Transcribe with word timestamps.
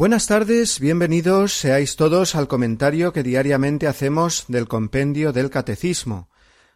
Buenas 0.00 0.28
tardes, 0.28 0.80
bienvenidos 0.80 1.52
seáis 1.52 1.94
todos 1.96 2.34
al 2.34 2.48
comentario 2.48 3.12
que 3.12 3.22
diariamente 3.22 3.86
hacemos 3.86 4.46
del 4.48 4.66
compendio 4.66 5.30
del 5.34 5.50
Catecismo. 5.50 6.30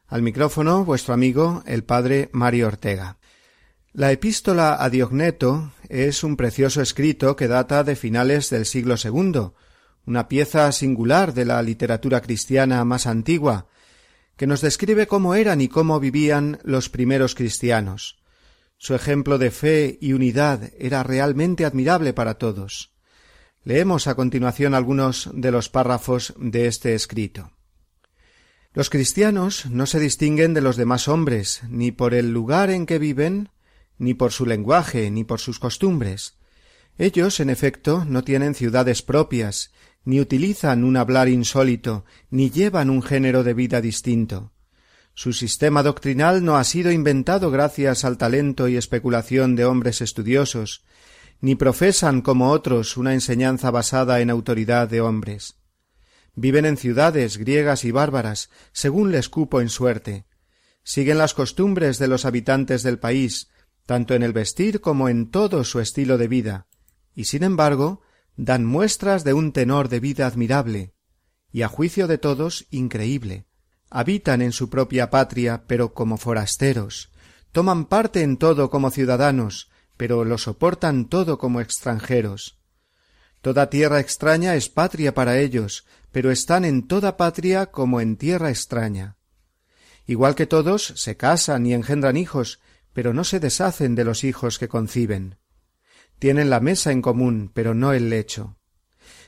Al 0.08 0.20
micrófono 0.20 0.84
vuestro 0.84 1.14
amigo 1.14 1.62
el 1.64 1.84
Padre 1.84 2.28
Mario 2.32 2.66
Ortega. 2.66 3.16
La 3.94 4.12
epístola 4.12 4.76
a 4.84 4.90
Diogneto 4.90 5.72
es 5.88 6.22
un 6.22 6.36
precioso 6.36 6.82
escrito 6.82 7.34
que 7.34 7.48
data 7.48 7.82
de 7.82 7.96
finales 7.96 8.50
del 8.50 8.66
siglo 8.66 8.96
II, 9.02 9.52
una 10.04 10.28
pieza 10.28 10.70
singular 10.70 11.32
de 11.32 11.46
la 11.46 11.62
literatura 11.62 12.20
cristiana 12.20 12.84
más 12.84 13.06
antigua, 13.06 13.68
que 14.36 14.46
nos 14.46 14.60
describe 14.60 15.06
cómo 15.06 15.34
eran 15.34 15.62
y 15.62 15.68
cómo 15.68 15.98
vivían 15.98 16.58
los 16.62 16.90
primeros 16.90 17.34
cristianos. 17.34 18.18
Su 18.76 18.94
ejemplo 18.94 19.38
de 19.38 19.50
fe 19.50 19.96
y 19.98 20.12
unidad 20.12 20.60
era 20.78 21.02
realmente 21.02 21.64
admirable 21.64 22.12
para 22.12 22.34
todos. 22.34 22.90
Leemos 23.64 24.08
a 24.08 24.14
continuación 24.14 24.74
algunos 24.74 25.30
de 25.32 25.50
los 25.50 25.70
párrafos 25.70 26.34
de 26.36 26.66
este 26.66 26.94
escrito. 26.94 27.50
Los 28.74 28.90
cristianos 28.90 29.64
no 29.70 29.86
se 29.86 30.00
distinguen 30.00 30.52
de 30.52 30.60
los 30.60 30.76
demás 30.76 31.08
hombres, 31.08 31.62
ni 31.70 31.90
por 31.90 32.12
el 32.12 32.30
lugar 32.30 32.68
en 32.68 32.84
que 32.84 32.98
viven, 32.98 33.48
ni 33.96 34.12
por 34.12 34.32
su 34.32 34.44
lenguaje, 34.44 35.10
ni 35.10 35.24
por 35.24 35.40
sus 35.40 35.58
costumbres. 35.58 36.34
Ellos, 36.98 37.40
en 37.40 37.48
efecto, 37.48 38.04
no 38.06 38.22
tienen 38.22 38.54
ciudades 38.54 39.00
propias, 39.02 39.72
ni 40.04 40.20
utilizan 40.20 40.84
un 40.84 40.98
hablar 40.98 41.28
insólito, 41.28 42.04
ni 42.30 42.50
llevan 42.50 42.90
un 42.90 43.02
género 43.02 43.44
de 43.44 43.54
vida 43.54 43.80
distinto. 43.80 44.52
Su 45.14 45.32
sistema 45.32 45.82
doctrinal 45.82 46.44
no 46.44 46.56
ha 46.56 46.64
sido 46.64 46.90
inventado 46.90 47.50
gracias 47.50 48.04
al 48.04 48.18
talento 48.18 48.68
y 48.68 48.76
especulación 48.76 49.56
de 49.56 49.64
hombres 49.64 50.02
estudiosos, 50.02 50.84
ni 51.44 51.56
profesan 51.56 52.22
como 52.22 52.52
otros 52.52 52.96
una 52.96 53.12
enseñanza 53.12 53.70
basada 53.70 54.20
en 54.22 54.30
autoridad 54.30 54.88
de 54.88 55.02
hombres. 55.02 55.56
Viven 56.34 56.64
en 56.64 56.78
ciudades 56.78 57.36
griegas 57.36 57.84
y 57.84 57.90
bárbaras, 57.90 58.48
según 58.72 59.12
les 59.12 59.28
cupo 59.28 59.60
en 59.60 59.68
suerte. 59.68 60.24
Siguen 60.84 61.18
las 61.18 61.34
costumbres 61.34 61.98
de 61.98 62.08
los 62.08 62.24
habitantes 62.24 62.82
del 62.82 62.98
país, 62.98 63.50
tanto 63.84 64.14
en 64.14 64.22
el 64.22 64.32
vestir 64.32 64.80
como 64.80 65.10
en 65.10 65.30
todo 65.30 65.64
su 65.64 65.80
estilo 65.80 66.16
de 66.16 66.28
vida, 66.28 66.66
y 67.14 67.24
sin 67.26 67.42
embargo 67.42 68.00
dan 68.38 68.64
muestras 68.64 69.22
de 69.22 69.34
un 69.34 69.52
tenor 69.52 69.90
de 69.90 70.00
vida 70.00 70.26
admirable, 70.26 70.94
y 71.52 71.60
a 71.60 71.68
juicio 71.68 72.06
de 72.06 72.16
todos 72.16 72.66
increíble. 72.70 73.44
Habitan 73.90 74.40
en 74.40 74.52
su 74.52 74.70
propia 74.70 75.10
patria, 75.10 75.64
pero 75.66 75.92
como 75.92 76.16
forasteros, 76.16 77.10
toman 77.52 77.84
parte 77.84 78.22
en 78.22 78.38
todo 78.38 78.70
como 78.70 78.90
ciudadanos, 78.90 79.68
pero 79.96 80.24
lo 80.24 80.38
soportan 80.38 81.06
todo 81.06 81.38
como 81.38 81.60
extranjeros. 81.60 82.58
Toda 83.40 83.68
tierra 83.70 84.00
extraña 84.00 84.54
es 84.54 84.68
patria 84.68 85.14
para 85.14 85.38
ellos, 85.38 85.86
pero 86.10 86.30
están 86.30 86.64
en 86.64 86.86
toda 86.86 87.16
patria 87.16 87.66
como 87.66 88.00
en 88.00 88.16
tierra 88.16 88.50
extraña. 88.50 89.16
Igual 90.06 90.34
que 90.34 90.46
todos, 90.46 90.92
se 90.96 91.16
casan 91.16 91.66
y 91.66 91.74
engendran 91.74 92.16
hijos, 92.16 92.60
pero 92.92 93.12
no 93.14 93.24
se 93.24 93.40
deshacen 93.40 93.94
de 93.94 94.04
los 94.04 94.24
hijos 94.24 94.58
que 94.58 94.68
conciben. 94.68 95.36
Tienen 96.18 96.50
la 96.50 96.60
mesa 96.60 96.90
en 96.92 97.02
común, 97.02 97.50
pero 97.52 97.74
no 97.74 97.92
el 97.92 98.08
lecho. 98.10 98.56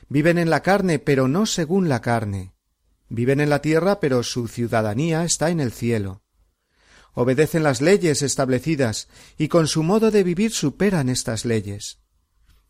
Viven 0.09 0.37
en 0.37 0.49
la 0.49 0.61
carne, 0.61 0.99
pero 0.99 1.27
no 1.27 1.45
según 1.45 1.89
la 1.89 2.01
carne. 2.01 2.53
Viven 3.09 3.39
en 3.39 3.49
la 3.49 3.61
tierra, 3.61 3.99
pero 3.99 4.23
su 4.23 4.47
ciudadanía 4.47 5.23
está 5.25 5.49
en 5.49 5.59
el 5.59 5.71
cielo 5.71 6.23
obedecen 7.19 7.63
las 7.63 7.81
leyes 7.81 8.21
establecidas 8.21 9.07
y 9.39 9.47
con 9.47 9.67
su 9.67 9.81
modo 9.81 10.11
de 10.11 10.21
vivir 10.23 10.51
superan 10.51 11.09
estas 11.09 11.45
leyes. 11.45 11.97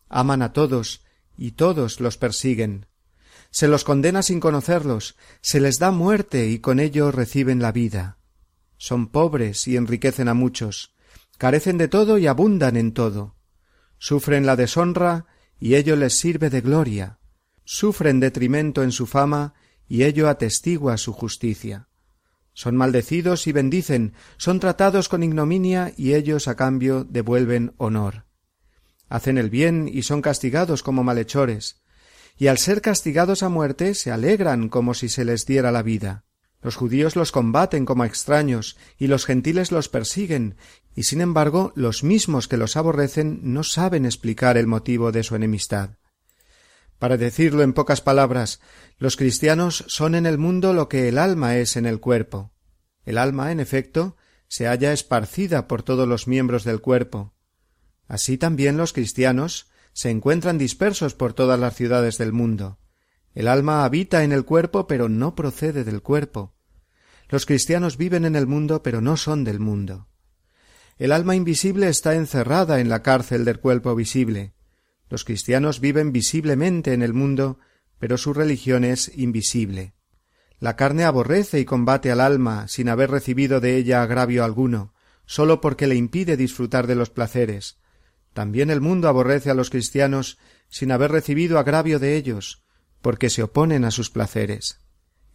Aman 0.08 0.40
a 0.40 0.54
todos 0.54 1.02
y 1.36 1.50
todos 1.50 2.00
los 2.00 2.16
persiguen. 2.16 2.86
Se 3.50 3.68
los 3.68 3.84
condena 3.84 4.22
sin 4.22 4.40
conocerlos, 4.40 5.16
se 5.42 5.60
les 5.60 5.78
da 5.78 5.90
muerte 5.90 6.46
y 6.48 6.60
con 6.60 6.80
ello 6.80 7.10
reciben 7.12 7.60
la 7.60 7.72
vida. 7.72 8.16
Son 8.78 9.08
pobres 9.08 9.68
y 9.68 9.76
enriquecen 9.76 10.28
a 10.28 10.34
muchos, 10.34 10.94
carecen 11.36 11.76
de 11.76 11.88
todo 11.88 12.16
y 12.16 12.26
abundan 12.26 12.78
en 12.78 12.92
todo. 12.92 13.36
Sufren 13.98 14.46
la 14.46 14.56
deshonra 14.56 15.26
y 15.60 15.74
ello 15.74 15.94
les 15.94 16.18
sirve 16.18 16.48
de 16.48 16.62
gloria. 16.62 17.18
Sufren 17.64 18.18
detrimento 18.18 18.82
en 18.82 18.92
su 18.92 19.06
fama 19.06 19.52
y 19.86 20.04
ello 20.04 20.26
atestigua 20.26 20.96
su 20.96 21.12
justicia. 21.12 21.88
Son 22.58 22.74
maldecidos 22.76 23.46
y 23.46 23.52
bendicen, 23.52 24.14
son 24.36 24.58
tratados 24.58 25.08
con 25.08 25.22
ignominia 25.22 25.92
y 25.96 26.14
ellos 26.14 26.48
a 26.48 26.56
cambio 26.56 27.04
devuelven 27.04 27.72
honor. 27.76 28.24
Hacen 29.08 29.38
el 29.38 29.48
bien 29.48 29.88
y 29.88 30.02
son 30.02 30.22
castigados 30.22 30.82
como 30.82 31.04
malhechores, 31.04 31.76
y 32.36 32.48
al 32.48 32.58
ser 32.58 32.80
castigados 32.80 33.44
a 33.44 33.48
muerte 33.48 33.94
se 33.94 34.10
alegran 34.10 34.68
como 34.70 34.94
si 34.94 35.08
se 35.08 35.24
les 35.24 35.46
diera 35.46 35.70
la 35.70 35.84
vida. 35.84 36.24
Los 36.60 36.74
judíos 36.74 37.14
los 37.14 37.30
combaten 37.30 37.84
como 37.84 38.04
extraños 38.04 38.76
y 38.98 39.06
los 39.06 39.24
gentiles 39.24 39.70
los 39.70 39.88
persiguen, 39.88 40.56
y 40.96 41.04
sin 41.04 41.20
embargo 41.20 41.70
los 41.76 42.02
mismos 42.02 42.48
que 42.48 42.56
los 42.56 42.76
aborrecen 42.76 43.38
no 43.44 43.62
saben 43.62 44.04
explicar 44.04 44.56
el 44.58 44.66
motivo 44.66 45.12
de 45.12 45.22
su 45.22 45.36
enemistad. 45.36 45.90
Para 46.98 47.16
decirlo 47.16 47.62
en 47.62 47.72
pocas 47.74 48.00
palabras, 48.00 48.60
los 48.98 49.16
cristianos 49.16 49.84
son 49.86 50.14
en 50.14 50.26
el 50.26 50.36
mundo 50.36 50.72
lo 50.72 50.88
que 50.88 51.08
el 51.08 51.18
alma 51.18 51.56
es 51.56 51.76
en 51.76 51.86
el 51.86 52.00
cuerpo. 52.00 52.52
El 53.04 53.18
alma, 53.18 53.52
en 53.52 53.60
efecto, 53.60 54.16
se 54.48 54.66
halla 54.66 54.92
esparcida 54.92 55.68
por 55.68 55.82
todos 55.84 56.08
los 56.08 56.26
miembros 56.26 56.64
del 56.64 56.80
cuerpo. 56.80 57.34
Así 58.08 58.36
también 58.36 58.76
los 58.76 58.92
cristianos 58.92 59.68
se 59.92 60.10
encuentran 60.10 60.58
dispersos 60.58 61.14
por 61.14 61.34
todas 61.34 61.58
las 61.60 61.76
ciudades 61.76 62.18
del 62.18 62.32
mundo. 62.32 62.78
El 63.32 63.46
alma 63.46 63.84
habita 63.84 64.24
en 64.24 64.32
el 64.32 64.44
cuerpo, 64.44 64.88
pero 64.88 65.08
no 65.08 65.36
procede 65.36 65.84
del 65.84 66.02
cuerpo. 66.02 66.54
Los 67.28 67.46
cristianos 67.46 67.96
viven 67.96 68.24
en 68.24 68.34
el 68.34 68.46
mundo, 68.46 68.82
pero 68.82 69.00
no 69.00 69.16
son 69.16 69.44
del 69.44 69.60
mundo. 69.60 70.08
El 70.98 71.12
alma 71.12 71.36
invisible 71.36 71.88
está 71.88 72.14
encerrada 72.16 72.80
en 72.80 72.88
la 72.88 73.02
cárcel 73.02 73.44
del 73.44 73.60
cuerpo 73.60 73.94
visible, 73.94 74.54
los 75.10 75.24
cristianos 75.24 75.80
viven 75.80 76.12
visiblemente 76.12 76.92
en 76.92 77.02
el 77.02 77.14
mundo, 77.14 77.58
pero 77.98 78.18
su 78.18 78.34
religión 78.34 78.84
es 78.84 79.10
invisible. 79.16 79.94
La 80.60 80.76
carne 80.76 81.04
aborrece 81.04 81.60
y 81.60 81.64
combate 81.64 82.10
al 82.10 82.20
alma 82.20 82.68
sin 82.68 82.88
haber 82.88 83.10
recibido 83.10 83.60
de 83.60 83.76
ella 83.76 84.02
agravio 84.02 84.44
alguno, 84.44 84.92
sólo 85.24 85.60
porque 85.60 85.86
le 85.86 85.94
impide 85.94 86.36
disfrutar 86.36 86.86
de 86.86 86.94
los 86.94 87.10
placeres. 87.10 87.78
También 88.34 88.70
el 88.70 88.80
mundo 88.80 89.08
aborrece 89.08 89.50
a 89.50 89.54
los 89.54 89.70
cristianos 89.70 90.38
sin 90.68 90.90
haber 90.92 91.10
recibido 91.12 91.58
agravio 91.58 91.98
de 91.98 92.16
ellos, 92.16 92.62
porque 93.02 93.30
se 93.30 93.42
oponen 93.42 93.84
a 93.84 93.90
sus 93.90 94.10
placeres. 94.10 94.80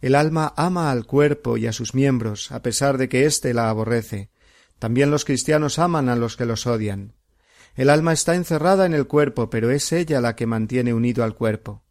El 0.00 0.14
alma 0.14 0.52
ama 0.56 0.90
al 0.90 1.06
cuerpo 1.06 1.56
y 1.56 1.66
a 1.66 1.72
sus 1.72 1.94
miembros, 1.94 2.52
a 2.52 2.62
pesar 2.62 2.98
de 2.98 3.08
que 3.08 3.24
éste 3.24 3.54
la 3.54 3.70
aborrece. 3.70 4.30
También 4.78 5.10
los 5.10 5.24
cristianos 5.24 5.78
aman 5.78 6.08
a 6.08 6.16
los 6.16 6.36
que 6.36 6.44
los 6.46 6.66
odian. 6.66 7.14
El 7.76 7.90
alma 7.90 8.12
está 8.12 8.36
encerrada 8.36 8.86
en 8.86 8.94
el 8.94 9.06
cuerpo, 9.06 9.50
pero 9.50 9.70
es 9.70 9.92
ella 9.92 10.20
la 10.20 10.36
que 10.36 10.46
mantiene 10.46 10.94
unido 10.94 11.24
al 11.24 11.34
cuerpo. 11.34 11.82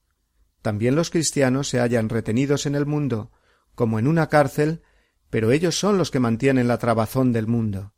También 0.61 0.95
los 0.95 1.09
cristianos 1.09 1.67
se 1.67 1.79
hallan 1.79 2.07
retenidos 2.07 2.65
en 2.65 2.75
el 2.75 2.85
mundo, 2.85 3.31
como 3.75 3.99
en 3.99 4.07
una 4.07 4.29
cárcel, 4.29 4.81
pero 5.29 5.51
ellos 5.51 5.77
son 5.77 5.97
los 5.97 6.09
que 6.09 6.19
mantienen 6.21 6.67
la 6.69 6.77
trabazón 6.77 7.33
del 7.33 7.47
mundo. 7.47 7.93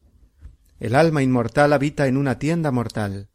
El 0.80 0.96
alma 0.96 1.22
inmortal 1.22 1.74
habita 1.74 2.08
en 2.08 2.18
una 2.18 2.40
tienda 2.40 2.72
mortal. 2.72 3.30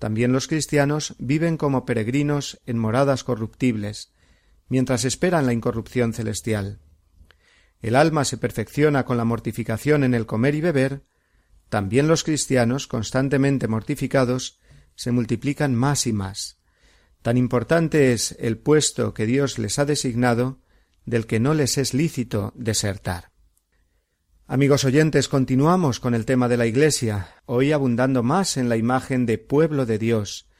También 0.00 0.32
los 0.32 0.48
cristianos 0.48 1.14
viven 1.18 1.56
como 1.56 1.86
peregrinos 1.86 2.60
en 2.66 2.78
moradas 2.78 3.22
corruptibles, 3.22 4.10
mientras 4.68 5.04
esperan 5.04 5.46
la 5.46 5.52
incorrupción 5.52 6.12
celestial. 6.12 6.80
El 7.82 7.94
alma 7.94 8.24
se 8.24 8.36
perfecciona 8.36 9.04
con 9.04 9.16
la 9.16 9.24
mortificación 9.24 10.02
en 10.02 10.14
el 10.14 10.26
comer 10.26 10.54
y 10.56 10.60
beber, 10.60 11.04
también 11.72 12.06
los 12.06 12.22
cristianos, 12.22 12.86
constantemente 12.86 13.66
mortificados, 13.66 14.58
se 14.94 15.10
multiplican 15.10 15.74
más 15.74 16.06
y 16.06 16.12
más. 16.12 16.58
Tan 17.22 17.38
importante 17.38 18.12
es 18.12 18.36
el 18.38 18.58
puesto 18.58 19.14
que 19.14 19.24
Dios 19.24 19.58
les 19.58 19.78
ha 19.78 19.86
designado, 19.86 20.60
del 21.06 21.26
que 21.26 21.40
no 21.40 21.54
les 21.54 21.78
es 21.78 21.94
lícito 21.94 22.52
desertar. 22.56 23.30
Amigos 24.46 24.84
oyentes, 24.84 25.28
continuamos 25.30 25.98
con 25.98 26.12
el 26.14 26.26
tema 26.26 26.46
de 26.46 26.58
la 26.58 26.66
Iglesia, 26.66 27.30
hoy 27.46 27.72
abundando 27.72 28.22
más 28.22 28.58
en 28.58 28.68
la 28.68 28.76
imagen 28.76 29.24
de 29.24 29.38
pueblo 29.38 29.86
de 29.86 29.96
Dios, 29.96 30.50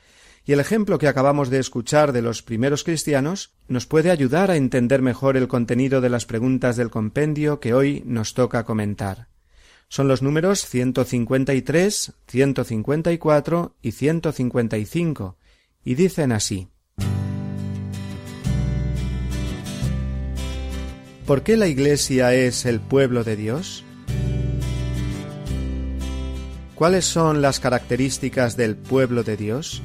y 0.46 0.52
el 0.54 0.60
ejemplo 0.60 0.96
que 0.96 1.08
acabamos 1.08 1.50
de 1.50 1.58
escuchar 1.58 2.12
de 2.12 2.22
los 2.22 2.40
primeros 2.42 2.84
cristianos 2.84 3.52
nos 3.68 3.84
puede 3.86 4.10
ayudar 4.10 4.50
a 4.50 4.56
entender 4.56 5.02
mejor 5.02 5.36
el 5.36 5.46
contenido 5.46 6.00
de 6.00 6.08
las 6.08 6.24
preguntas 6.24 6.78
del 6.78 6.88
compendio 6.88 7.60
que 7.60 7.74
hoy 7.74 8.02
nos 8.06 8.32
toca 8.32 8.64
comentar 8.64 9.28
son 9.92 10.08
los 10.08 10.22
números 10.22 10.64
153, 10.64 12.14
154 12.26 13.76
y 13.82 13.92
155, 13.92 15.36
y 15.84 15.94
dicen 15.96 16.32
así. 16.32 16.68
¿Por 21.26 21.42
qué 21.42 21.58
la 21.58 21.66
Iglesia 21.68 22.32
es 22.32 22.64
el 22.64 22.80
pueblo 22.80 23.22
de 23.22 23.36
Dios? 23.36 23.84
¿Cuáles 26.74 27.04
son 27.04 27.42
las 27.42 27.60
características 27.60 28.56
del 28.56 28.76
pueblo 28.76 29.24
de 29.24 29.36
Dios? 29.36 29.82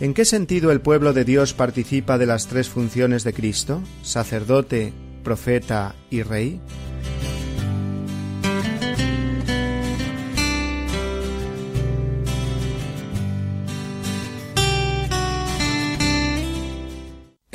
¿En 0.00 0.12
qué 0.12 0.24
sentido 0.24 0.72
el 0.72 0.80
pueblo 0.80 1.12
de 1.12 1.24
Dios 1.24 1.54
participa 1.54 2.18
de 2.18 2.26
las 2.26 2.48
tres 2.48 2.68
funciones 2.68 3.22
de 3.22 3.32
Cristo, 3.32 3.80
sacerdote, 4.02 4.92
profeta 5.22 5.94
y 6.10 6.24
rey? 6.24 6.60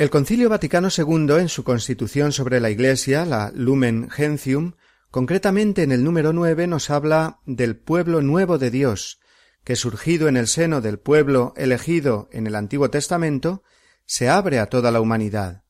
El 0.02 0.10
Concilio 0.10 0.48
Vaticano 0.48 0.88
II, 0.88 1.36
en 1.38 1.48
su 1.48 1.62
Constitución 1.62 2.32
sobre 2.32 2.58
la 2.58 2.70
Iglesia, 2.70 3.24
la 3.24 3.52
Lumen 3.54 4.10
Gentium, 4.10 4.72
concretamente 5.12 5.84
en 5.84 5.92
el 5.92 6.02
número 6.02 6.32
9 6.32 6.66
nos 6.66 6.90
habla 6.90 7.38
del 7.46 7.76
pueblo 7.76 8.20
nuevo 8.20 8.58
de 8.58 8.72
Dios, 8.72 9.20
que 9.62 9.76
surgido 9.76 10.26
en 10.26 10.36
el 10.36 10.48
seno 10.48 10.80
del 10.80 10.98
pueblo 10.98 11.54
elegido 11.56 12.28
en 12.32 12.48
el 12.48 12.56
Antiguo 12.56 12.90
Testamento, 12.90 13.62
se 14.04 14.28
abre 14.28 14.58
a 14.58 14.66
toda 14.66 14.90
la 14.90 15.00
humanidad. 15.00 15.62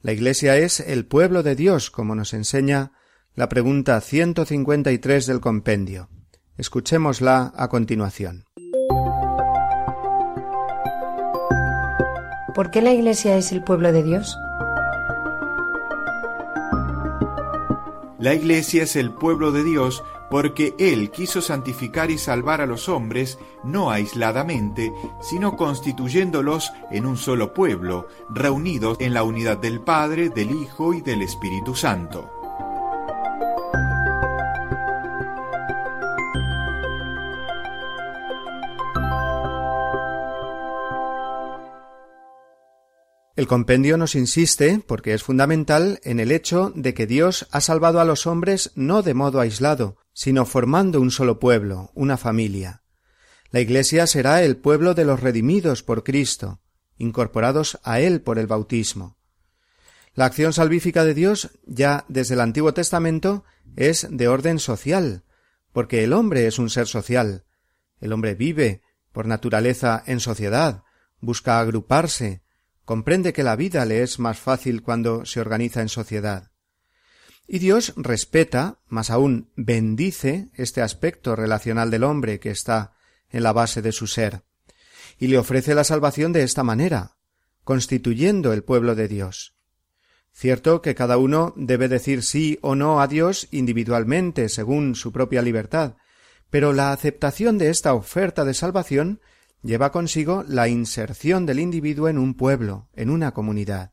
La 0.00 0.12
Iglesia 0.14 0.56
es 0.56 0.80
el 0.80 1.04
pueblo 1.04 1.42
de 1.42 1.54
Dios, 1.54 1.90
como 1.90 2.14
nos 2.14 2.32
enseña 2.32 2.92
la 3.34 3.50
pregunta 3.50 4.00
153 4.00 5.26
del 5.26 5.40
compendio. 5.40 6.08
Escuchémosla 6.56 7.52
a 7.54 7.68
continuación. 7.68 8.46
¿por 12.58 12.72
qué 12.72 12.82
la 12.82 12.90
Iglesia 12.90 13.36
es 13.36 13.52
el 13.52 13.62
pueblo 13.62 13.92
de 13.92 14.02
Dios? 14.02 14.36
La 18.18 18.34
Iglesia 18.34 18.82
es 18.82 18.96
el 18.96 19.12
pueblo 19.12 19.52
de 19.52 19.62
Dios 19.62 20.02
porque 20.28 20.74
Él 20.76 21.12
quiso 21.12 21.40
santificar 21.40 22.10
y 22.10 22.18
salvar 22.18 22.60
a 22.60 22.66
los 22.66 22.88
hombres, 22.88 23.38
no 23.62 23.92
aisladamente, 23.92 24.92
sino 25.22 25.56
constituyéndolos 25.56 26.72
en 26.90 27.06
un 27.06 27.16
solo 27.16 27.54
pueblo, 27.54 28.08
reunidos 28.28 28.96
en 29.00 29.14
la 29.14 29.22
unidad 29.22 29.58
del 29.58 29.78
Padre, 29.80 30.28
del 30.28 30.50
Hijo 30.50 30.94
y 30.94 31.00
del 31.00 31.22
Espíritu 31.22 31.76
Santo. 31.76 32.28
El 43.38 43.46
compendio 43.46 43.96
nos 43.96 44.16
insiste, 44.16 44.82
porque 44.84 45.14
es 45.14 45.22
fundamental, 45.22 46.00
en 46.02 46.18
el 46.18 46.32
hecho 46.32 46.72
de 46.74 46.92
que 46.92 47.06
Dios 47.06 47.46
ha 47.52 47.60
salvado 47.60 48.00
a 48.00 48.04
los 48.04 48.26
hombres 48.26 48.72
no 48.74 49.00
de 49.02 49.14
modo 49.14 49.38
aislado, 49.38 49.96
sino 50.12 50.44
formando 50.44 51.00
un 51.00 51.12
solo 51.12 51.38
pueblo, 51.38 51.92
una 51.94 52.16
familia. 52.16 52.82
La 53.52 53.60
Iglesia 53.60 54.08
será 54.08 54.42
el 54.42 54.56
pueblo 54.56 54.92
de 54.94 55.04
los 55.04 55.20
redimidos 55.20 55.84
por 55.84 56.02
Cristo, 56.02 56.60
incorporados 56.96 57.78
a 57.84 58.00
Él 58.00 58.22
por 58.22 58.40
el 58.40 58.48
bautismo. 58.48 59.18
La 60.16 60.24
acción 60.24 60.52
salvífica 60.52 61.04
de 61.04 61.14
Dios, 61.14 61.50
ya 61.64 62.06
desde 62.08 62.34
el 62.34 62.40
Antiguo 62.40 62.74
Testamento, 62.74 63.44
es 63.76 64.08
de 64.10 64.26
orden 64.26 64.58
social, 64.58 65.22
porque 65.72 66.02
el 66.02 66.12
hombre 66.12 66.48
es 66.48 66.58
un 66.58 66.70
ser 66.70 66.88
social. 66.88 67.44
El 68.00 68.12
hombre 68.12 68.34
vive, 68.34 68.82
por 69.12 69.26
naturaleza, 69.26 70.02
en 70.06 70.18
sociedad, 70.18 70.82
busca 71.20 71.60
agruparse, 71.60 72.42
comprende 72.88 73.34
que 73.34 73.42
la 73.42 73.54
vida 73.54 73.84
le 73.84 74.02
es 74.02 74.18
más 74.18 74.38
fácil 74.38 74.82
cuando 74.82 75.26
se 75.26 75.40
organiza 75.42 75.82
en 75.82 75.90
sociedad. 75.90 76.52
Y 77.46 77.58
Dios 77.58 77.92
respeta, 77.96 78.78
más 78.88 79.10
aún 79.10 79.50
bendice, 79.56 80.48
este 80.54 80.80
aspecto 80.80 81.36
relacional 81.36 81.90
del 81.90 82.02
hombre 82.02 82.40
que 82.40 82.48
está 82.48 82.94
en 83.30 83.42
la 83.42 83.52
base 83.52 83.82
de 83.82 83.92
su 83.92 84.06
ser, 84.06 84.40
y 85.18 85.26
le 85.26 85.36
ofrece 85.36 85.74
la 85.74 85.84
salvación 85.84 86.32
de 86.32 86.44
esta 86.44 86.62
manera, 86.62 87.18
constituyendo 87.62 88.54
el 88.54 88.64
pueblo 88.64 88.94
de 88.94 89.06
Dios. 89.06 89.54
Cierto 90.32 90.80
que 90.80 90.94
cada 90.94 91.18
uno 91.18 91.52
debe 91.56 91.88
decir 91.88 92.22
sí 92.22 92.58
o 92.62 92.74
no 92.74 93.02
a 93.02 93.06
Dios 93.06 93.48
individualmente, 93.50 94.48
según 94.48 94.94
su 94.94 95.12
propia 95.12 95.42
libertad, 95.42 95.96
pero 96.48 96.72
la 96.72 96.92
aceptación 96.92 97.58
de 97.58 97.68
esta 97.68 97.92
oferta 97.92 98.46
de 98.46 98.54
salvación 98.54 99.20
lleva 99.62 99.90
consigo 99.90 100.44
la 100.46 100.68
inserción 100.68 101.46
del 101.46 101.58
individuo 101.60 102.08
en 102.08 102.18
un 102.18 102.34
pueblo, 102.34 102.88
en 102.94 103.10
una 103.10 103.32
comunidad, 103.32 103.92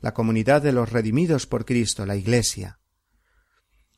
la 0.00 0.14
comunidad 0.14 0.62
de 0.62 0.72
los 0.72 0.90
redimidos 0.92 1.46
por 1.46 1.64
Cristo, 1.64 2.06
la 2.06 2.16
Iglesia. 2.16 2.78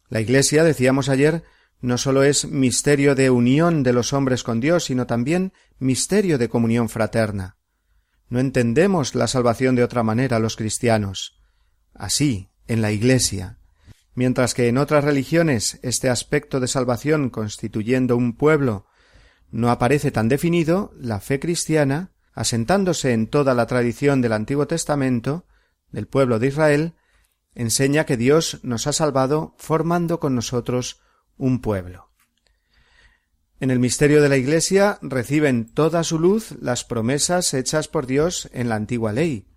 La 0.08 0.20
Iglesia, 0.20 0.64
decíamos 0.64 1.08
ayer, 1.08 1.44
no 1.80 1.98
sólo 1.98 2.22
es 2.24 2.46
misterio 2.46 3.14
de 3.14 3.30
unión 3.30 3.82
de 3.82 3.92
los 3.92 4.12
hombres 4.12 4.42
con 4.42 4.58
Dios, 4.60 4.84
sino 4.84 5.06
también 5.06 5.52
misterio 5.78 6.38
de 6.38 6.48
comunión 6.48 6.88
fraterna. 6.88 7.56
No 8.30 8.40
entendemos 8.40 9.14
la 9.14 9.26
salvación 9.26 9.74
de 9.74 9.82
otra 9.84 10.02
manera 10.02 10.38
los 10.38 10.56
cristianos. 10.56 11.36
Así, 11.94 12.48
en 12.66 12.80
la 12.82 12.90
Iglesia. 12.92 13.58
Mientras 14.14 14.54
que 14.54 14.68
en 14.68 14.78
otras 14.78 15.04
religiones 15.04 15.78
este 15.82 16.08
aspecto 16.08 16.58
de 16.58 16.68
salvación 16.68 17.30
constituyendo 17.30 18.16
un 18.16 18.34
pueblo 18.34 18.86
no 19.50 19.70
aparece 19.70 20.10
tan 20.10 20.28
definido, 20.28 20.92
la 20.98 21.20
fe 21.20 21.40
cristiana, 21.40 22.12
asentándose 22.34 23.12
en 23.12 23.26
toda 23.26 23.54
la 23.54 23.66
tradición 23.66 24.20
del 24.20 24.32
Antiguo 24.32 24.66
Testamento, 24.66 25.46
del 25.90 26.06
pueblo 26.06 26.38
de 26.38 26.48
Israel, 26.48 26.92
enseña 27.54 28.04
que 28.04 28.16
Dios 28.16 28.60
nos 28.62 28.86
ha 28.86 28.92
salvado 28.92 29.54
formando 29.58 30.20
con 30.20 30.34
nosotros 30.34 31.00
un 31.36 31.60
pueblo. 31.60 32.10
En 33.60 33.70
el 33.72 33.78
misterio 33.80 34.22
de 34.22 34.28
la 34.28 34.36
Iglesia 34.36 34.98
reciben 35.02 35.66
toda 35.66 36.04
su 36.04 36.18
luz 36.18 36.52
las 36.60 36.84
promesas 36.84 37.54
hechas 37.54 37.88
por 37.88 38.06
Dios 38.06 38.48
en 38.52 38.68
la 38.68 38.76
antigua 38.76 39.12
ley. 39.12 39.48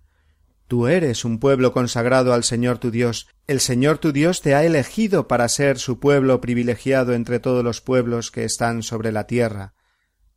Tú 0.67 0.88
eres 0.88 1.25
un 1.25 1.38
pueblo 1.38 1.71
consagrado 1.74 2.33
al 2.33 2.43
Señor 2.43 2.79
tu 2.79 2.89
Dios. 2.89 3.27
El 3.45 3.60
Señor 3.60 3.98
tu 4.00 4.12
Dios 4.13 4.41
te 4.41 4.55
ha 4.55 4.63
elegido 4.63 5.27
para 5.27 5.48
ser 5.50 5.77
su 5.77 6.00
pueblo 6.00 6.39
privilegiado 6.41 7.13
entre 7.13 7.39
todos 7.39 7.63
los 7.63 7.81
pueblos 7.81 8.31
que 8.31 8.45
están 8.45 8.81
sobre 8.81 9.12
la 9.12 9.27
tierra. 9.27 9.74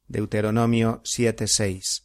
Deuteronomio 0.08 1.00
7:6. 1.04 2.04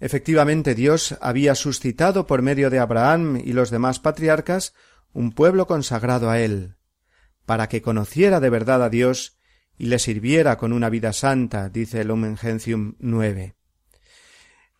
Efectivamente, 0.00 0.74
Dios 0.74 1.16
había 1.20 1.54
suscitado 1.54 2.26
por 2.26 2.42
medio 2.42 2.70
de 2.70 2.80
Abraham 2.80 3.36
y 3.42 3.52
los 3.52 3.70
demás 3.70 4.00
patriarcas 4.00 4.74
un 5.12 5.32
pueblo 5.32 5.66
consagrado 5.66 6.28
a 6.28 6.40
él, 6.40 6.76
para 7.46 7.68
que 7.68 7.82
conociera 7.82 8.40
de 8.40 8.50
verdad 8.50 8.82
a 8.82 8.88
Dios 8.90 9.38
y 9.78 9.86
le 9.86 9.98
sirviera 9.98 10.58
con 10.58 10.72
una 10.72 10.90
vida 10.90 11.12
santa, 11.12 11.68
dice 11.68 12.00
el 12.00 12.08
Lumen 12.08 12.36
Gentium 12.36 12.94
9. 12.98 13.54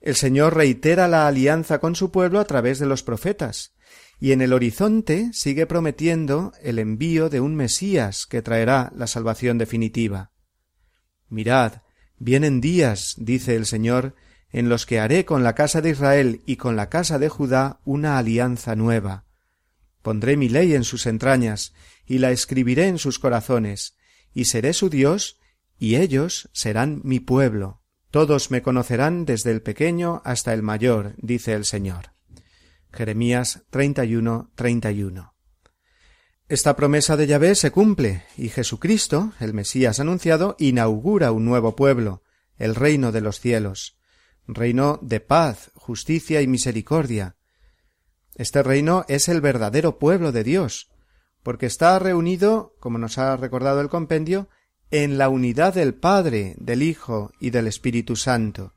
El 0.01 0.17
Señor 0.17 0.57
reitera 0.57 1.07
la 1.07 1.29
alianza 1.29 1.79
con 1.79 1.95
su 1.95 2.11
pueblo 2.11 2.41
a 2.41 2.45
través 2.45 2.79
de 2.79 2.87
los 2.87 3.03
profetas, 3.05 3.75
y 4.19 4.33
en 4.33 4.43
el 4.43 4.53
horizonte 4.53 5.31
sigue 5.33 5.67
prometiendo 5.67 6.53
el 6.63 6.79
envío 6.79 7.29
de 7.31 7.41
un 7.41 7.55
Mesías 7.55 8.27
que 8.27 8.43
traerá 8.43 8.93
la 8.97 9.07
salvación 9.07 9.59
definitiva. 9.59 10.33
Mirad, 11.29 11.75
Vienen 12.25 12.61
días, 12.61 13.17
dice 13.19 13.57
el 13.57 13.67
Señor, 13.67 14.15
en 14.53 14.69
los 14.69 14.87
que 14.87 15.01
haré 15.01 15.25
con 15.25 15.43
la 15.43 15.57
casa 15.57 15.81
de 15.81 15.91
Israel 15.91 16.41
y 16.47 16.55
con 16.55 16.77
la 16.77 16.89
casa 16.89 17.19
de 17.19 17.29
Judá 17.29 17.81
una 17.85 18.17
alianza 18.17 18.77
nueva. 18.77 19.25
Pondré 20.03 20.37
mi 20.37 20.49
ley 20.49 20.75
en 20.75 20.85
sus 20.85 21.07
entrañas, 21.07 21.73
y 22.07 22.19
la 22.19 22.31
escribiré 22.31 22.87
en 22.87 22.99
sus 22.99 23.19
corazones, 23.19 23.97
y 24.33 24.45
seré 24.45 24.73
su 24.73 24.89
Dios, 24.89 25.41
y 25.81 25.97
ellos 25.97 26.49
serán 26.53 27.01
mi 27.03 27.19
pueblo. 27.19 27.83
Todos 28.13 28.53
me 28.53 28.63
conocerán 28.63 29.25
desde 29.25 29.51
el 29.51 29.61
pequeño 29.61 30.23
hasta 30.25 30.53
el 30.55 30.63
mayor, 30.63 31.15
dice 31.19 31.55
el 31.55 31.65
Señor. 31.65 32.13
Jeremías 32.93 33.65
31, 33.73 34.53
31. 34.55 35.32
Esta 36.53 36.77
promesa 36.77 37.17
de 37.17 37.27
Yahvé 37.27 37.55
se 37.55 37.71
cumple, 37.71 38.25
y 38.37 38.51
Jesucristo, 38.51 39.33
el 39.41 39.55
Mesías 39.55 40.01
anunciado, 40.01 40.55
inaugura 40.59 41.33
un 41.33 41.47
nuevo 41.47 41.75
pueblo, 41.75 42.25
el 42.59 42.75
reino 42.75 43.11
de 43.11 43.23
los 43.23 43.41
cielos, 43.41 43.97
reino 44.47 44.99
de 45.01 45.21
paz, 45.21 45.71
justicia 45.75 46.43
y 46.43 46.47
misericordia. 46.47 47.37
Este 48.35 48.63
reino 48.63 49.07
es 49.09 49.31
el 49.31 49.41
verdadero 49.41 49.99
pueblo 49.99 50.31
de 50.31 50.45
Dios, 50.45 50.91
porque 51.43 51.65
está 51.65 51.99
reunido, 51.99 52.77
como 52.81 52.99
nos 52.99 53.17
ha 53.17 53.35
recordado 53.39 53.81
el 53.81 53.89
compendio, 53.89 54.51
en 54.91 55.17
la 55.17 55.31
unidad 55.31 55.73
del 55.73 55.95
Padre, 55.95 56.55
del 56.61 56.83
Hijo 56.83 57.33
y 57.41 57.49
del 57.49 57.67
Espíritu 57.67 58.15
Santo. 58.15 58.75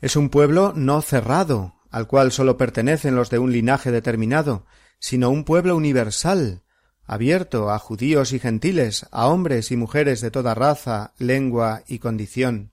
Es 0.00 0.14
un 0.14 0.28
pueblo 0.28 0.72
no 0.76 1.02
cerrado, 1.02 1.74
al 1.90 2.06
cual 2.06 2.30
sólo 2.30 2.56
pertenecen 2.56 3.16
los 3.16 3.30
de 3.30 3.40
un 3.40 3.50
linaje 3.50 3.90
determinado, 3.90 4.64
sino 5.00 5.28
un 5.30 5.42
pueblo 5.42 5.74
universal, 5.74 6.62
abierto 7.08 7.70
a 7.70 7.78
judíos 7.78 8.32
y 8.34 8.38
gentiles, 8.38 9.06
a 9.12 9.28
hombres 9.28 9.72
y 9.72 9.76
mujeres 9.78 10.20
de 10.20 10.30
toda 10.30 10.54
raza, 10.54 11.14
lengua 11.18 11.82
y 11.88 12.00
condición. 12.00 12.72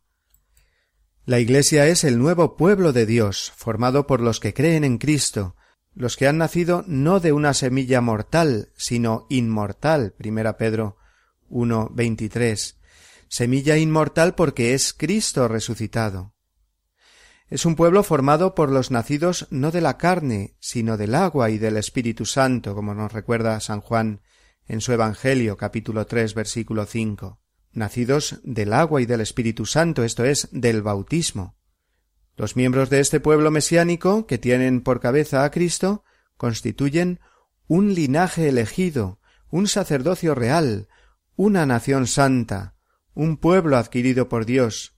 La 1.25 1.39
Iglesia 1.39 1.87
es 1.87 2.03
el 2.03 2.19
nuevo 2.19 2.57
pueblo 2.57 2.91
de 2.91 3.05
Dios, 3.05 3.53
formado 3.55 4.05
por 4.05 4.19
los 4.19 4.41
que 4.41 4.53
creen 4.53 4.83
en 4.83 4.97
Cristo, 4.97 5.55
los 5.93 6.17
que 6.17 6.27
han 6.27 6.37
nacido 6.37 6.83
no 6.85 7.21
de 7.21 7.31
una 7.31 7.53
semilla 7.53 8.01
mortal, 8.01 8.73
sino 8.75 9.25
inmortal, 9.29 10.11
primera 10.17 10.57
Pedro 10.57 10.97
1, 11.47 11.91
23. 11.93 12.77
Semilla 13.29 13.77
inmortal 13.77 14.35
porque 14.35 14.73
es 14.73 14.93
Cristo 14.93 15.47
resucitado. 15.47 16.34
Es 17.47 17.65
un 17.65 17.75
pueblo 17.75 18.01
formado 18.03 18.55
por 18.55 18.71
los 18.71 18.89
nacidos 18.89 19.47
no 19.51 19.69
de 19.71 19.81
la 19.81 19.97
carne, 19.97 20.55
sino 20.59 20.97
del 20.97 21.13
agua 21.13 21.51
y 21.51 21.59
del 21.59 21.77
Espíritu 21.77 22.25
Santo, 22.25 22.73
como 22.73 22.95
nos 22.95 23.11
recuerda 23.13 23.59
San 23.59 23.81
Juan 23.81 24.21
en 24.67 24.81
su 24.81 24.93
Evangelio 24.93 25.55
capítulo 25.55 26.07
tres 26.07 26.33
versículo 26.33 26.85
cinco, 26.85 27.39
Nacidos 27.71 28.39
del 28.43 28.73
agua 28.73 28.99
y 29.01 29.05
del 29.05 29.21
Espíritu 29.21 29.65
Santo, 29.67 30.03
esto 30.03 30.23
es, 30.25 30.47
del 30.51 30.81
bautismo. 30.81 31.55
Los 32.35 32.55
miembros 32.55 32.89
de 32.89 32.99
este 32.99 33.19
pueblo 33.19 33.51
mesiánico, 33.51 34.25
que 34.25 34.37
tienen 34.39 34.81
por 34.81 34.99
cabeza 34.99 35.43
a 35.43 35.51
Cristo, 35.51 36.03
constituyen 36.37 37.19
un 37.67 37.93
linaje 37.93 38.49
elegido, 38.49 39.19
un 39.51 39.67
sacerdocio 39.67 40.33
real, 40.35 40.87
una 41.35 41.65
nación 41.67 42.07
santa, 42.07 42.75
un 43.13 43.37
pueblo 43.37 43.77
adquirido 43.77 44.29
por 44.29 44.45
Dios, 44.47 44.94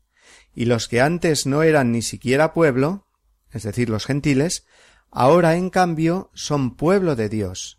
y 0.60 0.66
los 0.66 0.88
que 0.88 1.02
antes 1.02 1.46
no 1.46 1.62
eran 1.62 1.92
ni 1.92 2.02
siquiera 2.02 2.52
pueblo, 2.52 3.06
es 3.52 3.62
decir, 3.62 3.92
los 3.92 4.08
gentiles, 4.08 4.66
ahora 5.12 5.56
en 5.56 5.70
cambio 5.70 6.32
son 6.34 6.76
pueblo 6.76 7.16
de 7.16 7.30
Dios. 7.30 7.78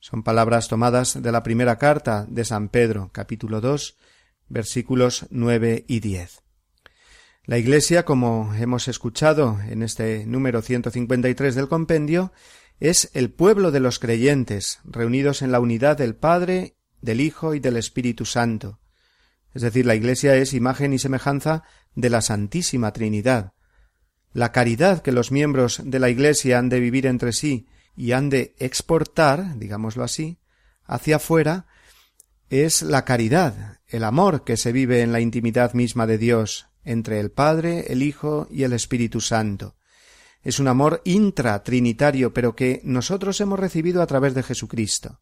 Son 0.00 0.22
palabras 0.22 0.68
tomadas 0.68 1.22
de 1.22 1.30
la 1.32 1.42
primera 1.42 1.76
carta 1.76 2.24
de 2.26 2.46
San 2.46 2.70
Pedro, 2.70 3.10
capítulo 3.12 3.60
2, 3.60 3.98
versículos 4.48 5.26
9 5.28 5.84
y 5.86 6.00
10. 6.00 6.40
La 7.44 7.58
Iglesia, 7.58 8.06
como 8.06 8.54
hemos 8.54 8.88
escuchado 8.88 9.58
en 9.68 9.82
este 9.82 10.24
número 10.24 10.62
153 10.62 11.56
del 11.56 11.68
compendio, 11.68 12.32
es 12.80 13.10
el 13.12 13.28
pueblo 13.30 13.70
de 13.70 13.80
los 13.80 13.98
creyentes, 13.98 14.78
reunidos 14.86 15.42
en 15.42 15.52
la 15.52 15.60
unidad 15.60 15.98
del 15.98 16.14
Padre, 16.14 16.74
del 17.02 17.20
Hijo 17.20 17.52
y 17.52 17.60
del 17.60 17.76
Espíritu 17.76 18.24
Santo, 18.24 18.80
es 19.54 19.62
decir, 19.62 19.86
la 19.86 19.94
Iglesia 19.94 20.36
es 20.36 20.52
imagen 20.52 20.92
y 20.92 20.98
semejanza 20.98 21.64
de 21.94 22.10
la 22.10 22.20
Santísima 22.20 22.92
Trinidad. 22.92 23.52
La 24.32 24.52
caridad 24.52 25.00
que 25.02 25.12
los 25.12 25.32
miembros 25.32 25.80
de 25.84 25.98
la 25.98 26.10
Iglesia 26.10 26.58
han 26.58 26.68
de 26.68 26.80
vivir 26.80 27.06
entre 27.06 27.32
sí 27.32 27.66
y 27.96 28.12
han 28.12 28.28
de 28.28 28.54
exportar, 28.58 29.58
digámoslo 29.58 30.04
así, 30.04 30.38
hacia 30.84 31.16
afuera, 31.16 31.66
es 32.50 32.82
la 32.82 33.04
caridad, 33.04 33.78
el 33.88 34.04
amor 34.04 34.44
que 34.44 34.56
se 34.56 34.72
vive 34.72 35.02
en 35.02 35.12
la 35.12 35.20
intimidad 35.20 35.72
misma 35.74 36.06
de 36.06 36.18
Dios, 36.18 36.66
entre 36.84 37.20
el 37.20 37.30
Padre, 37.30 37.92
el 37.92 38.02
Hijo 38.02 38.46
y 38.50 38.62
el 38.62 38.72
Espíritu 38.72 39.20
Santo. 39.20 39.76
Es 40.42 40.60
un 40.60 40.68
amor 40.68 41.02
intra 41.04 41.62
trinitario 41.62 42.32
pero 42.32 42.54
que 42.54 42.80
nosotros 42.84 43.40
hemos 43.40 43.58
recibido 43.58 44.00
a 44.02 44.06
través 44.06 44.34
de 44.34 44.42
Jesucristo. 44.42 45.20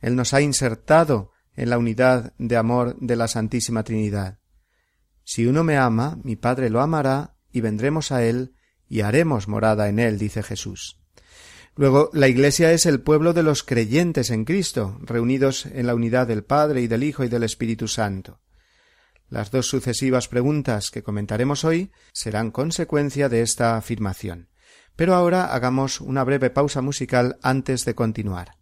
Él 0.00 0.16
nos 0.16 0.34
ha 0.34 0.40
insertado 0.40 1.30
en 1.56 1.70
la 1.70 1.78
unidad 1.78 2.32
de 2.38 2.56
amor 2.56 2.96
de 3.00 3.16
la 3.16 3.28
Santísima 3.28 3.82
Trinidad. 3.84 4.38
Si 5.22 5.46
uno 5.46 5.64
me 5.64 5.76
ama, 5.78 6.18
mi 6.22 6.36
Padre 6.36 6.70
lo 6.70 6.80
amará, 6.80 7.36
y 7.52 7.60
vendremos 7.60 8.12
a 8.12 8.24
él, 8.24 8.54
y 8.88 9.00
haremos 9.02 9.48
morada 9.48 9.88
en 9.88 9.98
él, 9.98 10.18
dice 10.18 10.42
Jesús. 10.42 11.00
Luego, 11.76 12.10
la 12.12 12.28
Iglesia 12.28 12.72
es 12.72 12.86
el 12.86 13.00
pueblo 13.00 13.32
de 13.32 13.42
los 13.42 13.62
creyentes 13.64 14.30
en 14.30 14.44
Cristo, 14.44 14.98
reunidos 15.02 15.66
en 15.66 15.86
la 15.86 15.94
unidad 15.94 16.26
del 16.26 16.44
Padre 16.44 16.82
y 16.82 16.86
del 16.86 17.02
Hijo 17.02 17.24
y 17.24 17.28
del 17.28 17.42
Espíritu 17.42 17.88
Santo. 17.88 18.40
Las 19.28 19.50
dos 19.50 19.66
sucesivas 19.66 20.28
preguntas 20.28 20.90
que 20.90 21.02
comentaremos 21.02 21.64
hoy 21.64 21.90
serán 22.12 22.50
consecuencia 22.50 23.28
de 23.28 23.40
esta 23.42 23.76
afirmación. 23.76 24.48
Pero 24.96 25.14
ahora 25.14 25.54
hagamos 25.54 26.00
una 26.00 26.22
breve 26.22 26.50
pausa 26.50 26.80
musical 26.82 27.38
antes 27.42 27.84
de 27.84 27.94
continuar. 27.96 28.58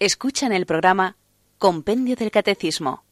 Escuchan 0.00 0.52
el 0.52 0.64
programa 0.64 1.16
Compendio 1.58 2.14
del 2.14 2.30
Catecismo. 2.30 3.02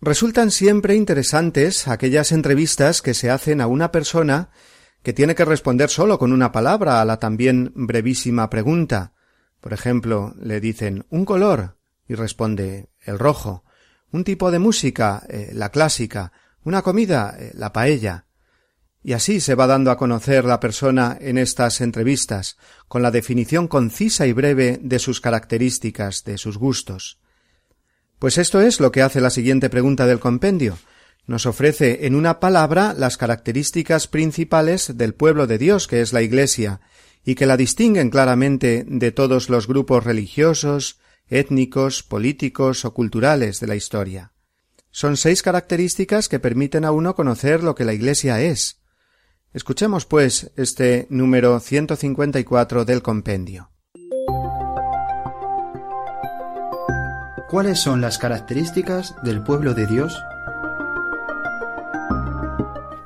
Resultan 0.00 0.50
siempre 0.50 0.96
interesantes 0.96 1.86
aquellas 1.86 2.32
entrevistas 2.32 3.00
que 3.00 3.14
se 3.14 3.30
hacen 3.30 3.60
a 3.60 3.68
una 3.68 3.92
persona 3.92 4.50
que 5.04 5.12
tiene 5.12 5.36
que 5.36 5.44
responder 5.44 5.88
solo 5.88 6.18
con 6.18 6.32
una 6.32 6.50
palabra 6.50 7.00
a 7.00 7.04
la 7.04 7.18
también 7.18 7.70
brevísima 7.76 8.50
pregunta. 8.50 9.12
Por 9.60 9.72
ejemplo, 9.72 10.34
le 10.40 10.58
dicen 10.60 11.06
un 11.10 11.24
color 11.24 11.78
y 12.08 12.14
responde 12.16 12.88
el 13.04 13.20
rojo, 13.20 13.62
un 14.10 14.24
tipo 14.24 14.50
de 14.50 14.58
música, 14.58 15.22
eh, 15.28 15.50
la 15.52 15.68
clásica, 15.70 16.32
una 16.64 16.82
comida, 16.82 17.36
eh, 17.38 17.52
la 17.54 17.72
paella, 17.72 18.25
y 19.08 19.12
así 19.12 19.40
se 19.40 19.54
va 19.54 19.68
dando 19.68 19.92
a 19.92 19.96
conocer 19.98 20.44
la 20.46 20.58
persona 20.58 21.16
en 21.20 21.38
estas 21.38 21.80
entrevistas, 21.80 22.56
con 22.88 23.02
la 23.02 23.12
definición 23.12 23.68
concisa 23.68 24.26
y 24.26 24.32
breve 24.32 24.80
de 24.82 24.98
sus 24.98 25.20
características, 25.20 26.24
de 26.24 26.36
sus 26.38 26.58
gustos. 26.58 27.20
Pues 28.18 28.36
esto 28.36 28.60
es 28.60 28.80
lo 28.80 28.90
que 28.90 29.02
hace 29.02 29.20
la 29.20 29.30
siguiente 29.30 29.70
pregunta 29.70 30.08
del 30.08 30.18
compendio. 30.18 30.76
Nos 31.24 31.46
ofrece 31.46 32.04
en 32.08 32.16
una 32.16 32.40
palabra 32.40 32.94
las 32.98 33.16
características 33.16 34.08
principales 34.08 34.96
del 34.96 35.14
pueblo 35.14 35.46
de 35.46 35.58
Dios, 35.58 35.86
que 35.86 36.00
es 36.00 36.12
la 36.12 36.22
Iglesia, 36.22 36.80
y 37.24 37.36
que 37.36 37.46
la 37.46 37.56
distinguen 37.56 38.10
claramente 38.10 38.84
de 38.88 39.12
todos 39.12 39.48
los 39.50 39.68
grupos 39.68 40.02
religiosos, 40.02 40.98
étnicos, 41.28 42.02
políticos 42.02 42.84
o 42.84 42.92
culturales 42.92 43.60
de 43.60 43.68
la 43.68 43.76
historia. 43.76 44.32
Son 44.90 45.16
seis 45.16 45.42
características 45.44 46.28
que 46.28 46.40
permiten 46.40 46.84
a 46.84 46.90
uno 46.90 47.14
conocer 47.14 47.62
lo 47.62 47.76
que 47.76 47.84
la 47.84 47.94
Iglesia 47.94 48.40
es, 48.42 48.80
Escuchemos, 49.54 50.04
pues, 50.04 50.50
este 50.56 51.06
número 51.08 51.58
154 51.60 52.84
del 52.84 53.00
compendio. 53.00 53.70
¿Cuáles 57.48 57.78
son 57.78 58.00
las 58.00 58.18
características 58.18 59.14
del 59.22 59.42
pueblo 59.42 59.72
de 59.72 59.86
Dios? 59.86 60.20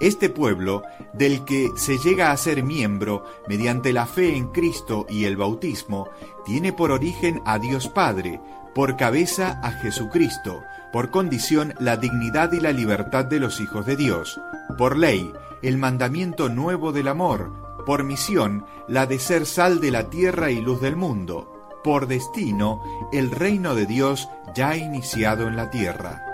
Este 0.00 0.30
pueblo, 0.30 0.82
del 1.12 1.44
que 1.44 1.68
se 1.76 1.98
llega 1.98 2.32
a 2.32 2.36
ser 2.38 2.62
miembro 2.64 3.22
mediante 3.46 3.92
la 3.92 4.06
fe 4.06 4.34
en 4.34 4.48
Cristo 4.48 5.06
y 5.10 5.26
el 5.26 5.36
bautismo, 5.36 6.08
tiene 6.46 6.72
por 6.72 6.90
origen 6.90 7.42
a 7.44 7.58
Dios 7.58 7.86
Padre, 7.88 8.40
por 8.74 8.96
cabeza 8.96 9.60
a 9.62 9.72
Jesucristo, 9.72 10.62
por 10.90 11.10
condición 11.10 11.74
la 11.78 11.98
dignidad 11.98 12.50
y 12.52 12.60
la 12.60 12.72
libertad 12.72 13.26
de 13.26 13.40
los 13.40 13.60
hijos 13.60 13.84
de 13.84 13.96
Dios, 13.96 14.40
por 14.78 14.96
ley 14.96 15.30
el 15.62 15.76
mandamiento 15.78 16.48
nuevo 16.48 16.92
del 16.92 17.08
amor, 17.08 17.82
por 17.84 18.04
misión 18.04 18.64
la 18.88 19.06
de 19.06 19.18
ser 19.18 19.44
sal 19.46 19.80
de 19.80 19.90
la 19.90 20.08
tierra 20.08 20.50
y 20.50 20.60
luz 20.60 20.80
del 20.80 20.96
mundo, 20.96 21.52
por 21.84 22.06
destino 22.06 22.82
el 23.12 23.30
reino 23.30 23.74
de 23.74 23.86
Dios 23.86 24.28
ya 24.54 24.76
iniciado 24.76 25.48
en 25.48 25.56
la 25.56 25.70
tierra. 25.70 26.24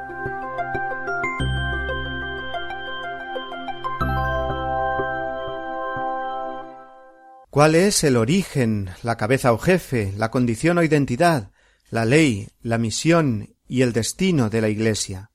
¿Cuál 7.50 7.74
es 7.74 8.04
el 8.04 8.16
origen, 8.18 8.90
la 9.02 9.16
cabeza 9.16 9.52
o 9.52 9.58
jefe, 9.58 10.12
la 10.16 10.30
condición 10.30 10.76
o 10.78 10.82
identidad, 10.82 11.50
la 11.90 12.04
ley, 12.04 12.48
la 12.62 12.76
misión 12.78 13.48
y 13.66 13.80
el 13.80 13.94
destino 13.94 14.50
de 14.50 14.60
la 14.60 14.68
Iglesia? 14.68 15.30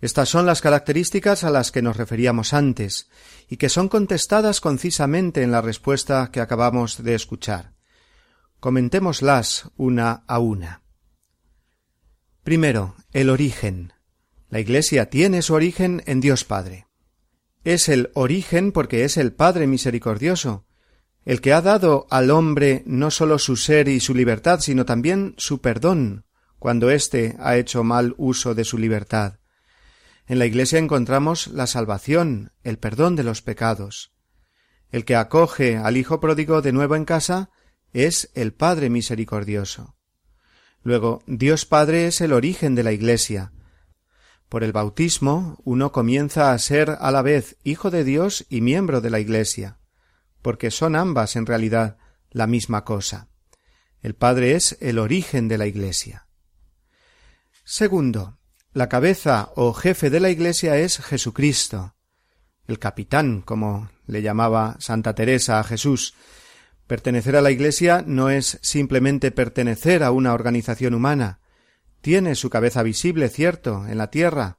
Estas 0.00 0.28
son 0.28 0.46
las 0.46 0.60
características 0.62 1.42
a 1.42 1.50
las 1.50 1.72
que 1.72 1.82
nos 1.82 1.96
referíamos 1.96 2.52
antes, 2.52 3.08
y 3.48 3.56
que 3.56 3.68
son 3.68 3.88
contestadas 3.88 4.60
concisamente 4.60 5.42
en 5.42 5.50
la 5.50 5.60
respuesta 5.60 6.30
que 6.30 6.40
acabamos 6.40 7.02
de 7.02 7.14
escuchar. 7.14 7.74
Comentémoslas 8.60 9.70
una 9.76 10.24
a 10.28 10.38
una. 10.38 10.82
Primero, 12.44 12.94
el 13.12 13.28
origen. 13.30 13.92
La 14.48 14.60
Iglesia 14.60 15.10
tiene 15.10 15.42
su 15.42 15.54
origen 15.54 16.02
en 16.06 16.20
Dios 16.20 16.44
Padre. 16.44 16.86
Es 17.64 17.88
el 17.88 18.10
origen 18.14 18.70
porque 18.72 19.04
es 19.04 19.16
el 19.16 19.32
Padre 19.32 19.66
misericordioso, 19.66 20.64
el 21.24 21.40
que 21.40 21.52
ha 21.52 21.60
dado 21.60 22.06
al 22.08 22.30
hombre 22.30 22.84
no 22.86 23.10
sólo 23.10 23.38
su 23.40 23.56
ser 23.56 23.88
y 23.88 23.98
su 24.00 24.14
libertad, 24.14 24.60
sino 24.60 24.84
también 24.86 25.34
su 25.38 25.60
perdón, 25.60 26.24
cuando 26.60 26.90
éste 26.90 27.36
ha 27.40 27.56
hecho 27.56 27.82
mal 27.84 28.14
uso 28.16 28.54
de 28.54 28.64
su 28.64 28.78
libertad 28.78 29.37
en 30.28 30.38
la 30.38 30.44
Iglesia 30.44 30.78
encontramos 30.78 31.46
la 31.48 31.66
salvación, 31.66 32.52
el 32.62 32.78
perdón 32.78 33.16
de 33.16 33.22
los 33.24 33.40
pecados. 33.40 34.12
El 34.90 35.06
que 35.06 35.16
acoge 35.16 35.78
al 35.78 35.96
Hijo 35.96 36.20
pródigo 36.20 36.60
de 36.60 36.70
nuevo 36.72 36.96
en 36.96 37.06
casa 37.06 37.48
es 37.94 38.30
el 38.34 38.52
Padre 38.52 38.90
misericordioso. 38.90 39.96
Luego, 40.82 41.22
Dios 41.26 41.64
Padre 41.64 42.06
es 42.06 42.20
el 42.20 42.34
origen 42.34 42.74
de 42.74 42.82
la 42.82 42.92
Iglesia. 42.92 43.52
Por 44.50 44.64
el 44.64 44.72
bautismo 44.72 45.58
uno 45.64 45.92
comienza 45.92 46.52
a 46.52 46.58
ser 46.58 46.98
a 47.00 47.10
la 47.10 47.22
vez 47.22 47.56
hijo 47.64 47.90
de 47.90 48.04
Dios 48.04 48.44
y 48.50 48.60
miembro 48.60 49.00
de 49.00 49.08
la 49.10 49.20
Iglesia, 49.20 49.78
porque 50.42 50.70
son 50.70 50.94
ambas 50.94 51.36
en 51.36 51.46
realidad 51.46 51.96
la 52.30 52.46
misma 52.46 52.84
cosa. 52.84 53.28
El 54.02 54.14
Padre 54.14 54.54
es 54.56 54.76
el 54.80 54.98
origen 54.98 55.48
de 55.48 55.56
la 55.56 55.66
Iglesia. 55.66 56.26
Segundo, 57.64 58.37
la 58.78 58.88
cabeza 58.88 59.50
o 59.56 59.72
jefe 59.72 60.08
de 60.08 60.20
la 60.20 60.30
Iglesia 60.30 60.76
es 60.76 60.98
Jesucristo, 60.98 61.96
el 62.68 62.78
capitán, 62.78 63.40
como 63.42 63.90
le 64.06 64.22
llamaba 64.22 64.76
Santa 64.78 65.16
Teresa 65.16 65.58
a 65.58 65.64
Jesús. 65.64 66.14
Pertenecer 66.86 67.34
a 67.34 67.40
la 67.42 67.50
Iglesia 67.50 68.04
no 68.06 68.30
es 68.30 68.60
simplemente 68.62 69.32
pertenecer 69.32 70.04
a 70.04 70.12
una 70.12 70.32
organización 70.32 70.94
humana. 70.94 71.40
Tiene 72.02 72.36
su 72.36 72.50
cabeza 72.50 72.84
visible, 72.84 73.28
cierto, 73.30 73.84
en 73.88 73.98
la 73.98 74.10
tierra. 74.10 74.58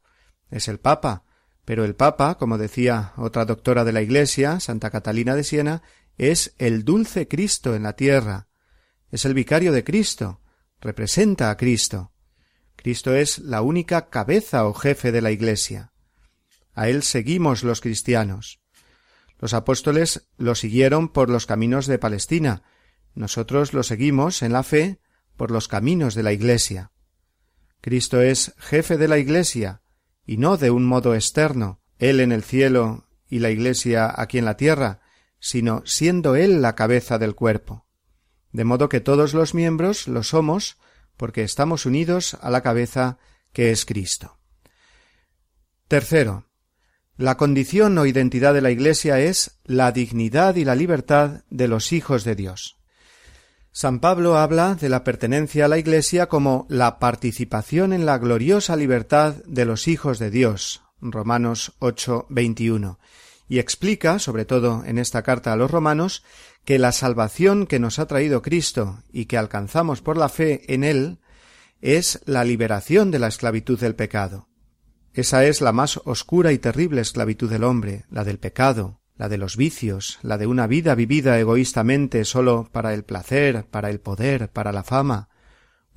Es 0.51 0.67
el 0.67 0.79
Papa, 0.81 1.23
pero 1.63 1.85
el 1.85 1.95
Papa, 1.95 2.37
como 2.37 2.57
decía 2.57 3.13
otra 3.15 3.45
doctora 3.45 3.85
de 3.85 3.93
la 3.93 4.01
Iglesia, 4.01 4.59
Santa 4.59 4.89
Catalina 4.89 5.33
de 5.33 5.45
Siena, 5.45 5.81
es 6.17 6.55
el 6.57 6.83
dulce 6.83 7.29
Cristo 7.29 7.73
en 7.73 7.83
la 7.83 7.93
tierra. 7.95 8.49
Es 9.11 9.23
el 9.23 9.33
vicario 9.33 9.71
de 9.71 9.85
Cristo, 9.85 10.41
representa 10.81 11.49
a 11.49 11.55
Cristo. 11.55 12.11
Cristo 12.81 13.13
es 13.13 13.39
la 13.39 13.61
única 13.61 14.07
cabeza 14.09 14.65
o 14.65 14.73
jefe 14.73 15.11
de 15.11 15.21
la 15.21 15.31
Iglesia. 15.31 15.91
A 16.73 16.87
él 16.87 17.03
seguimos 17.03 17.61
los 17.63 17.81
cristianos. 17.81 18.61
Los 19.37 19.53
apóstoles 19.53 20.27
lo 20.37 20.55
siguieron 20.55 21.09
por 21.09 21.29
los 21.29 21.45
caminos 21.45 21.87
de 21.87 21.99
Palestina, 21.99 22.63
nosotros 23.15 23.73
lo 23.73 23.83
seguimos 23.83 24.41
en 24.43 24.53
la 24.53 24.63
fe 24.63 24.99
por 25.35 25.51
los 25.51 25.67
caminos 25.67 26.15
de 26.15 26.23
la 26.23 26.31
Iglesia. 26.31 26.91
Cristo 27.81 28.21
es 28.21 28.53
jefe 28.57 28.97
de 28.97 29.07
la 29.09 29.17
Iglesia, 29.17 29.81
y 30.25 30.37
no 30.37 30.55
de 30.57 30.71
un 30.71 30.85
modo 30.85 31.15
externo, 31.15 31.81
Él 31.97 32.19
en 32.21 32.31
el 32.31 32.43
cielo 32.43 33.07
y 33.29 33.39
la 33.39 33.49
Iglesia 33.49 34.09
aquí 34.21 34.37
en 34.37 34.45
la 34.45 34.55
tierra, 34.57 35.01
sino 35.41 35.81
siendo 35.85 36.35
Él 36.37 36.61
la 36.61 36.75
cabeza 36.75 37.17
del 37.17 37.35
cuerpo. 37.35 37.87
De 38.53 38.63
modo 38.63 38.87
que 38.89 38.99
todos 39.01 39.33
los 39.33 39.53
miembros 39.53 40.07
lo 40.07 40.23
somos 40.23 40.77
porque 41.19 41.43
estamos 41.43 41.85
unidos 41.85 42.37
a 42.41 42.49
la 42.49 42.61
cabeza 42.63 43.17
que 43.51 43.71
es 43.71 43.85
Cristo. 43.85 44.39
Tercero, 45.89 46.47
la 47.17 47.35
condición 47.35 47.97
o 47.97 48.05
identidad 48.05 48.53
de 48.53 48.61
la 48.61 48.71
Iglesia 48.71 49.19
es 49.19 49.57
la 49.65 49.91
dignidad 49.91 50.55
y 50.55 50.63
la 50.63 50.75
libertad 50.75 51.43
de 51.49 51.67
los 51.67 51.91
hijos 51.91 52.23
de 52.23 52.35
Dios. 52.35 52.77
San 53.73 53.99
Pablo 53.99 54.37
habla 54.37 54.75
de 54.75 54.87
la 54.87 55.03
pertenencia 55.03 55.65
a 55.65 55.67
la 55.67 55.77
Iglesia 55.77 56.29
como 56.29 56.65
la 56.69 56.99
participación 56.99 57.91
en 57.91 58.05
la 58.05 58.17
gloriosa 58.17 58.77
libertad 58.77 59.35
de 59.45 59.65
los 59.65 59.89
hijos 59.89 60.19
de 60.19 60.31
Dios. 60.31 60.83
Romanos 61.01 61.73
8, 61.79 62.27
21 62.29 62.97
y 63.49 63.57
explica, 63.59 64.19
sobre 64.19 64.45
todo 64.45 64.83
en 64.85 64.99
esta 64.99 65.23
carta 65.23 65.51
a 65.51 65.55
los 65.57 65.71
romanos, 65.71 66.23
que 66.65 66.77
la 66.77 66.91
salvación 66.91 67.65
que 67.65 67.79
nos 67.79 67.97
ha 67.97 68.05
traído 68.05 68.43
Cristo 68.43 69.01
y 69.11 69.25
que 69.25 69.37
alcanzamos 69.37 70.01
por 70.03 70.17
la 70.17 70.29
fe 70.29 70.71
en 70.73 70.83
Él 70.83 71.19
es 71.81 72.21
la 72.25 72.43
liberación 72.43 73.09
de 73.09 73.17
la 73.19 73.27
esclavitud 73.27 73.79
del 73.79 73.95
pecado. 73.95 74.47
Esa 75.13 75.45
es 75.45 75.61
la 75.61 75.71
más 75.71 75.97
oscura 76.05 76.51
y 76.51 76.59
terrible 76.59 77.01
esclavitud 77.01 77.49
del 77.49 77.63
hombre, 77.63 78.05
la 78.11 78.23
del 78.23 78.37
pecado, 78.37 79.01
la 79.17 79.27
de 79.29 79.39
los 79.39 79.57
vicios, 79.57 80.19
la 80.21 80.37
de 80.37 80.45
una 80.45 80.67
vida 80.67 80.93
vivida 80.93 81.39
egoístamente 81.39 82.23
sólo 82.25 82.69
para 82.71 82.93
el 82.93 83.03
placer, 83.03 83.65
para 83.71 83.89
el 83.89 83.99
poder, 83.99 84.51
para 84.51 84.71
la 84.71 84.83
fama, 84.83 85.29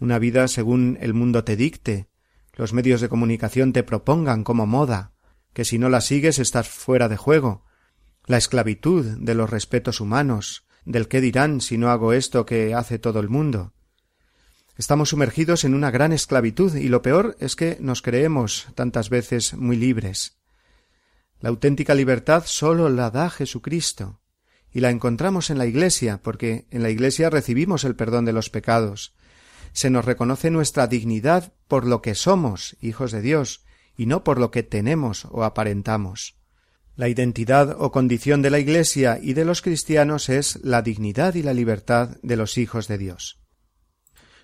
una 0.01 0.19
vida 0.19 0.49
según 0.49 0.97
el 1.03 1.12
mundo 1.12 1.45
te 1.45 1.57
dicte, 1.57 2.09
los 2.55 2.73
medios 2.73 3.01
de 3.03 3.09
comunicación 3.09 3.73
te 3.73 3.83
propongan 3.83 4.43
como 4.45 4.67
moda, 4.67 5.12
que 5.53 5.65
si 5.65 5.79
no 5.79 5.88
la 5.88 6.01
sigues 6.01 6.38
estás 6.38 6.69
fuera 6.69 7.09
de 7.09 7.17
juego, 7.17 7.65
la 8.27 8.37
esclavitud 8.38 9.05
de 9.21 9.35
los 9.35 9.51
respetos 9.51 10.01
humanos, 10.01 10.65
del 10.85 11.09
qué 11.09 11.21
dirán 11.21 11.61
si 11.61 11.79
no 11.79 11.91
hago 11.91 12.12
esto 12.12 12.47
que 12.47 12.75
hace 12.75 12.99
todo 12.99 13.21
el 13.21 13.29
mundo. 13.29 13.73
Estamos 14.77 15.11
sumergidos 15.11 15.65
en 15.65 15.75
una 15.75 15.91
gran 15.91 16.12
esclavitud 16.12 16.75
y 16.77 16.88
lo 16.88 17.03
peor 17.03 17.37
es 17.41 17.57
que 17.57 17.77
nos 17.81 18.01
creemos 18.03 18.67
tantas 18.75 19.11
veces 19.11 19.55
muy 19.55 19.77
libres. 19.77 20.38
La 21.41 21.51
auténtica 21.51 21.95
libertad 21.95 22.45
sólo 22.47 22.88
la 22.88 23.11
da 23.11 23.29
Jesucristo 23.29 24.21
y 24.73 24.81
la 24.81 24.91
encontramos 24.91 25.51
en 25.51 25.59
la 25.59 25.67
Iglesia, 25.67 26.23
porque 26.23 26.67
en 26.71 26.83
la 26.83 26.88
Iglesia 26.88 27.29
recibimos 27.29 27.85
el 27.85 27.95
perdón 27.95 28.25
de 28.25 28.33
los 28.33 28.49
pecados. 28.49 29.12
Se 29.73 29.91
nos 29.91 30.05
reconoce 30.07 30.51
nuestra 30.51 30.87
dignidad 30.87 31.53
por 31.69 31.87
lo 31.87 32.01
que 32.01 32.15
somos, 32.15 32.77
hijos 32.81 33.12
de 33.12 33.21
Dios, 33.21 33.65
y 33.97 34.07
no 34.07 34.25
por 34.25 34.39
lo 34.39 34.51
que 34.51 34.63
tenemos 34.63 35.27
o 35.31 35.45
aparentamos. 35.45 36.37
La 36.95 37.09
identidad 37.09 37.75
o 37.79 37.91
condición 37.91 38.43
de 38.43 38.51
la 38.51 38.59
Iglesia 38.59 39.19
y 39.23 39.33
de 39.35 39.45
los 39.45 39.63
cristianos 39.63 40.29
es 40.29 40.59
la 40.63 40.83
dignidad 40.83 41.35
y 41.35 41.43
la 41.43 41.55
libertad 41.55 42.17
de 42.23 42.37
los 42.37 42.59
hijos 42.59 42.89
de 42.89 42.99
Dios. 42.99 43.39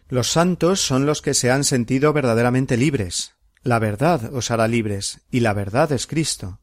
Los 0.08 0.30
santos 0.30 0.80
son 0.80 1.04
los 1.04 1.20
que 1.20 1.34
se 1.34 1.50
han 1.50 1.64
sentido 1.64 2.12
verdaderamente 2.14 2.76
libres. 2.78 3.32
La 3.62 3.78
verdad 3.78 4.32
os 4.34 4.50
hará 4.50 4.66
libres, 4.66 5.20
y 5.30 5.40
la 5.40 5.52
verdad 5.52 5.92
es 5.92 6.06
Cristo. 6.06 6.60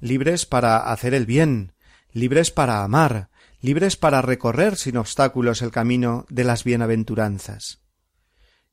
Libres 0.00 0.46
para 0.46 0.90
hacer 0.90 1.12
el 1.12 1.26
bien, 1.26 1.74
libres 2.12 2.50
para 2.50 2.82
amar, 2.82 3.28
libres 3.60 3.96
para 3.96 4.22
recorrer 4.22 4.76
sin 4.76 4.96
obstáculos 4.96 5.60
el 5.60 5.70
camino 5.70 6.24
de 6.30 6.44
las 6.44 6.64
bienaventuranzas. 6.64 7.82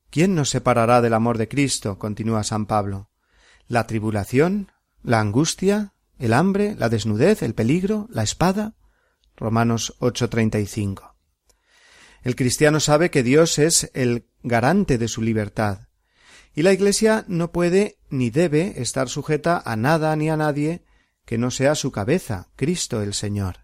¿Quién 0.09 0.33
nos 0.35 0.49
separará 0.49 1.01
del 1.01 1.13
amor 1.13 1.37
de 1.37 1.49
Cristo? 1.49 1.99
continúa 1.99 2.43
San 2.43 2.65
Pablo 2.65 3.08
la 3.69 3.85
tribulación, 3.87 4.71
la 5.03 5.19
angustia, 5.21 5.93
el 6.17 6.33
hambre, 6.33 6.75
la 6.77 6.89
desnudez, 6.89 7.43
el 7.43 7.53
peligro, 7.53 8.07
la 8.11 8.23
espada. 8.23 8.73
Romanos 9.37 9.95
8:35. 9.99 11.15
El 12.23 12.35
cristiano 12.35 12.79
sabe 12.81 13.09
que 13.11 13.23
Dios 13.23 13.59
es 13.59 13.89
el 13.93 14.25
garante 14.43 14.97
de 14.97 15.07
su 15.07 15.21
libertad, 15.21 15.87
y 16.53 16.63
la 16.63 16.73
Iglesia 16.73 17.23
no 17.29 17.51
puede 17.53 17.99
ni 18.09 18.31
debe 18.31 18.81
estar 18.81 19.07
sujeta 19.07 19.61
a 19.63 19.75
nada 19.77 20.13
ni 20.17 20.29
a 20.29 20.35
nadie 20.35 20.83
que 21.25 21.37
no 21.37 21.51
sea 21.51 21.75
su 21.75 21.91
cabeza, 21.91 22.49
Cristo 22.57 23.01
el 23.01 23.13
Señor. 23.13 23.59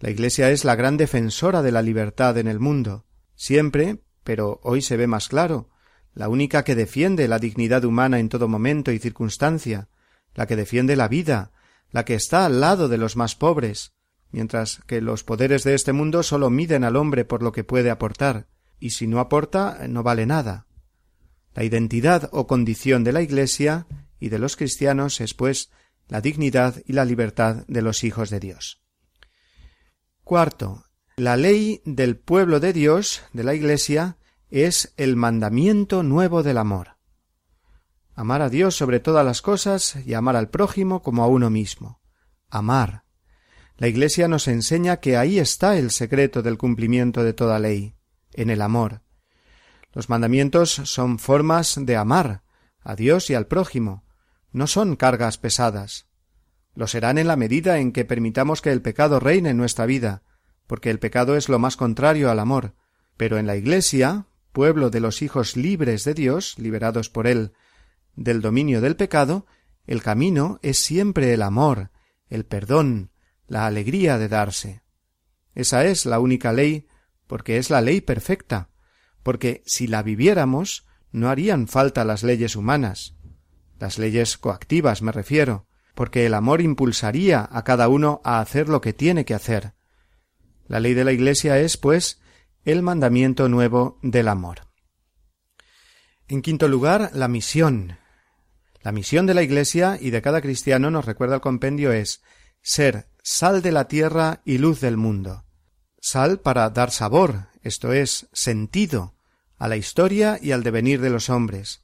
La 0.00 0.08
Iglesia 0.10 0.50
es 0.50 0.64
la 0.64 0.76
gran 0.76 0.96
defensora 0.96 1.60
de 1.60 1.72
la 1.72 1.82
libertad 1.82 2.38
en 2.38 2.46
el 2.46 2.60
mundo, 2.60 3.04
siempre, 3.34 3.98
pero 4.22 4.60
hoy 4.62 4.80
se 4.80 4.96
ve 4.96 5.06
más 5.08 5.28
claro, 5.28 5.68
la 6.14 6.28
única 6.28 6.62
que 6.64 6.74
defiende 6.74 7.28
la 7.28 7.38
dignidad 7.40 7.84
humana 7.84 8.20
en 8.20 8.28
todo 8.28 8.46
momento 8.48 8.92
y 8.92 8.98
circunstancia, 8.98 9.88
la 10.34 10.46
que 10.46 10.56
defiende 10.56 10.96
la 10.96 11.08
vida, 11.08 11.50
la 11.90 12.04
que 12.04 12.14
está 12.14 12.46
al 12.46 12.60
lado 12.60 12.88
de 12.88 12.98
los 12.98 13.16
más 13.16 13.34
pobres, 13.34 13.92
mientras 14.30 14.80
que 14.86 15.00
los 15.00 15.24
poderes 15.24 15.64
de 15.64 15.74
este 15.74 15.92
mundo 15.92 16.22
sólo 16.22 16.50
miden 16.50 16.84
al 16.84 16.96
hombre 16.96 17.24
por 17.24 17.42
lo 17.42 17.52
que 17.52 17.64
puede 17.64 17.90
aportar, 17.90 18.46
y 18.78 18.90
si 18.90 19.06
no 19.06 19.18
aporta 19.20 19.86
no 19.88 20.02
vale 20.02 20.24
nada. 20.26 20.66
La 21.54 21.64
identidad 21.64 22.28
o 22.32 22.46
condición 22.46 23.04
de 23.04 23.12
la 23.12 23.22
Iglesia 23.22 23.86
y 24.20 24.28
de 24.28 24.38
los 24.38 24.56
cristianos 24.56 25.20
es, 25.20 25.34
pues, 25.34 25.70
la 26.08 26.20
dignidad 26.20 26.76
y 26.86 26.92
la 26.92 27.04
libertad 27.04 27.64
de 27.68 27.82
los 27.82 28.02
hijos 28.04 28.30
de 28.30 28.40
Dios. 28.40 28.82
Cuarto, 30.22 30.84
la 31.16 31.36
ley 31.36 31.80
del 31.84 32.16
pueblo 32.16 32.58
de 32.60 32.72
Dios, 32.72 33.22
de 33.32 33.44
la 33.44 33.54
Iglesia, 33.54 34.16
es 34.50 34.92
el 34.96 35.16
mandamiento 35.16 36.02
nuevo 36.02 36.42
del 36.42 36.58
amor. 36.58 36.96
Amar 38.14 38.42
a 38.42 38.48
Dios 38.48 38.76
sobre 38.76 39.00
todas 39.00 39.24
las 39.24 39.42
cosas 39.42 39.96
y 40.06 40.14
amar 40.14 40.36
al 40.36 40.48
prójimo 40.48 41.02
como 41.02 41.24
a 41.24 41.26
uno 41.26 41.50
mismo. 41.50 42.00
Amar. 42.48 43.02
La 43.76 43.88
Iglesia 43.88 44.28
nos 44.28 44.46
enseña 44.46 44.98
que 44.98 45.16
ahí 45.16 45.38
está 45.40 45.76
el 45.76 45.90
secreto 45.90 46.42
del 46.42 46.56
cumplimiento 46.56 47.24
de 47.24 47.32
toda 47.32 47.58
ley, 47.58 47.94
en 48.34 48.50
el 48.50 48.62
amor. 48.62 49.00
Los 49.92 50.08
mandamientos 50.08 50.70
son 50.70 51.18
formas 51.18 51.76
de 51.80 51.96
amar 51.96 52.42
a 52.80 52.94
Dios 52.94 53.30
y 53.30 53.34
al 53.34 53.46
prójimo, 53.46 54.04
no 54.52 54.66
son 54.68 54.94
cargas 54.94 55.38
pesadas. 55.38 56.06
Lo 56.74 56.86
serán 56.86 57.18
en 57.18 57.26
la 57.26 57.34
medida 57.36 57.78
en 57.78 57.90
que 57.92 58.04
permitamos 58.04 58.60
que 58.62 58.70
el 58.70 58.82
pecado 58.82 59.18
reine 59.18 59.50
en 59.50 59.56
nuestra 59.56 59.86
vida, 59.86 60.22
porque 60.68 60.90
el 60.90 60.98
pecado 61.00 61.36
es 61.36 61.48
lo 61.48 61.58
más 61.58 61.76
contrario 61.76 62.30
al 62.30 62.38
amor, 62.38 62.74
pero 63.16 63.38
en 63.38 63.46
la 63.46 63.56
Iglesia 63.56 64.26
pueblo 64.54 64.88
de 64.88 65.00
los 65.00 65.20
hijos 65.20 65.56
libres 65.56 66.04
de 66.04 66.14
Dios, 66.14 66.54
liberados 66.58 67.10
por 67.10 67.26
él 67.26 67.52
del 68.14 68.40
dominio 68.40 68.80
del 68.80 68.94
pecado, 68.94 69.46
el 69.84 70.00
camino 70.00 70.60
es 70.62 70.84
siempre 70.84 71.34
el 71.34 71.42
amor, 71.42 71.90
el 72.28 72.44
perdón, 72.46 73.10
la 73.48 73.66
alegría 73.66 74.16
de 74.16 74.28
darse. 74.28 74.82
Esa 75.56 75.84
es 75.84 76.06
la 76.06 76.20
única 76.20 76.52
ley, 76.52 76.86
porque 77.26 77.58
es 77.58 77.68
la 77.68 77.80
ley 77.80 78.00
perfecta, 78.00 78.70
porque 79.24 79.64
si 79.66 79.88
la 79.88 80.04
viviéramos 80.04 80.86
no 81.10 81.28
harían 81.30 81.66
falta 81.66 82.04
las 82.04 82.22
leyes 82.22 82.54
humanas, 82.54 83.16
las 83.80 83.98
leyes 83.98 84.38
coactivas 84.38 85.02
me 85.02 85.10
refiero, 85.10 85.66
porque 85.96 86.26
el 86.26 86.34
amor 86.34 86.60
impulsaría 86.60 87.44
a 87.50 87.64
cada 87.64 87.88
uno 87.88 88.20
a 88.22 88.38
hacer 88.40 88.68
lo 88.68 88.80
que 88.80 88.92
tiene 88.92 89.24
que 89.24 89.34
hacer. 89.34 89.74
La 90.68 90.78
ley 90.78 90.94
de 90.94 91.02
la 91.04 91.10
Iglesia 91.12 91.58
es, 91.58 91.76
pues, 91.76 92.20
el 92.64 92.82
mandamiento 92.82 93.48
nuevo 93.48 93.98
del 94.02 94.28
amor. 94.28 94.66
En 96.28 96.42
quinto 96.42 96.68
lugar, 96.68 97.10
la 97.12 97.28
misión. 97.28 97.98
La 98.82 98.92
misión 98.92 99.26
de 99.26 99.34
la 99.34 99.42
Iglesia 99.42 99.98
y 100.00 100.10
de 100.10 100.22
cada 100.22 100.40
cristiano, 100.40 100.90
nos 100.90 101.04
recuerda 101.04 101.36
el 101.36 101.40
compendio, 101.40 101.92
es 101.92 102.22
ser 102.62 103.08
sal 103.22 103.60
de 103.60 103.72
la 103.72 103.88
tierra 103.88 104.40
y 104.44 104.58
luz 104.58 104.80
del 104.80 104.96
mundo. 104.96 105.44
Sal 106.00 106.40
para 106.40 106.68
dar 106.70 106.90
sabor, 106.90 107.48
esto 107.62 107.92
es, 107.92 108.28
sentido, 108.32 109.14
a 109.58 109.68
la 109.68 109.76
historia 109.76 110.38
y 110.40 110.52
al 110.52 110.62
devenir 110.62 111.00
de 111.00 111.10
los 111.10 111.28
hombres. 111.30 111.82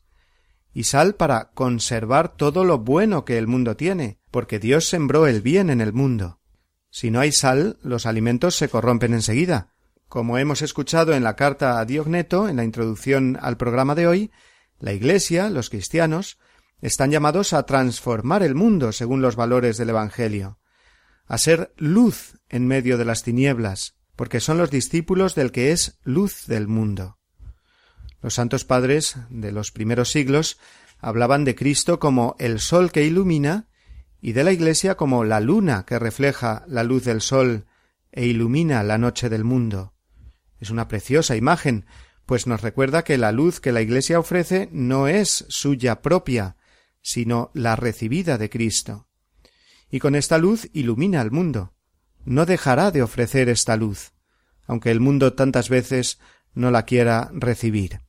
Y 0.73 0.85
sal 0.85 1.15
para 1.15 1.51
conservar 1.53 2.35
todo 2.37 2.65
lo 2.65 2.79
bueno 2.79 3.25
que 3.25 3.37
el 3.37 3.47
mundo 3.47 3.77
tiene, 3.77 4.19
porque 4.31 4.59
Dios 4.59 4.89
sembró 4.89 5.27
el 5.27 5.43
bien 5.43 5.69
en 5.69 5.81
el 5.81 5.93
mundo. 5.93 6.41
Si 6.91 7.11
no 7.11 7.21
hay 7.21 7.33
sal, 7.33 7.79
los 7.83 8.07
alimentos 8.07 8.57
se 8.57 8.69
corrompen 8.69 9.13
enseguida, 9.15 9.75
como 10.11 10.39
hemos 10.39 10.61
escuchado 10.61 11.13
en 11.13 11.23
la 11.23 11.37
carta 11.37 11.79
a 11.79 11.85
Diogneto, 11.85 12.49
en 12.49 12.57
la 12.57 12.65
introducción 12.65 13.39
al 13.41 13.57
programa 13.57 13.95
de 13.95 14.09
hoy, 14.09 14.33
la 14.81 14.93
Iglesia, 14.93 15.49
los 15.51 15.71
cristianos, 15.71 16.37
están 16.81 17.13
llamados 17.13 17.53
a 17.53 17.63
transformar 17.63 18.43
el 18.43 18.57
mundo 18.57 18.91
según 18.91 19.23
los 19.23 19.37
valores 19.37 19.77
del 19.77 19.91
Evangelio, 19.91 20.59
a 21.29 21.39
ser 21.39 21.73
luz 21.77 22.41
en 22.49 22.67
medio 22.67 22.99
de 22.99 23.05
las 23.05 23.23
tinieblas, 23.23 23.95
porque 24.17 24.41
son 24.41 24.59
los 24.59 24.69
discípulos 24.73 25.37
del 25.37 25.53
que 25.53 25.71
es 25.71 25.97
luz 26.03 26.45
del 26.49 26.67
mundo. 26.67 27.19
Los 28.21 28.35
santos 28.35 28.65
padres 28.65 29.15
de 29.29 29.53
los 29.53 29.71
primeros 29.71 30.11
siglos 30.11 30.59
hablaban 30.99 31.45
de 31.45 31.55
Cristo 31.55 32.01
como 32.01 32.35
el 32.41 32.59
sol 32.59 32.91
que 32.91 33.05
ilumina 33.05 33.69
y 34.21 34.33
de 34.33 34.43
la 34.43 34.51
Iglesia 34.51 34.97
como 34.97 35.23
la 35.23 35.39
luna 35.39 35.85
que 35.87 36.01
refleja 36.01 36.65
la 36.67 36.83
luz 36.83 37.05
del 37.05 37.21
sol 37.21 37.67
e 38.11 38.27
ilumina 38.27 38.83
la 38.83 38.99
noche 38.99 39.29
del 39.29 39.45
mundo. 39.45 39.95
Es 40.61 40.71
una 40.71 40.89
preciosa 40.89 41.37
imagen, 41.37 41.87
pues 42.27 42.47
nos 42.47 42.61
recuerda 42.61 43.03
que 43.03 43.17
la 43.19 43.33
luz 43.33 43.61
que 43.61 43.73
la 43.73 43.81
Iglesia 43.81 44.21
ofrece 44.21 44.69
no 44.71 45.09
es 45.09 45.47
suya 45.49 46.03
propia, 46.03 46.57
sino 47.03 47.51
la 47.55 47.77
recibida 47.77 48.37
de 48.39 48.51
Cristo. 48.51 49.09
Y 49.91 49.99
con 50.01 50.15
esta 50.15 50.39
luz 50.39 50.69
ilumina 50.73 51.21
al 51.23 51.31
mundo. 51.31 51.73
No 52.25 52.45
dejará 52.45 52.91
de 52.91 53.03
ofrecer 53.03 53.49
esta 53.49 53.75
luz, 53.77 54.13
aunque 54.67 54.91
el 54.91 55.01
mundo 55.01 55.33
tantas 55.33 55.71
veces 55.71 56.19
no 56.53 56.71
la 56.71 56.85
quiera 56.85 57.31
recibir. 57.33 58.01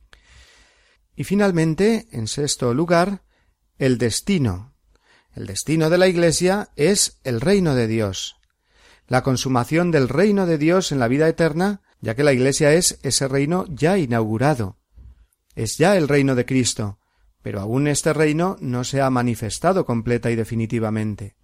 Y 1.15 1.23
finalmente, 1.23 2.07
en 2.11 2.27
sexto 2.27 2.73
lugar, 2.73 3.23
el 3.79 3.97
destino. 3.97 4.73
El 5.33 5.47
destino 5.47 5.89
de 5.89 5.97
la 5.97 6.09
Iglesia 6.09 6.69
es 6.75 7.19
el 7.23 7.39
reino 7.39 7.73
de 7.75 7.87
Dios. 7.87 8.35
La 9.07 9.23
consumación 9.23 9.91
del 9.91 10.09
reino 10.09 10.45
de 10.45 10.57
Dios 10.57 10.91
en 10.91 10.99
la 10.99 11.07
vida 11.07 11.27
eterna 11.29 11.81
ya 12.01 12.15
que 12.15 12.23
la 12.23 12.33
Iglesia 12.33 12.73
es 12.73 12.99
ese 13.03 13.27
reino 13.27 13.65
ya 13.69 13.97
inaugurado. 13.97 14.77
Es 15.55 15.77
ya 15.77 15.95
el 15.95 16.07
reino 16.07 16.33
de 16.35 16.45
Cristo, 16.45 16.97
pero 17.43 17.59
aún 17.61 17.87
este 17.87 18.11
reino 18.11 18.57
no 18.59 18.83
se 18.83 19.01
ha 19.01 19.09
manifestado 19.09 19.85
completa 19.85 20.31
y 20.31 20.35
definitivamente. 20.35 21.35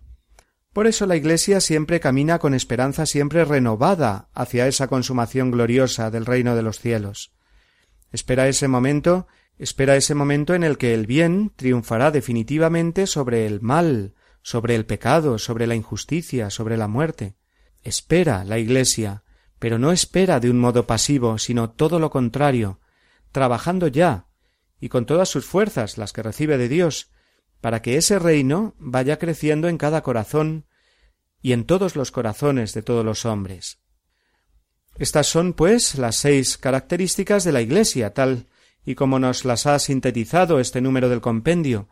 Por 0.73 0.87
eso 0.87 1.05
la 1.05 1.15
Iglesia 1.15 1.61
siempre 1.61 1.99
camina 1.99 2.39
con 2.39 2.53
esperanza 2.53 3.05
siempre 3.05 3.45
renovada 3.45 4.29
hacia 4.33 4.67
esa 4.67 4.87
consumación 4.87 5.51
gloriosa 5.51 6.09
del 6.11 6.25
reino 6.25 6.55
de 6.55 6.63
los 6.63 6.79
cielos. 6.79 7.31
Espera 8.11 8.47
ese 8.47 8.67
momento, 8.67 9.27
espera 9.59 9.95
ese 9.95 10.15
momento 10.15 10.53
en 10.55 10.63
el 10.63 10.77
que 10.77 10.93
el 10.93 11.05
bien 11.07 11.51
triunfará 11.55 12.09
definitivamente 12.11 13.05
sobre 13.05 13.45
el 13.45 13.61
mal, 13.61 14.13
sobre 14.41 14.75
el 14.75 14.85
pecado, 14.85 15.37
sobre 15.39 15.67
la 15.67 15.75
injusticia, 15.75 16.49
sobre 16.49 16.77
la 16.77 16.87
muerte. 16.87 17.35
Espera 17.83 18.43
la 18.43 18.57
Iglesia, 18.59 19.23
pero 19.59 19.77
no 19.79 19.91
espera 19.91 20.39
de 20.39 20.49
un 20.49 20.59
modo 20.59 20.85
pasivo, 20.87 21.37
sino 21.37 21.69
todo 21.69 21.99
lo 21.99 22.09
contrario, 22.09 22.79
trabajando 23.31 23.87
ya, 23.87 24.27
y 24.79 24.87
con 24.89 25.05
todas 25.07 25.29
sus 25.29 25.45
fuerzas, 25.45 25.97
las 25.97 26.13
que 26.13 26.23
recibe 26.23 26.57
de 26.59 26.69
Dios, 26.69 27.09
para 27.61 27.81
que 27.81 27.97
ese 27.97 28.19
reino 28.19 28.75
vaya 28.77 29.17
creciendo 29.17 29.67
en 29.67 29.77
cada 29.79 30.03
corazón 30.03 30.67
y 31.41 31.53
en 31.53 31.63
todos 31.65 31.95
los 31.95 32.11
corazones 32.11 32.73
de 32.75 32.83
todos 32.83 33.03
los 33.03 33.25
hombres. 33.25 33.79
Estas 34.97 35.25
son, 35.27 35.53
pues, 35.53 35.95
las 35.97 36.17
seis 36.17 36.57
características 36.59 37.43
de 37.43 37.51
la 37.53 37.61
Iglesia, 37.61 38.13
tal 38.13 38.45
y 38.85 38.93
como 38.95 39.17
nos 39.19 39.43
las 39.45 39.65
ha 39.65 39.79
sintetizado 39.79 40.59
este 40.59 40.79
número 40.81 41.09
del 41.09 41.21
compendio, 41.21 41.89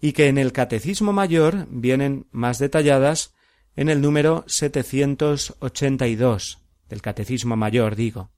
y 0.00 0.12
que 0.12 0.28
en 0.28 0.36
el 0.36 0.52
Catecismo 0.52 1.12
Mayor 1.14 1.66
vienen 1.70 2.26
más 2.30 2.58
detalladas 2.58 3.32
en 3.74 3.88
el 3.88 4.02
número 4.02 4.44
782 4.46 6.58
del 6.88 7.02
Catecismo 7.02 7.56
Mayor, 7.56 7.96
digo. 7.96 8.30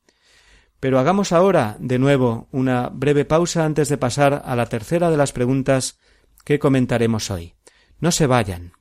Pero 0.80 0.98
hagamos 0.98 1.32
ahora, 1.32 1.76
de 1.80 1.98
nuevo, 1.98 2.48
una 2.52 2.88
breve 2.88 3.24
pausa 3.24 3.64
antes 3.64 3.88
de 3.88 3.98
pasar 3.98 4.42
a 4.44 4.54
la 4.56 4.66
tercera 4.66 5.10
de 5.10 5.16
las 5.16 5.32
preguntas 5.32 5.98
que 6.44 6.58
comentaremos 6.58 7.30
hoy. 7.30 7.54
No 8.00 8.12
se 8.12 8.26
vayan. 8.26 8.72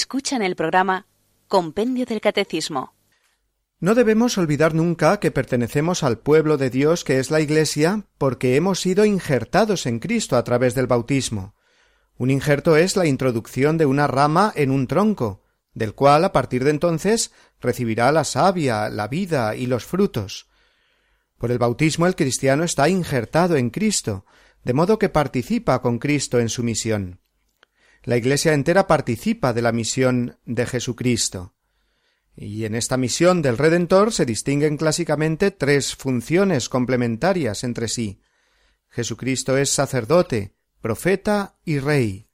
Escuchan 0.00 0.42
el 0.42 0.54
programa 0.54 1.08
Compendio 1.48 2.04
del 2.06 2.20
Catecismo. 2.20 2.94
No 3.80 3.96
debemos 3.96 4.38
olvidar 4.38 4.72
nunca 4.72 5.18
que 5.18 5.32
pertenecemos 5.32 6.04
al 6.04 6.18
pueblo 6.20 6.56
de 6.56 6.70
Dios 6.70 7.02
que 7.02 7.18
es 7.18 7.32
la 7.32 7.40
Iglesia 7.40 8.06
porque 8.16 8.54
hemos 8.54 8.78
sido 8.78 9.04
injertados 9.04 9.86
en 9.86 9.98
Cristo 9.98 10.36
a 10.36 10.44
través 10.44 10.76
del 10.76 10.86
bautismo. 10.86 11.56
Un 12.16 12.30
injerto 12.30 12.76
es 12.76 12.94
la 12.94 13.06
introducción 13.06 13.76
de 13.76 13.86
una 13.86 14.06
rama 14.06 14.52
en 14.54 14.70
un 14.70 14.86
tronco, 14.86 15.42
del 15.74 15.96
cual 15.96 16.24
a 16.24 16.30
partir 16.30 16.62
de 16.62 16.70
entonces 16.70 17.32
recibirá 17.60 18.12
la 18.12 18.22
savia, 18.22 18.88
la 18.90 19.08
vida 19.08 19.56
y 19.56 19.66
los 19.66 19.84
frutos. 19.84 20.46
Por 21.38 21.50
el 21.50 21.58
bautismo 21.58 22.06
el 22.06 22.14
cristiano 22.14 22.62
está 22.62 22.88
injertado 22.88 23.56
en 23.56 23.70
Cristo, 23.70 24.26
de 24.62 24.74
modo 24.74 24.96
que 24.96 25.08
participa 25.08 25.82
con 25.82 25.98
Cristo 25.98 26.38
en 26.38 26.50
su 26.50 26.62
misión. 26.62 27.18
La 28.04 28.16
Iglesia 28.16 28.52
entera 28.52 28.86
participa 28.86 29.52
de 29.52 29.62
la 29.62 29.72
misión 29.72 30.38
de 30.46 30.66
Jesucristo. 30.66 31.54
Y 32.36 32.64
en 32.64 32.76
esta 32.76 32.96
misión 32.96 33.42
del 33.42 33.58
Redentor 33.58 34.12
se 34.12 34.24
distinguen 34.24 34.76
clásicamente 34.76 35.50
tres 35.50 35.96
funciones 35.96 36.68
complementarias 36.68 37.64
entre 37.64 37.88
sí. 37.88 38.20
Jesucristo 38.88 39.56
es 39.58 39.70
sacerdote, 39.74 40.54
profeta 40.80 41.56
y 41.64 41.80
rey. 41.80 42.28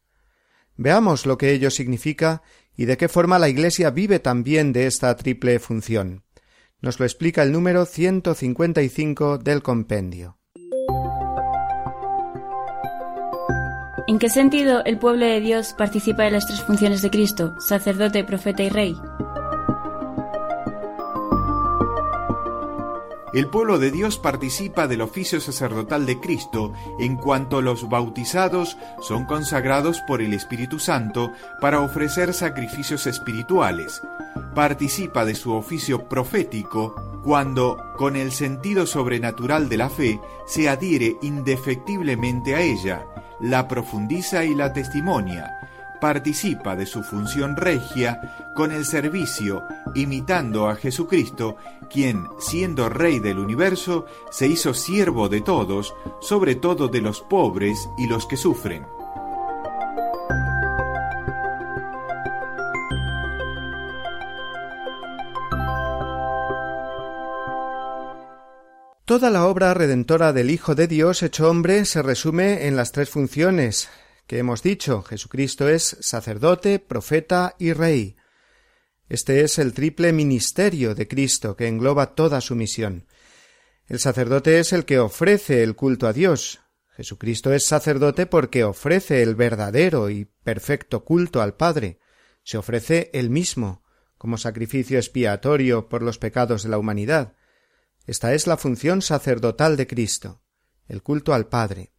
Veamos 0.77 1.25
lo 1.25 1.39
que 1.39 1.53
ello 1.53 1.71
significa 1.71 2.43
y 2.77 2.85
de 2.85 2.99
qué 2.99 3.09
forma 3.09 3.39
la 3.39 3.49
Iglesia 3.49 3.89
vive 3.91 4.19
también 4.19 4.73
de 4.75 4.87
esta 4.87 5.17
triple 5.17 5.59
función. 5.59 6.25
Nos 6.81 6.99
lo 7.01 7.07
explica 7.07 7.43
el 7.43 7.53
número 7.53 7.87
155 7.87 9.39
del 9.39 9.63
compendio. 9.63 10.39
¿En 14.15 14.21
qué 14.21 14.29
sentido 14.31 14.85
el 14.85 14.97
pueblo 15.01 15.27
de 15.27 15.41
Dios 15.41 15.75
participa 15.77 16.23
de 16.23 16.31
las 16.31 16.47
tres 16.47 16.63
funciones 16.63 17.03
de 17.03 17.11
Cristo, 17.11 17.57
sacerdote, 17.59 18.23
profeta 18.23 18.63
y 18.63 18.69
rey? 18.69 18.97
El 23.33 23.49
pueblo 23.49 23.81
de 23.81 23.91
Dios 23.91 24.17
participa 24.17 24.87
del 24.87 25.01
oficio 25.01 25.41
sacerdotal 25.41 26.07
de 26.07 26.21
Cristo 26.21 26.73
en 27.01 27.17
cuanto 27.17 27.61
los 27.61 27.89
bautizados 27.89 28.77
son 29.03 29.25
consagrados 29.25 30.01
por 30.07 30.23
el 30.23 30.33
Espíritu 30.33 30.79
Santo 30.79 31.33
para 31.61 31.81
ofrecer 31.81 32.33
sacrificios 32.35 33.09
espirituales. 33.09 34.01
Participa 34.55 35.25
de 35.25 35.35
su 35.35 35.53
oficio 35.53 36.09
profético 36.09 37.21
cuando, 37.25 37.79
con 37.97 38.15
el 38.15 38.31
sentido 38.31 38.87
sobrenatural 38.87 39.69
de 39.69 39.77
la 39.77 39.91
fe, 39.91 40.21
se 40.47 40.69
adhiere 40.69 41.17
indefectiblemente 41.21 42.55
a 42.55 42.61
ella 42.61 43.05
la 43.41 43.67
profundiza 43.69 44.45
y 44.45 44.55
la 44.55 44.73
testimonia, 44.73 45.59
participa 46.01 46.77
de 46.77 46.87
su 46.87 47.03
función 47.03 47.57
regia 47.57 48.21
con 48.55 48.71
el 48.73 48.85
servicio, 48.85 49.65
imitando 49.95 50.69
a 50.69 50.77
Jesucristo, 50.77 51.57
quien, 51.91 52.27
siendo 52.39 52.89
Rey 52.89 53.19
del 53.21 53.39
universo, 53.39 54.07
se 54.31 54.47
hizo 54.47 54.73
siervo 54.75 55.29
de 55.29 55.41
todos, 55.41 55.95
sobre 56.21 56.55
todo 56.57 56.89
de 56.89 57.01
los 57.01 57.21
pobres 57.23 57.89
y 57.99 58.07
los 58.07 58.27
que 58.27 58.37
sufren. 58.37 58.85
Toda 69.07 69.29
la 69.29 69.45
obra 69.49 69.75
redentora 69.75 70.33
del 70.33 70.51
Hijo 70.51 70.75
de 70.75 70.87
Dios 70.87 71.23
hecho 71.23 71.51
hombre 71.51 71.85
se 71.85 72.01
resume 72.01 72.67
en 72.69 72.75
las 72.75 72.91
tres 72.91 73.11
funciones 73.11 73.91
que 74.27 74.39
hemos 74.39 74.63
dicho. 74.63 75.03
Jesucristo 75.03 75.69
es 75.69 75.99
sacerdote, 76.01 76.79
profeta 76.79 77.55
y 77.59 77.75
rey. 77.75 78.17
Este 79.11 79.43
es 79.43 79.59
el 79.59 79.75
triple 79.75 80.15
ministerio 80.15 80.95
de 80.95 81.07
Cristo 81.07 81.55
que 81.55 81.69
engloba 81.69 82.15
toda 82.15 82.41
su 82.41 82.57
misión. 82.57 83.07
El 83.89 83.99
sacerdote 83.99 84.59
es 84.59 84.73
el 84.73 84.87
que 84.87 84.99
ofrece 84.99 85.63
el 85.63 85.77
culto 85.77 86.07
a 86.07 86.15
Dios. 86.15 86.61
Jesucristo 86.97 87.53
es 87.53 87.67
sacerdote 87.67 88.25
porque 88.25 88.65
ofrece 88.65 89.23
el 89.23 89.35
verdadero 89.35 90.09
y 90.09 90.25
perfecto 90.25 91.05
culto 91.05 91.43
al 91.43 91.53
Padre. 91.57 91.99
Se 92.43 92.57
ofrece 92.57 93.11
él 93.13 93.29
mismo 93.29 93.85
como 94.17 94.39
sacrificio 94.39 94.97
expiatorio 94.99 95.91
por 95.91 96.01
los 96.03 96.17
pecados 96.17 96.63
de 96.63 96.71
la 96.71 96.79
humanidad. 96.79 97.35
Esta 98.07 98.35
es 98.35 98.47
la 98.47 98.57
función 98.59 99.01
sacerdotal 99.01 99.77
de 99.77 99.87
Cristo, 99.87 100.43
el 100.89 101.03
culto 101.03 101.33
al 101.33 101.47
Padre. 101.49 101.93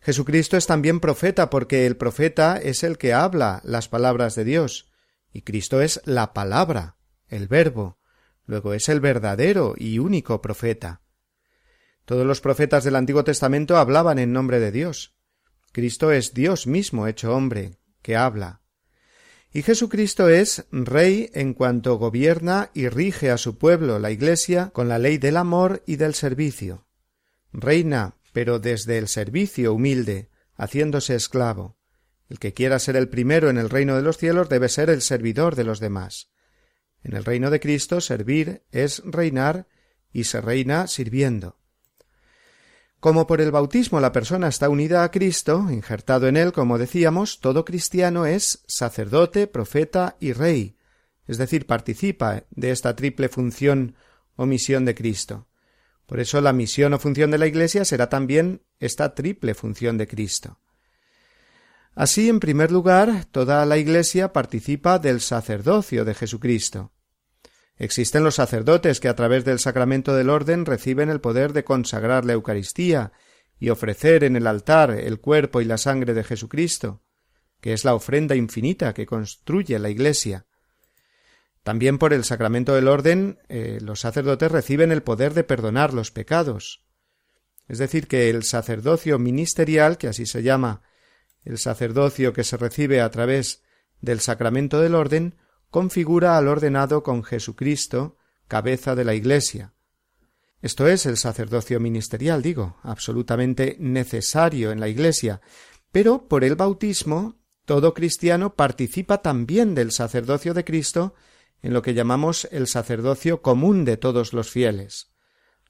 Jesucristo 0.00 0.56
es 0.56 0.66
también 0.66 0.98
profeta 0.98 1.50
porque 1.50 1.86
el 1.86 1.98
profeta 1.98 2.56
es 2.56 2.82
el 2.84 2.96
que 2.96 3.12
habla 3.12 3.60
las 3.64 3.88
palabras 3.88 4.34
de 4.34 4.44
Dios, 4.44 4.90
y 5.30 5.42
Cristo 5.42 5.82
es 5.82 6.00
la 6.06 6.32
palabra, 6.32 6.96
el 7.28 7.48
verbo, 7.48 7.98
luego 8.46 8.72
es 8.72 8.88
el 8.88 9.00
verdadero 9.00 9.74
y 9.76 9.98
único 9.98 10.40
profeta. 10.40 11.02
Todos 12.06 12.26
los 12.26 12.40
profetas 12.40 12.82
del 12.82 12.96
Antiguo 12.96 13.22
Testamento 13.22 13.76
hablaban 13.76 14.18
en 14.18 14.32
nombre 14.32 14.58
de 14.58 14.72
Dios. 14.72 15.16
Cristo 15.72 16.10
es 16.12 16.32
Dios 16.32 16.66
mismo 16.66 17.06
hecho 17.06 17.32
hombre, 17.36 17.78
que 18.00 18.16
habla. 18.16 18.59
Y 19.52 19.62
Jesucristo 19.62 20.28
es 20.28 20.64
Rey 20.70 21.30
en 21.34 21.54
cuanto 21.54 21.96
gobierna 21.96 22.70
y 22.72 22.88
rige 22.88 23.30
a 23.30 23.38
su 23.38 23.58
pueblo, 23.58 23.98
la 23.98 24.12
Iglesia, 24.12 24.70
con 24.72 24.88
la 24.88 24.98
ley 24.98 25.18
del 25.18 25.36
amor 25.36 25.82
y 25.86 25.96
del 25.96 26.14
servicio. 26.14 26.86
Reina, 27.52 28.16
pero 28.32 28.60
desde 28.60 28.96
el 28.98 29.08
servicio 29.08 29.74
humilde, 29.74 30.30
haciéndose 30.56 31.16
esclavo. 31.16 31.78
El 32.28 32.38
que 32.38 32.52
quiera 32.54 32.78
ser 32.78 32.94
el 32.94 33.08
primero 33.08 33.50
en 33.50 33.58
el 33.58 33.70
reino 33.70 33.96
de 33.96 34.02
los 34.02 34.18
cielos 34.18 34.48
debe 34.48 34.68
ser 34.68 34.88
el 34.88 35.02
servidor 35.02 35.56
de 35.56 35.64
los 35.64 35.80
demás. 35.80 36.30
En 37.02 37.16
el 37.16 37.24
reino 37.24 37.50
de 37.50 37.58
Cristo 37.58 38.00
servir 38.00 38.62
es 38.70 39.02
reinar 39.04 39.66
y 40.12 40.24
se 40.24 40.40
reina 40.40 40.86
sirviendo. 40.86 41.59
Como 43.00 43.26
por 43.26 43.40
el 43.40 43.50
bautismo 43.50 43.98
la 43.98 44.12
persona 44.12 44.46
está 44.48 44.68
unida 44.68 45.02
a 45.04 45.10
Cristo, 45.10 45.68
injertado 45.70 46.28
en 46.28 46.36
él, 46.36 46.52
como 46.52 46.76
decíamos, 46.76 47.40
todo 47.40 47.64
cristiano 47.64 48.26
es 48.26 48.62
sacerdote, 48.68 49.46
profeta 49.46 50.16
y 50.20 50.34
rey, 50.34 50.76
es 51.26 51.38
decir, 51.38 51.64
participa 51.66 52.44
de 52.50 52.72
esta 52.72 52.94
triple 52.96 53.30
función 53.30 53.94
o 54.36 54.44
misión 54.44 54.84
de 54.84 54.94
Cristo. 54.94 55.46
Por 56.04 56.20
eso 56.20 56.42
la 56.42 56.52
misión 56.52 56.92
o 56.92 56.98
función 56.98 57.30
de 57.30 57.38
la 57.38 57.46
Iglesia 57.46 57.86
será 57.86 58.10
también 58.10 58.60
esta 58.80 59.14
triple 59.14 59.54
función 59.54 59.96
de 59.96 60.06
Cristo. 60.06 60.60
Así, 61.94 62.28
en 62.28 62.38
primer 62.38 62.70
lugar, 62.70 63.24
toda 63.30 63.64
la 63.64 63.78
Iglesia 63.78 64.34
participa 64.34 64.98
del 64.98 65.22
sacerdocio 65.22 66.04
de 66.04 66.12
Jesucristo. 66.14 66.92
Existen 67.80 68.24
los 68.24 68.34
sacerdotes 68.34 69.00
que 69.00 69.08
a 69.08 69.16
través 69.16 69.46
del 69.46 69.58
sacramento 69.58 70.14
del 70.14 70.28
orden 70.28 70.66
reciben 70.66 71.08
el 71.08 71.18
poder 71.22 71.54
de 71.54 71.64
consagrar 71.64 72.26
la 72.26 72.34
Eucaristía 72.34 73.10
y 73.58 73.70
ofrecer 73.70 74.22
en 74.22 74.36
el 74.36 74.46
altar 74.46 74.90
el 74.90 75.18
cuerpo 75.18 75.62
y 75.62 75.64
la 75.64 75.78
sangre 75.78 76.12
de 76.12 76.22
Jesucristo, 76.22 77.02
que 77.62 77.72
es 77.72 77.86
la 77.86 77.94
ofrenda 77.94 78.34
infinita 78.36 78.92
que 78.92 79.06
construye 79.06 79.78
la 79.78 79.88
Iglesia. 79.88 80.44
También 81.62 81.96
por 81.96 82.12
el 82.12 82.22
sacramento 82.24 82.74
del 82.74 82.86
orden 82.86 83.38
eh, 83.48 83.78
los 83.80 84.00
sacerdotes 84.00 84.52
reciben 84.52 84.92
el 84.92 85.02
poder 85.02 85.32
de 85.32 85.44
perdonar 85.44 85.94
los 85.94 86.10
pecados. 86.10 86.84
Es 87.66 87.78
decir, 87.78 88.08
que 88.08 88.28
el 88.28 88.42
sacerdocio 88.42 89.18
ministerial, 89.18 89.96
que 89.96 90.08
así 90.08 90.26
se 90.26 90.42
llama 90.42 90.82
el 91.46 91.56
sacerdocio 91.56 92.34
que 92.34 92.44
se 92.44 92.58
recibe 92.58 93.00
a 93.00 93.10
través 93.10 93.62
del 94.02 94.20
sacramento 94.20 94.82
del 94.82 94.94
orden, 94.94 95.36
configura 95.70 96.36
al 96.36 96.48
ordenado 96.48 97.02
con 97.02 97.22
Jesucristo, 97.22 98.18
cabeza 98.48 98.94
de 98.96 99.04
la 99.04 99.14
Iglesia. 99.14 99.72
Esto 100.62 100.88
es 100.88 101.06
el 101.06 101.16
sacerdocio 101.16 101.80
ministerial, 101.80 102.42
digo, 102.42 102.76
absolutamente 102.82 103.76
necesario 103.78 104.72
en 104.72 104.80
la 104.80 104.88
Iglesia, 104.88 105.40
pero 105.92 106.28
por 106.28 106.44
el 106.44 106.56
bautismo 106.56 107.38
todo 107.64 107.94
cristiano 107.94 108.54
participa 108.54 109.22
también 109.22 109.74
del 109.74 109.92
sacerdocio 109.92 110.52
de 110.54 110.64
Cristo 110.64 111.14
en 111.62 111.72
lo 111.72 111.82
que 111.82 111.94
llamamos 111.94 112.48
el 112.50 112.66
sacerdocio 112.66 113.40
común 113.42 113.84
de 113.84 113.96
todos 113.96 114.32
los 114.32 114.50
fieles. 114.50 115.12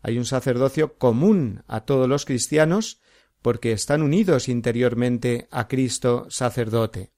Hay 0.02 0.16
un 0.18 0.24
sacerdocio 0.24 0.94
común 0.96 1.62
a 1.68 1.80
todos 1.82 2.08
los 2.08 2.24
cristianos 2.24 3.00
porque 3.42 3.72
están 3.72 4.02
unidos 4.02 4.48
interiormente 4.48 5.46
a 5.50 5.68
Cristo 5.68 6.26
sacerdote. 6.30 7.12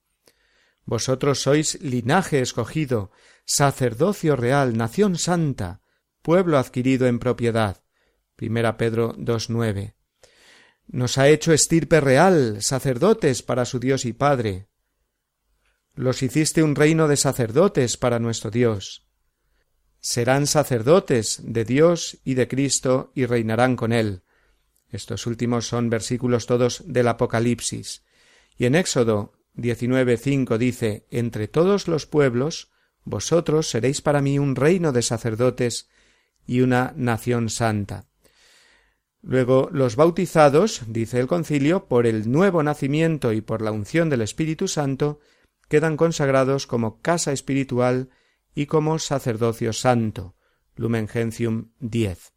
Vosotros 0.84 1.40
sois 1.42 1.80
linaje 1.80 2.40
escogido, 2.40 3.10
sacerdocio 3.44 4.36
real, 4.36 4.76
nación 4.76 5.16
santa, 5.16 5.80
pueblo 6.22 6.58
adquirido 6.58 7.06
en 7.06 7.18
propiedad. 7.18 7.84
Primera 8.36 8.76
Pedro 8.76 9.14
2.9. 9.14 9.94
Nos 10.88 11.18
ha 11.18 11.28
hecho 11.28 11.52
estirpe 11.52 12.00
real, 12.00 12.62
sacerdotes 12.62 13.42
para 13.42 13.64
su 13.64 13.78
Dios 13.78 14.04
y 14.04 14.12
Padre. 14.12 14.66
Los 15.94 16.22
hiciste 16.22 16.62
un 16.62 16.74
reino 16.74 17.06
de 17.06 17.16
sacerdotes 17.16 17.96
para 17.96 18.18
nuestro 18.18 18.50
Dios. 18.50 19.06
Serán 20.00 20.48
sacerdotes 20.48 21.40
de 21.44 21.64
Dios 21.64 22.18
y 22.24 22.34
de 22.34 22.48
Cristo 22.48 23.12
y 23.14 23.26
reinarán 23.26 23.76
con 23.76 23.92
él. 23.92 24.24
Estos 24.90 25.26
últimos 25.26 25.68
son 25.68 25.90
versículos 25.90 26.46
todos 26.46 26.82
del 26.86 27.06
Apocalipsis. 27.08 28.04
Y 28.58 28.66
en 28.66 28.74
Éxodo 28.74 29.32
19.5 29.56 30.56
dice, 30.56 31.06
Entre 31.10 31.46
todos 31.48 31.86
los 31.88 32.06
pueblos, 32.06 32.70
vosotros 33.04 33.68
seréis 33.70 34.00
para 34.00 34.20
mí 34.22 34.38
un 34.38 34.56
reino 34.56 34.92
de 34.92 35.02
sacerdotes 35.02 35.88
y 36.46 36.60
una 36.62 36.92
nación 36.96 37.50
santa. 37.50 38.06
Luego, 39.22 39.68
los 39.72 39.94
bautizados, 39.94 40.82
dice 40.88 41.20
el 41.20 41.28
concilio, 41.28 41.86
por 41.86 42.06
el 42.06 42.30
nuevo 42.30 42.62
nacimiento 42.62 43.32
y 43.32 43.40
por 43.40 43.62
la 43.62 43.70
unción 43.70 44.08
del 44.10 44.22
Espíritu 44.22 44.66
Santo, 44.68 45.20
quedan 45.68 45.96
consagrados 45.96 46.66
como 46.66 47.00
casa 47.00 47.32
espiritual 47.32 48.08
y 48.54 48.66
como 48.66 48.98
sacerdocio 48.98 49.72
santo. 49.72 50.34
Lumen 50.74 51.06
Gentium 51.06 51.68
10. 51.80 52.32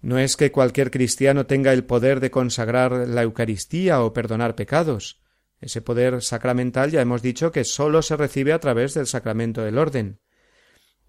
No 0.00 0.18
es 0.18 0.36
que 0.36 0.52
cualquier 0.52 0.90
cristiano 0.90 1.44
tenga 1.44 1.72
el 1.72 1.84
poder 1.84 2.20
de 2.20 2.30
consagrar 2.30 2.92
la 3.08 3.22
Eucaristía 3.22 4.02
o 4.02 4.12
perdonar 4.14 4.54
pecados, 4.54 5.20
ese 5.60 5.82
poder 5.82 6.22
sacramental 6.22 6.90
ya 6.90 7.00
hemos 7.02 7.22
dicho 7.22 7.50
que 7.50 7.64
sólo 7.64 8.02
se 8.02 8.16
recibe 8.16 8.52
a 8.52 8.60
través 8.60 8.94
del 8.94 9.06
sacramento 9.06 9.62
del 9.62 9.78
orden. 9.78 10.20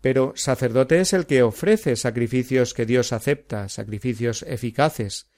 Pero 0.01 0.33
sacerdote 0.35 0.99
es 1.01 1.13
el 1.13 1.25
que 1.25 1.43
ofrece 1.43 1.95
sacrificios 1.95 2.73
que 2.73 2.85
Dios 2.85 3.13
acepta, 3.13 3.69
sacrificios 3.69 4.43
eficaces. 4.43 5.29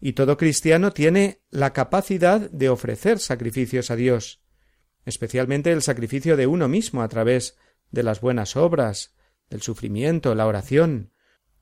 Y 0.00 0.14
todo 0.14 0.36
cristiano 0.36 0.92
tiene 0.92 1.42
la 1.50 1.72
capacidad 1.72 2.40
de 2.50 2.68
ofrecer 2.70 3.20
sacrificios 3.20 3.90
a 3.90 3.96
Dios, 3.96 4.40
especialmente 5.04 5.70
el 5.70 5.82
sacrificio 5.82 6.36
de 6.36 6.46
uno 6.46 6.66
mismo 6.66 7.02
a 7.02 7.08
través 7.08 7.56
de 7.90 8.02
las 8.02 8.20
buenas 8.20 8.56
obras, 8.56 9.14
del 9.48 9.62
sufrimiento, 9.62 10.34
la 10.34 10.46
oración, 10.46 11.12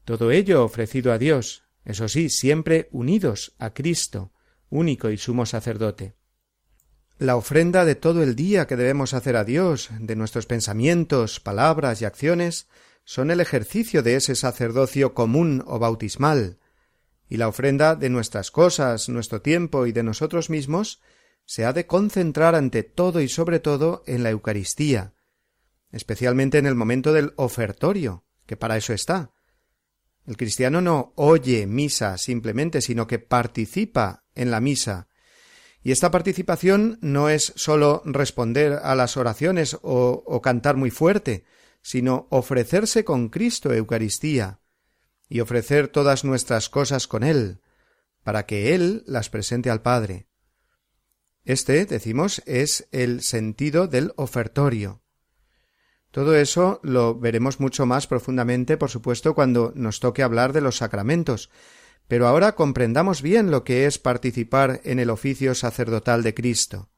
todo 0.05 0.31
ello 0.31 0.65
ofrecido 0.65 1.13
a 1.13 1.19
Dios, 1.19 1.65
eso 1.85 2.09
sí, 2.09 2.31
siempre 2.31 2.89
unidos 2.93 3.55
a 3.59 3.75
Cristo, 3.75 4.33
único 4.71 5.11
y 5.11 5.19
sumo 5.19 5.45
sacerdote 5.45 6.15
la 7.19 7.37
ofrenda 7.37 7.85
de 7.85 7.95
todo 7.95 8.23
el 8.23 8.35
día 8.35 8.67
que 8.67 8.77
debemos 8.77 9.15
hacer 9.15 9.37
a 9.37 9.45
Dios, 9.45 9.91
de 9.99 10.17
nuestros 10.17 10.47
pensamientos, 10.47 11.41
palabras 11.41 12.03
y 12.03 12.05
acciones, 12.05 12.67
son 13.05 13.31
el 13.31 13.41
ejercicio 13.41 14.03
de 14.03 14.17
ese 14.17 14.35
sacerdocio 14.35 15.15
común 15.15 15.63
o 15.67 15.79
bautismal, 15.79 16.59
y 17.29 17.37
la 17.37 17.49
ofrenda 17.49 17.97
de 17.97 18.11
nuestras 18.11 18.51
cosas, 18.51 19.09
nuestro 19.09 19.41
tiempo 19.43 19.87
y 19.87 19.93
de 19.93 20.03
nosotros 20.03 20.51
mismos 20.51 21.01
se 21.45 21.65
ha 21.65 21.73
de 21.73 21.87
concentrar 21.87 22.55
ante 22.55 22.83
todo 22.83 23.21
y 23.21 23.29
sobre 23.29 23.59
todo 23.59 24.05
en 24.07 24.23
la 24.23 24.31
Eucaristía, 24.31 25.15
especialmente 25.91 26.59
en 26.59 26.67
el 26.67 26.75
momento 26.75 27.13
del 27.13 27.33
ofertorio, 27.37 28.25
que 28.47 28.57
para 28.57 28.77
eso 28.77 28.93
está. 28.93 29.33
El 30.25 30.37
cristiano 30.37 30.81
no 30.81 31.13
oye 31.17 31.67
misa 31.67 32.17
simplemente, 32.17 32.81
sino 32.81 33.07
que 33.09 33.19
participa 33.19 34.23
en 34.37 34.53
la 34.53 34.61
misa, 34.61 35.09
y 35.85 35.91
esta 35.91 36.11
participación 36.11 36.99
no 37.01 37.29
es 37.29 37.53
sólo 37.57 38.03
responder 38.05 38.75
a 38.83 38.95
las 38.95 39.17
oraciones 39.17 39.75
o, 39.83 40.23
o, 40.27 40.41
cantar 40.41 40.77
muy 40.77 40.91
fuerte, 40.91 41.45
sino 41.83 42.29
ofrecerse 42.31 43.05
con 43.05 43.29
Cristo 43.29 43.73
Eucaristía 43.73 44.61
y 45.29 45.41
ofrecer 45.41 45.89
todas 45.89 46.25
nuestras 46.25 46.69
cosas 46.69 47.09
con 47.09 47.25
Él, 47.25 47.61
para 48.23 48.47
que 48.47 48.75
Él 48.75 49.03
las 49.07 49.29
presente 49.29 49.71
al 49.71 49.83
Padre. 49.83 50.29
Este, 51.45 51.85
decimos, 51.87 52.43
es 52.47 52.87
el 52.93 53.23
sentido 53.23 53.89
del 53.89 54.13
ofertorio. 54.15 55.03
Todo 56.13 56.37
eso 56.37 56.79
lo 56.85 57.19
veremos 57.19 57.59
mucho 57.59 57.87
más 57.87 58.07
profundamente, 58.07 58.77
por 58.77 58.91
supuesto, 58.91 59.35
cuando 59.35 59.73
nos 59.75 59.99
toque 59.99 60.23
hablar 60.23 60.53
de 60.53 60.61
los 60.61 60.77
sacramentos, 60.77 61.51
pero 62.13 62.27
ahora 62.27 62.55
comprendamos 62.57 63.23
bien 63.23 63.51
lo 63.51 63.65
que 63.65 63.87
es 63.87 63.99
participar 63.99 64.83
en 64.85 64.99
el 64.99 65.09
oficio 65.09 65.55
sacerdotal 65.55 66.23
de 66.23 66.35
Cristo. 66.35 66.91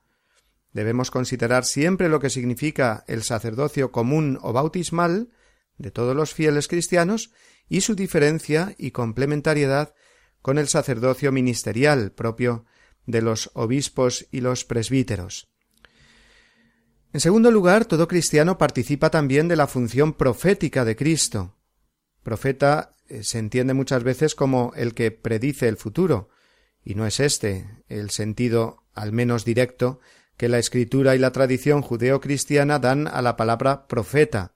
Debemos 0.72 1.12
considerar 1.12 1.64
siempre 1.64 2.08
lo 2.08 2.18
que 2.18 2.30
significa 2.30 3.04
el 3.06 3.22
sacerdocio 3.22 3.92
común 3.92 4.40
o 4.42 4.52
bautismal 4.52 5.28
de 5.78 5.92
todos 5.92 6.16
los 6.16 6.34
fieles 6.34 6.66
cristianos 6.66 7.30
y 7.68 7.82
su 7.82 7.94
diferencia 7.94 8.74
y 8.76 8.90
complementariedad 8.90 9.94
con 10.42 10.58
el 10.58 10.66
sacerdocio 10.66 11.30
ministerial 11.30 12.10
propio 12.10 12.64
de 13.06 13.22
los 13.22 13.52
obispos 13.54 14.26
y 14.32 14.40
los 14.40 14.64
presbíteros. 14.64 15.46
En 17.12 17.20
segundo 17.20 17.52
lugar, 17.52 17.84
todo 17.84 18.08
cristiano 18.08 18.58
participa 18.58 19.10
también 19.10 19.46
de 19.46 19.54
la 19.54 19.68
función 19.68 20.14
profética 20.14 20.84
de 20.84 20.96
Cristo, 20.96 21.54
Profeta 22.24 22.94
eh, 23.08 23.22
se 23.22 23.38
entiende 23.38 23.74
muchas 23.74 24.02
veces 24.02 24.34
como 24.34 24.72
el 24.76 24.94
que 24.94 25.10
predice 25.12 25.68
el 25.68 25.76
futuro, 25.76 26.30
y 26.82 26.94
no 26.94 27.06
es 27.06 27.20
este 27.20 27.68
el 27.88 28.08
sentido, 28.10 28.82
al 28.94 29.12
menos 29.12 29.44
directo, 29.44 30.00
que 30.38 30.48
la 30.48 30.58
escritura 30.58 31.14
y 31.14 31.18
la 31.18 31.32
tradición 31.32 31.82
judeocristiana 31.82 32.78
dan 32.78 33.06
a 33.08 33.20
la 33.20 33.36
palabra 33.36 33.86
profeta. 33.86 34.54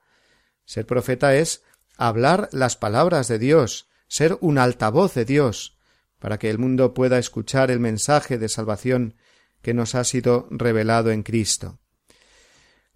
Ser 0.64 0.86
profeta 0.86 1.36
es 1.36 1.62
hablar 1.98 2.48
las 2.52 2.76
palabras 2.78 3.28
de 3.28 3.38
Dios, 3.38 3.88
ser 4.08 4.38
un 4.40 4.56
altavoz 4.56 5.12
de 5.12 5.26
Dios, 5.26 5.76
para 6.18 6.38
que 6.38 6.48
el 6.48 6.58
mundo 6.58 6.94
pueda 6.94 7.18
escuchar 7.18 7.70
el 7.70 7.80
mensaje 7.80 8.38
de 8.38 8.48
salvación 8.48 9.14
que 9.60 9.74
nos 9.74 9.94
ha 9.94 10.04
sido 10.04 10.48
revelado 10.50 11.10
en 11.10 11.22
Cristo. 11.22 11.78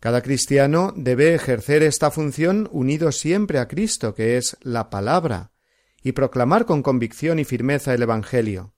Cada 0.02 0.20
cristiano 0.20 0.92
debe 0.96 1.32
ejercer 1.32 1.84
esta 1.84 2.10
función 2.10 2.68
unido 2.72 3.12
siempre 3.12 3.60
a 3.60 3.68
Cristo, 3.68 4.16
que 4.16 4.36
es 4.36 4.56
la 4.60 4.90
palabra, 4.90 5.52
y 6.02 6.10
proclamar 6.10 6.66
con 6.66 6.82
convicción 6.82 7.38
y 7.38 7.44
firmeza 7.44 7.94
el 7.94 8.02
Evangelio, 8.02 8.74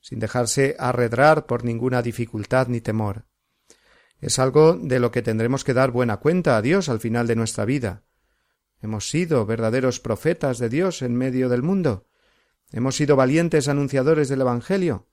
sin 0.00 0.18
dejarse 0.18 0.74
arredrar 0.80 1.46
por 1.46 1.64
ninguna 1.64 2.02
dificultad 2.02 2.66
ni 2.66 2.80
temor. 2.80 3.26
Es 4.20 4.40
algo 4.40 4.72
de 4.74 4.98
lo 4.98 5.12
que 5.12 5.22
tendremos 5.22 5.62
que 5.62 5.72
dar 5.72 5.92
buena 5.92 6.16
cuenta 6.16 6.56
a 6.56 6.62
Dios 6.62 6.88
al 6.88 6.98
final 6.98 7.28
de 7.28 7.36
nuestra 7.36 7.64
vida. 7.64 8.02
Hemos 8.82 9.08
sido 9.08 9.46
verdaderos 9.46 10.00
profetas 10.00 10.58
de 10.58 10.68
Dios 10.68 11.00
en 11.00 11.14
medio 11.14 11.48
del 11.48 11.62
mundo. 11.62 12.08
Hemos 12.72 12.96
sido 12.96 13.14
valientes 13.14 13.68
anunciadores 13.68 14.28
del 14.28 14.40
Evangelio. 14.40 15.06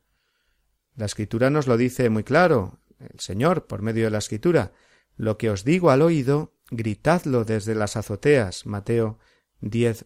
La 0.95 1.05
Escritura 1.05 1.51
nos 1.51 1.67
lo 1.67 1.77
dice 1.77 2.09
muy 2.09 2.23
claro, 2.23 2.79
el 2.99 3.19
Señor, 3.19 3.67
por 3.67 3.83
medio 3.83 4.05
de 4.05 4.09
la 4.09 4.17
Escritura, 4.17 4.71
lo 5.17 5.37
que 5.37 5.49
os 5.49 5.63
digo 5.63 5.91
al 5.91 6.01
oído, 6.01 6.53
gritadlo 6.69 7.45
desde 7.45 7.75
las 7.75 7.95
azoteas. 7.95 8.65
Mateo 8.65 9.19
10, 9.61 10.05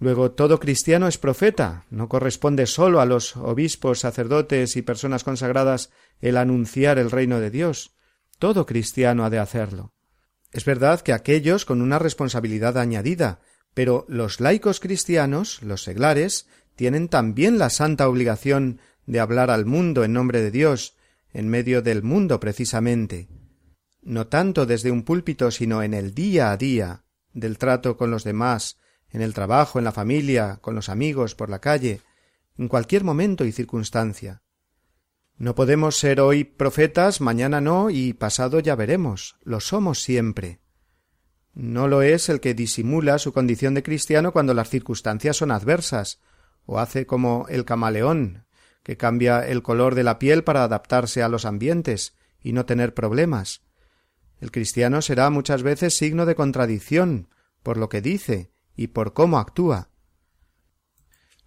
Luego, 0.00 0.30
todo 0.32 0.58
cristiano 0.58 1.06
es 1.06 1.18
profeta. 1.18 1.84
No 1.90 2.08
corresponde 2.08 2.66
sólo 2.66 3.00
a 3.00 3.06
los 3.06 3.36
obispos, 3.36 4.00
sacerdotes 4.00 4.76
y 4.76 4.82
personas 4.82 5.24
consagradas 5.24 5.90
el 6.20 6.36
anunciar 6.36 6.98
el 6.98 7.10
reino 7.10 7.38
de 7.38 7.50
Dios. 7.50 7.92
Todo 8.38 8.66
cristiano 8.66 9.24
ha 9.24 9.30
de 9.30 9.38
hacerlo. 9.38 9.92
Es 10.52 10.64
verdad 10.64 11.00
que 11.00 11.12
aquellos 11.12 11.64
con 11.64 11.82
una 11.82 11.98
responsabilidad 11.98 12.78
añadida, 12.78 13.40
pero 13.74 14.04
los 14.08 14.40
laicos 14.40 14.80
cristianos, 14.80 15.62
los 15.62 15.82
seglares, 15.82 16.48
tienen 16.76 17.08
también 17.08 17.58
la 17.58 17.70
santa 17.70 18.08
obligación 18.08 18.80
de 19.06 19.20
hablar 19.20 19.50
al 19.50 19.64
mundo 19.66 20.04
en 20.04 20.12
nombre 20.12 20.40
de 20.42 20.50
Dios, 20.50 20.96
en 21.34 21.48
medio 21.48 21.82
del 21.82 22.02
mundo 22.04 22.38
precisamente, 22.40 23.28
no 24.02 24.28
tanto 24.28 24.66
desde 24.66 24.92
un 24.92 25.02
púlpito, 25.02 25.50
sino 25.50 25.82
en 25.82 25.92
el 25.92 26.14
día 26.14 26.52
a 26.52 26.56
día, 26.56 27.04
del 27.32 27.58
trato 27.58 27.96
con 27.96 28.10
los 28.10 28.22
demás, 28.22 28.78
en 29.10 29.20
el 29.20 29.34
trabajo, 29.34 29.78
en 29.80 29.84
la 29.84 29.92
familia, 29.92 30.58
con 30.62 30.76
los 30.76 30.88
amigos, 30.88 31.34
por 31.34 31.50
la 31.50 31.58
calle, 31.58 32.00
en 32.56 32.68
cualquier 32.68 33.02
momento 33.02 33.44
y 33.44 33.50
circunstancia. 33.50 34.42
No 35.36 35.56
podemos 35.56 35.96
ser 35.98 36.20
hoy 36.20 36.44
profetas, 36.44 37.20
mañana 37.20 37.60
no, 37.60 37.90
y 37.90 38.12
pasado 38.12 38.60
ya 38.60 38.76
veremos. 38.76 39.34
Lo 39.42 39.58
somos 39.58 40.00
siempre. 40.02 40.60
No 41.52 41.88
lo 41.88 42.02
es 42.02 42.28
el 42.28 42.40
que 42.40 42.54
disimula 42.54 43.18
su 43.18 43.32
condición 43.32 43.74
de 43.74 43.82
cristiano 43.82 44.32
cuando 44.32 44.54
las 44.54 44.70
circunstancias 44.70 45.36
son 45.38 45.50
adversas, 45.50 46.20
o 46.66 46.78
hace 46.78 47.06
como 47.06 47.46
el 47.48 47.64
camaleón, 47.64 48.43
que 48.84 48.96
cambia 48.98 49.48
el 49.48 49.62
color 49.62 49.94
de 49.96 50.04
la 50.04 50.20
piel 50.20 50.44
para 50.44 50.62
adaptarse 50.62 51.22
a 51.24 51.28
los 51.28 51.46
ambientes 51.46 52.14
y 52.40 52.52
no 52.52 52.66
tener 52.66 52.94
problemas. 52.94 53.62
El 54.40 54.52
cristiano 54.52 55.00
será 55.00 55.30
muchas 55.30 55.62
veces 55.62 55.96
signo 55.96 56.26
de 56.26 56.34
contradicción 56.36 57.28
por 57.62 57.78
lo 57.78 57.88
que 57.88 58.02
dice 58.02 58.52
y 58.76 58.88
por 58.88 59.14
cómo 59.14 59.38
actúa. 59.38 59.88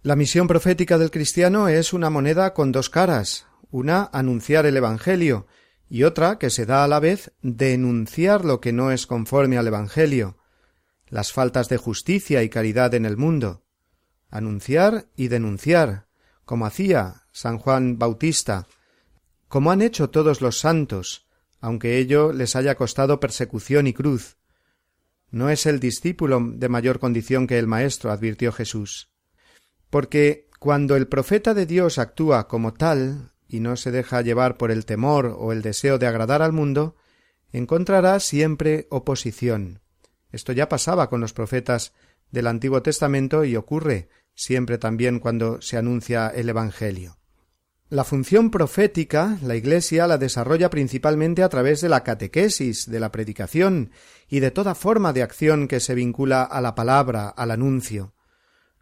La 0.02 0.16
misión 0.16 0.48
profética 0.48 0.98
del 0.98 1.12
cristiano 1.12 1.68
es 1.68 1.92
una 1.92 2.10
moneda 2.10 2.54
con 2.54 2.72
dos 2.72 2.90
caras, 2.90 3.46
una 3.70 4.10
anunciar 4.12 4.66
el 4.66 4.76
Evangelio 4.76 5.46
y 5.88 6.02
otra 6.02 6.38
que 6.38 6.50
se 6.50 6.66
da 6.66 6.82
a 6.82 6.88
la 6.88 6.98
vez 6.98 7.32
denunciar 7.40 8.44
lo 8.44 8.60
que 8.60 8.72
no 8.72 8.90
es 8.90 9.06
conforme 9.06 9.58
al 9.58 9.68
Evangelio, 9.68 10.38
las 11.08 11.32
faltas 11.32 11.68
de 11.68 11.76
justicia 11.76 12.42
y 12.42 12.48
caridad 12.48 12.94
en 12.94 13.06
el 13.06 13.16
mundo. 13.16 13.64
Anunciar 14.28 15.06
y 15.16 15.28
denunciar, 15.28 16.07
como 16.48 16.64
hacía 16.64 17.24
San 17.30 17.58
Juan 17.58 17.98
Bautista, 17.98 18.66
como 19.48 19.70
han 19.70 19.82
hecho 19.82 20.08
todos 20.08 20.40
los 20.40 20.58
santos, 20.58 21.28
aunque 21.60 21.98
ello 21.98 22.32
les 22.32 22.56
haya 22.56 22.74
costado 22.74 23.20
persecución 23.20 23.86
y 23.86 23.92
cruz. 23.92 24.38
No 25.30 25.50
es 25.50 25.66
el 25.66 25.78
discípulo 25.78 26.40
de 26.42 26.70
mayor 26.70 27.00
condición 27.00 27.46
que 27.46 27.58
el 27.58 27.66
Maestro, 27.66 28.10
advirtió 28.10 28.50
Jesús. 28.50 29.10
Porque 29.90 30.48
cuando 30.58 30.96
el 30.96 31.06
profeta 31.06 31.52
de 31.52 31.66
Dios 31.66 31.98
actúa 31.98 32.48
como 32.48 32.72
tal, 32.72 33.32
y 33.46 33.60
no 33.60 33.76
se 33.76 33.90
deja 33.90 34.22
llevar 34.22 34.56
por 34.56 34.70
el 34.70 34.86
temor 34.86 35.36
o 35.38 35.52
el 35.52 35.60
deseo 35.60 35.98
de 35.98 36.06
agradar 36.06 36.40
al 36.40 36.54
mundo, 36.54 36.96
encontrará 37.52 38.20
siempre 38.20 38.86
oposición. 38.88 39.82
Esto 40.32 40.52
ya 40.52 40.70
pasaba 40.70 41.10
con 41.10 41.20
los 41.20 41.34
profetas 41.34 41.92
del 42.30 42.46
Antiguo 42.46 42.80
Testamento 42.80 43.44
y 43.44 43.54
ocurre 43.54 44.08
siempre 44.38 44.78
también 44.78 45.18
cuando 45.18 45.60
se 45.60 45.76
anuncia 45.78 46.28
el 46.28 46.48
Evangelio. 46.48 47.18
La 47.90 48.04
función 48.04 48.50
profética 48.52 49.36
la 49.42 49.56
Iglesia 49.56 50.06
la 50.06 50.16
desarrolla 50.16 50.70
principalmente 50.70 51.42
a 51.42 51.48
través 51.48 51.80
de 51.80 51.88
la 51.88 52.04
catequesis, 52.04 52.88
de 52.88 53.00
la 53.00 53.10
predicación 53.10 53.90
y 54.28 54.38
de 54.38 54.52
toda 54.52 54.76
forma 54.76 55.12
de 55.12 55.22
acción 55.24 55.66
que 55.66 55.80
se 55.80 55.96
vincula 55.96 56.44
a 56.44 56.60
la 56.60 56.76
palabra, 56.76 57.28
al 57.30 57.50
anuncio. 57.50 58.14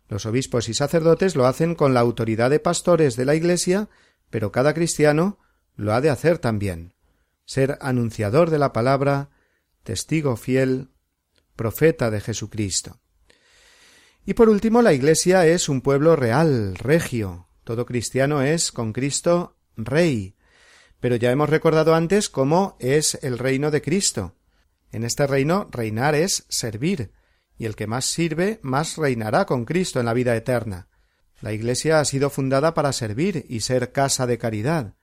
Los 0.09 0.27
obispos 0.27 0.69
y 0.69 0.75
sacerdotes 0.75 1.37
lo 1.37 1.47
hacen 1.47 1.75
con 1.75 1.95
la 1.95 2.01
autoridad 2.01 2.51
de 2.51 2.61
pastores 2.61 3.17
de 3.17 3.25
la 3.25 3.35
Iglesia, 3.35 3.89
pero 4.29 4.53
cada 4.53 4.75
cristiano 4.75 5.39
lo 5.75 5.95
ha 5.95 6.03
de 6.03 6.11
hacer 6.11 6.39
también. 6.39 6.93
Ser 7.47 7.79
anunciador 7.81 8.51
de 8.51 8.59
la 8.59 8.75
palabra, 8.75 9.31
testigo 9.85 10.37
fiel, 10.37 10.91
profeta 11.55 12.11
de 12.11 12.21
Jesucristo. 12.21 13.01
Y 14.29 14.35
por 14.35 14.49
último, 14.49 14.83
la 14.83 14.93
Iglesia 14.93 15.47
es 15.47 15.69
un 15.69 15.81
pueblo 15.83 16.17
real, 16.17 16.75
regio. 16.79 17.47
Todo 17.63 17.87
cristiano 17.87 18.43
es, 18.43 18.73
con 18.73 18.93
Cristo, 18.93 19.57
rey. 19.77 20.35
Pero 20.99 21.15
ya 21.15 21.31
hemos 21.31 21.49
recordado 21.49 21.95
antes 21.95 22.29
cómo 22.29 22.77
es 22.81 23.17
el 23.23 23.39
reino 23.39 23.71
de 23.71 23.83
Cristo. 23.83 24.35
En 24.91 25.05
este 25.05 25.29
reino 25.29 25.69
reinar 25.71 26.17
es 26.17 26.45
servir, 26.49 27.13
y 27.57 27.67
el 27.67 27.77
que 27.77 27.87
más 27.87 28.05
sirve, 28.07 28.59
más 28.63 28.97
reinará 28.97 29.47
con 29.47 29.65
Cristo 29.65 30.01
en 30.01 30.07
la 30.07 30.13
vida 30.15 30.35
eterna. 30.35 30.89
La 31.41 31.53
Iglesia 31.53 32.01
ha 32.01 32.05
sido 32.05 32.29
fundada 32.29 32.75
para 32.75 32.93
servir 32.93 33.47
y 33.49 33.61
ser 33.61 33.93
casa 33.93 34.27
de 34.27 34.39
caridad. 34.39 34.95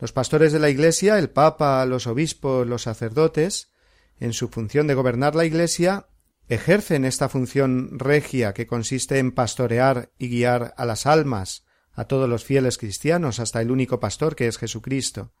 Los 0.00 0.12
pastores 0.12 0.52
de 0.52 0.58
la 0.58 0.68
Iglesia, 0.70 1.20
el 1.20 1.30
Papa, 1.30 1.84
los 1.86 2.08
obispos, 2.08 2.66
los 2.66 2.82
sacerdotes, 2.82 3.70
en 4.18 4.32
su 4.32 4.48
función 4.48 4.88
de 4.88 4.94
gobernar 4.94 5.36
la 5.36 5.44
Iglesia, 5.44 6.06
ejercen 6.48 7.04
esta 7.04 7.28
función 7.28 7.98
regia 7.98 8.54
que 8.54 8.66
consiste 8.66 9.18
en 9.18 9.32
pastorear 9.32 10.12
y 10.18 10.28
guiar 10.28 10.74
a 10.76 10.86
las 10.86 11.06
almas, 11.06 11.64
a 11.92 12.04
todos 12.04 12.28
los 12.28 12.44
fieles 12.44 12.78
cristianos, 12.78 13.38
hasta 13.38 13.60
el 13.60 13.70
único 13.70 14.00
pastor 14.00 14.34
que 14.34 14.46
es 14.48 14.56
Jesucristo, 14.56 15.32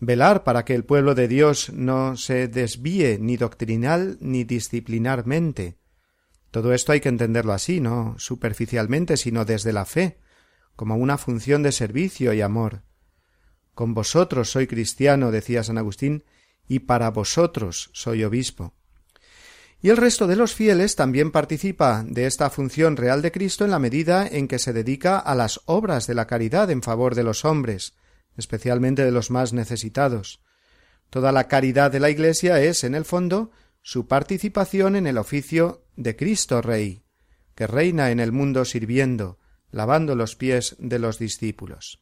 velar 0.00 0.44
para 0.44 0.64
que 0.64 0.74
el 0.74 0.84
pueblo 0.84 1.14
de 1.14 1.28
Dios 1.28 1.72
no 1.72 2.16
se 2.16 2.46
desvíe 2.46 3.18
ni 3.20 3.36
doctrinal 3.36 4.16
ni 4.20 4.44
disciplinarmente. 4.44 5.76
Todo 6.50 6.72
esto 6.72 6.92
hay 6.92 7.00
que 7.00 7.08
entenderlo 7.08 7.52
así, 7.52 7.80
no 7.80 8.14
superficialmente, 8.18 9.16
sino 9.16 9.44
desde 9.44 9.72
la 9.72 9.84
fe, 9.84 10.18
como 10.76 10.94
una 10.96 11.18
función 11.18 11.62
de 11.64 11.72
servicio 11.72 12.32
y 12.32 12.42
amor. 12.42 12.82
Con 13.74 13.92
vosotros 13.92 14.50
soy 14.52 14.68
cristiano, 14.68 15.32
decía 15.32 15.64
San 15.64 15.78
Agustín, 15.78 16.24
y 16.68 16.80
para 16.80 17.10
vosotros 17.10 17.90
soy 17.92 18.22
obispo 18.22 18.74
y 19.84 19.90
el 19.90 19.98
resto 19.98 20.26
de 20.26 20.34
los 20.34 20.54
fieles 20.54 20.96
también 20.96 21.30
participa 21.30 22.06
de 22.08 22.24
esta 22.24 22.48
función 22.48 22.96
real 22.96 23.20
de 23.20 23.30
Cristo 23.30 23.66
en 23.66 23.70
la 23.70 23.78
medida 23.78 24.26
en 24.26 24.48
que 24.48 24.58
se 24.58 24.72
dedica 24.72 25.18
a 25.18 25.34
las 25.34 25.60
obras 25.66 26.06
de 26.06 26.14
la 26.14 26.26
caridad 26.26 26.70
en 26.70 26.80
favor 26.80 27.14
de 27.14 27.22
los 27.22 27.44
hombres, 27.44 27.92
especialmente 28.38 29.04
de 29.04 29.10
los 29.10 29.30
más 29.30 29.52
necesitados. 29.52 30.40
Toda 31.10 31.32
la 31.32 31.48
caridad 31.48 31.90
de 31.90 32.00
la 32.00 32.08
Iglesia 32.08 32.62
es, 32.62 32.82
en 32.82 32.94
el 32.94 33.04
fondo, 33.04 33.50
su 33.82 34.06
participación 34.08 34.96
en 34.96 35.06
el 35.06 35.18
oficio 35.18 35.84
de 35.96 36.16
Cristo 36.16 36.62
Rey, 36.62 37.02
que 37.54 37.66
reina 37.66 38.10
en 38.10 38.20
el 38.20 38.32
mundo 38.32 38.64
sirviendo, 38.64 39.38
lavando 39.70 40.14
los 40.16 40.34
pies 40.34 40.76
de 40.78 40.98
los 40.98 41.18
discípulos. 41.18 42.00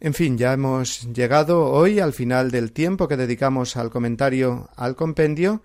En 0.00 0.14
fin, 0.14 0.36
ya 0.36 0.52
hemos 0.52 1.02
llegado 1.12 1.66
hoy 1.66 2.00
al 2.00 2.12
final 2.12 2.50
del 2.50 2.72
tiempo 2.72 3.06
que 3.06 3.16
dedicamos 3.16 3.76
al 3.76 3.90
comentario 3.90 4.68
al 4.74 4.96
compendio, 4.96 5.62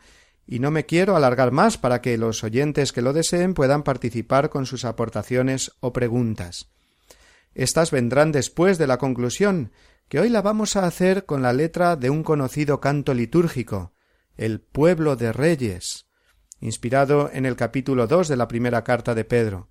y 0.51 0.57
no 0.57 0.71
me 0.71 0.87
quiero 0.87 1.15
alargar 1.15 1.51
más 1.51 1.77
para 1.77 2.01
que 2.01 2.17
los 2.17 2.43
oyentes 2.43 2.91
que 2.91 3.03
lo 3.03 3.13
deseen 3.13 3.53
puedan 3.53 3.83
participar 3.83 4.49
con 4.49 4.65
sus 4.65 4.83
aportaciones 4.83 5.73
o 5.79 5.93
preguntas. 5.93 6.71
Estas 7.53 7.91
vendrán 7.91 8.31
después 8.31 8.79
de 8.79 8.87
la 8.87 8.97
conclusión, 8.97 9.71
que 10.07 10.19
hoy 10.19 10.29
la 10.29 10.41
vamos 10.41 10.75
a 10.75 10.87
hacer 10.87 11.25
con 11.27 11.43
la 11.43 11.53
letra 11.53 11.95
de 11.95 12.09
un 12.09 12.23
conocido 12.23 12.81
canto 12.81 13.13
litúrgico, 13.13 13.93
el 14.37 14.59
pueblo 14.59 15.15
de 15.15 15.31
reyes, 15.33 16.07
inspirado 16.61 17.29
en 17.31 17.45
el 17.45 17.55
capítulo 17.55 18.07
dos 18.07 18.27
de 18.27 18.35
la 18.35 18.47
primera 18.47 18.83
carta 18.83 19.13
de 19.13 19.25
Pedro. 19.25 19.69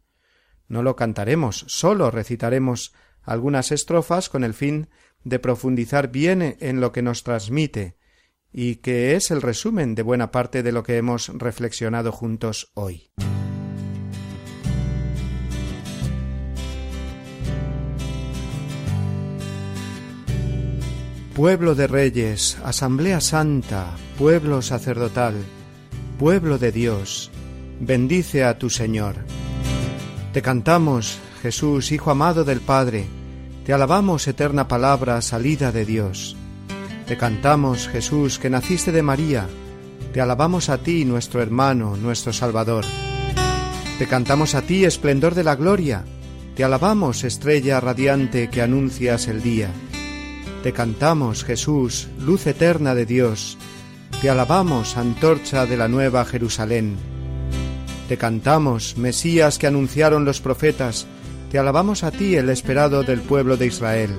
No 0.69 0.85
lo 0.85 0.95
cantaremos, 0.95 1.65
sólo 1.67 2.13
recitaremos 2.13 2.95
algunas 3.23 3.73
estrofas 3.73 4.29
con 4.29 4.45
el 4.45 4.55
fin 4.55 4.91
de 5.25 5.41
profundizar 5.41 6.13
bien 6.13 6.57
en 6.61 6.81
lo 6.81 6.93
que 6.93 7.03
nos 7.03 7.25
transmite, 7.25 7.98
y 8.53 8.77
que 8.77 9.15
es 9.15 9.31
el 9.31 9.43
resumen 9.43 9.95
de 9.95 10.03
buena 10.03 10.31
parte 10.31 10.63
de 10.63 10.73
lo 10.73 10.83
que 10.83 10.97
hemos 10.97 11.29
reflexionado 11.35 12.13
juntos 12.13 12.71
hoy. 12.75 13.11
Pueblo 21.35 21.77
de 21.77 21.87
reyes, 21.87 22.59
asamblea 22.65 23.21
santa, 23.21 23.95
pueblo 24.19 24.61
sacerdotal, 24.61 25.37
pueblo 26.19 26.59
de 26.59 26.73
Dios, 26.73 27.31
bendice 27.81 28.43
a 28.43 28.59
tu 28.59 28.71
Señor. 28.71 29.15
Te 30.33 30.43
cantamos, 30.43 31.21
Jesús, 31.41 31.93
Hijo 31.93 32.11
amado 32.11 32.43
del 32.43 32.61
Padre, 32.61 33.07
te 33.65 33.73
alabamos, 33.73 34.27
eterna 34.27 34.67
palabra, 34.67 35.21
salida 35.23 35.71
de 35.71 35.85
Dios. 35.85 36.38
Te 37.09 37.17
cantamos, 37.17 37.89
Jesús, 37.89 38.39
que 38.39 38.51
naciste 38.51 38.93
de 38.93 39.03
María. 39.03 39.47
Te 40.13 40.21
alabamos 40.21 40.69
a 40.69 40.77
ti, 40.77 41.07
nuestro 41.07 41.41
hermano, 41.41 41.97
nuestro 41.97 42.35
Salvador. 42.35 42.85
Te 43.99 44.07
cantamos 44.07 44.55
a 44.55 44.61
ti, 44.61 44.85
esplendor 44.85 45.35
de 45.35 45.43
la 45.43 45.57
gloria. 45.57 46.05
Te 46.55 46.65
alabamos, 46.65 47.25
estrella 47.25 47.81
radiante 47.81 48.51
que 48.51 48.61
anuncias 48.61 49.27
el 49.27 49.43
día. 49.43 49.71
Te 50.63 50.75
cantamos, 50.75 51.45
Jesús, 51.45 52.09
luz 52.21 52.47
eterna 52.47 52.95
de 52.95 53.07
Dios. 53.07 53.57
Te 54.21 54.29
alabamos, 54.29 54.99
antorcha 54.99 55.65
de 55.65 55.79
la 55.79 55.89
nueva 55.89 56.27
Jerusalén. 56.27 56.97
Te 58.11 58.19
cantamos, 58.19 58.99
Mesías 58.99 59.57
que 59.57 59.67
anunciaron 59.67 60.27
los 60.27 60.43
profetas. 60.43 61.07
Te 61.51 61.59
alabamos 61.59 62.05
a 62.05 62.11
ti, 62.11 62.37
el 62.37 62.51
esperado 62.51 63.03
del 63.03 63.21
pueblo 63.23 63.57
de 63.57 63.65
Israel. 63.67 64.11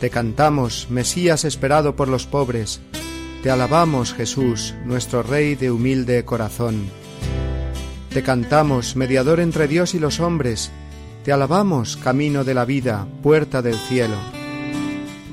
Te 0.00 0.10
cantamos, 0.10 0.88
Mesías 0.90 1.44
esperado 1.46 1.96
por 1.96 2.08
los 2.08 2.26
pobres. 2.26 2.80
Te 3.42 3.50
alabamos, 3.50 4.12
Jesús, 4.12 4.74
nuestro 4.84 5.22
Rey 5.22 5.54
de 5.54 5.70
humilde 5.70 6.22
corazón. 6.24 6.84
Te 8.12 8.22
cantamos, 8.22 8.94
mediador 8.94 9.40
entre 9.40 9.68
Dios 9.68 9.94
y 9.94 9.98
los 9.98 10.20
hombres. 10.20 10.70
Te 11.24 11.32
alabamos, 11.32 11.96
camino 11.96 12.44
de 12.44 12.52
la 12.52 12.66
vida, 12.66 13.06
puerta 13.22 13.62
del 13.62 13.76
cielo. 13.76 14.16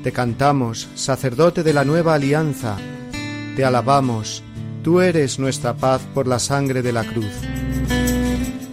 Te 0.02 0.12
cantamos, 0.12 0.88
sacerdote 0.94 1.62
de 1.62 1.74
la 1.74 1.84
nueva 1.84 2.14
alianza. 2.14 2.78
Te 3.56 3.66
alabamos, 3.66 4.42
tú 4.82 5.02
eres 5.02 5.38
nuestra 5.38 5.74
paz 5.74 6.00
por 6.14 6.26
la 6.26 6.38
sangre 6.38 6.80
de 6.80 6.92
la 6.92 7.04
cruz. 7.04 7.34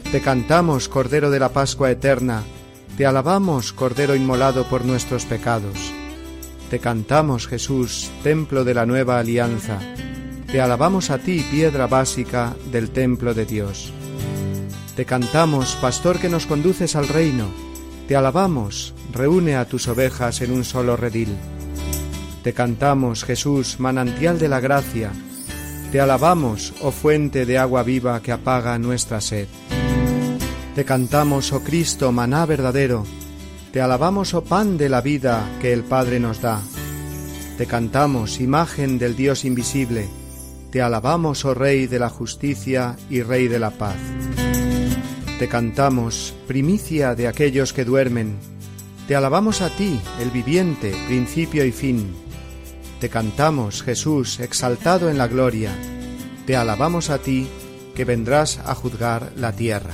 Te 0.10 0.22
cantamos, 0.22 0.88
Cordero 0.88 1.30
de 1.30 1.40
la 1.40 1.50
Pascua 1.50 1.92
Eterna, 1.92 2.44
te 3.02 3.08
alabamos, 3.08 3.74
Cordero 3.74 4.14
inmolado 4.16 4.66
por 4.66 4.86
nuestros 4.86 5.26
pecados. 5.26 5.74
Te 6.70 6.78
cantamos, 6.78 7.48
Jesús, 7.48 8.12
templo 8.22 8.64
de 8.64 8.76
la 8.76 8.86
nueva 8.86 9.18
alianza. 9.18 9.80
Te 10.52 10.62
alabamos 10.62 11.10
a 11.10 11.18
ti, 11.18 11.44
piedra 11.50 11.88
básica 11.88 12.56
del 12.72 12.92
templo 12.92 13.34
de 13.34 13.48
Dios. 13.48 13.92
Te 14.96 15.06
cantamos, 15.06 15.76
pastor 15.82 16.20
que 16.20 16.30
nos 16.30 16.46
conduces 16.46 16.96
al 16.96 17.08
reino. 17.08 17.48
Te 18.08 18.16
alabamos, 18.16 18.94
reúne 19.12 19.56
a 19.56 19.66
tus 19.66 19.88
ovejas 19.88 20.42
en 20.42 20.52
un 20.52 20.64
solo 20.64 20.96
redil. 20.96 21.30
Te 22.44 22.54
cantamos, 22.54 23.24
Jesús, 23.24 23.80
manantial 23.80 24.38
de 24.38 24.48
la 24.48 24.60
gracia. 24.60 25.12
Te 25.92 26.00
alabamos, 26.02 26.72
oh 26.84 26.92
fuente 26.92 27.48
de 27.48 27.58
agua 27.58 27.82
viva 27.82 28.22
que 28.22 28.32
apaga 28.32 28.78
nuestra 28.78 29.22
sed. 29.22 29.48
Te 30.76 30.86
cantamos, 30.86 31.52
oh 31.52 31.62
Cristo, 31.62 32.14
maná 32.14 32.46
verdadero, 32.46 33.06
te 33.74 33.82
alabamos, 33.82 34.34
oh 34.34 34.42
pan 34.42 34.78
de 34.78 34.88
la 34.88 35.02
vida 35.02 35.44
que 35.60 35.74
el 35.74 35.84
Padre 35.84 36.18
nos 36.18 36.40
da. 36.40 36.62
Te 37.58 37.66
cantamos, 37.66 38.40
imagen 38.40 38.98
del 38.98 39.18
Dios 39.18 39.44
invisible, 39.44 40.08
te 40.72 40.82
alabamos, 40.82 41.44
oh 41.44 41.54
Rey 41.54 41.88
de 41.88 42.00
la 42.00 42.08
justicia 42.10 42.96
y 43.10 43.22
Rey 43.22 43.50
de 43.50 43.60
la 43.60 43.72
paz. 43.72 43.98
Te 45.40 45.50
cantamos, 45.50 46.34
primicia 46.48 47.16
de 47.16 47.28
aquellos 47.28 47.74
que 47.74 47.84
duermen, 47.84 48.38
te 49.10 49.18
alabamos 49.18 49.60
a 49.62 49.70
ti, 49.76 50.00
el 50.22 50.32
viviente, 50.32 50.96
principio 51.08 51.66
y 51.66 51.74
fin. 51.74 52.16
Te 53.02 53.10
cantamos, 53.10 53.84
Jesús, 53.84 54.40
exaltado 54.40 55.10
en 55.10 55.18
la 55.18 55.28
gloria, 55.28 55.72
te 56.48 56.56
alabamos 56.56 57.10
a 57.10 57.18
ti, 57.18 57.50
que 57.94 58.06
vendrás 58.06 58.60
a 58.66 58.74
juzgar 58.74 59.34
la 59.36 59.52
tierra. 59.52 59.94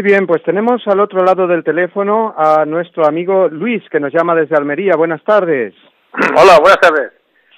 Muy 0.00 0.04
bien, 0.04 0.28
pues 0.28 0.40
tenemos 0.44 0.80
al 0.86 1.00
otro 1.00 1.24
lado 1.24 1.48
del 1.48 1.64
teléfono 1.64 2.32
a 2.38 2.64
nuestro 2.64 3.04
amigo 3.04 3.48
Luis, 3.48 3.82
que 3.90 3.98
nos 3.98 4.12
llama 4.12 4.32
desde 4.36 4.54
Almería. 4.54 4.92
Buenas 4.96 5.24
tardes. 5.24 5.74
Hola, 6.36 6.60
buenas 6.60 6.78
tardes. 6.80 7.12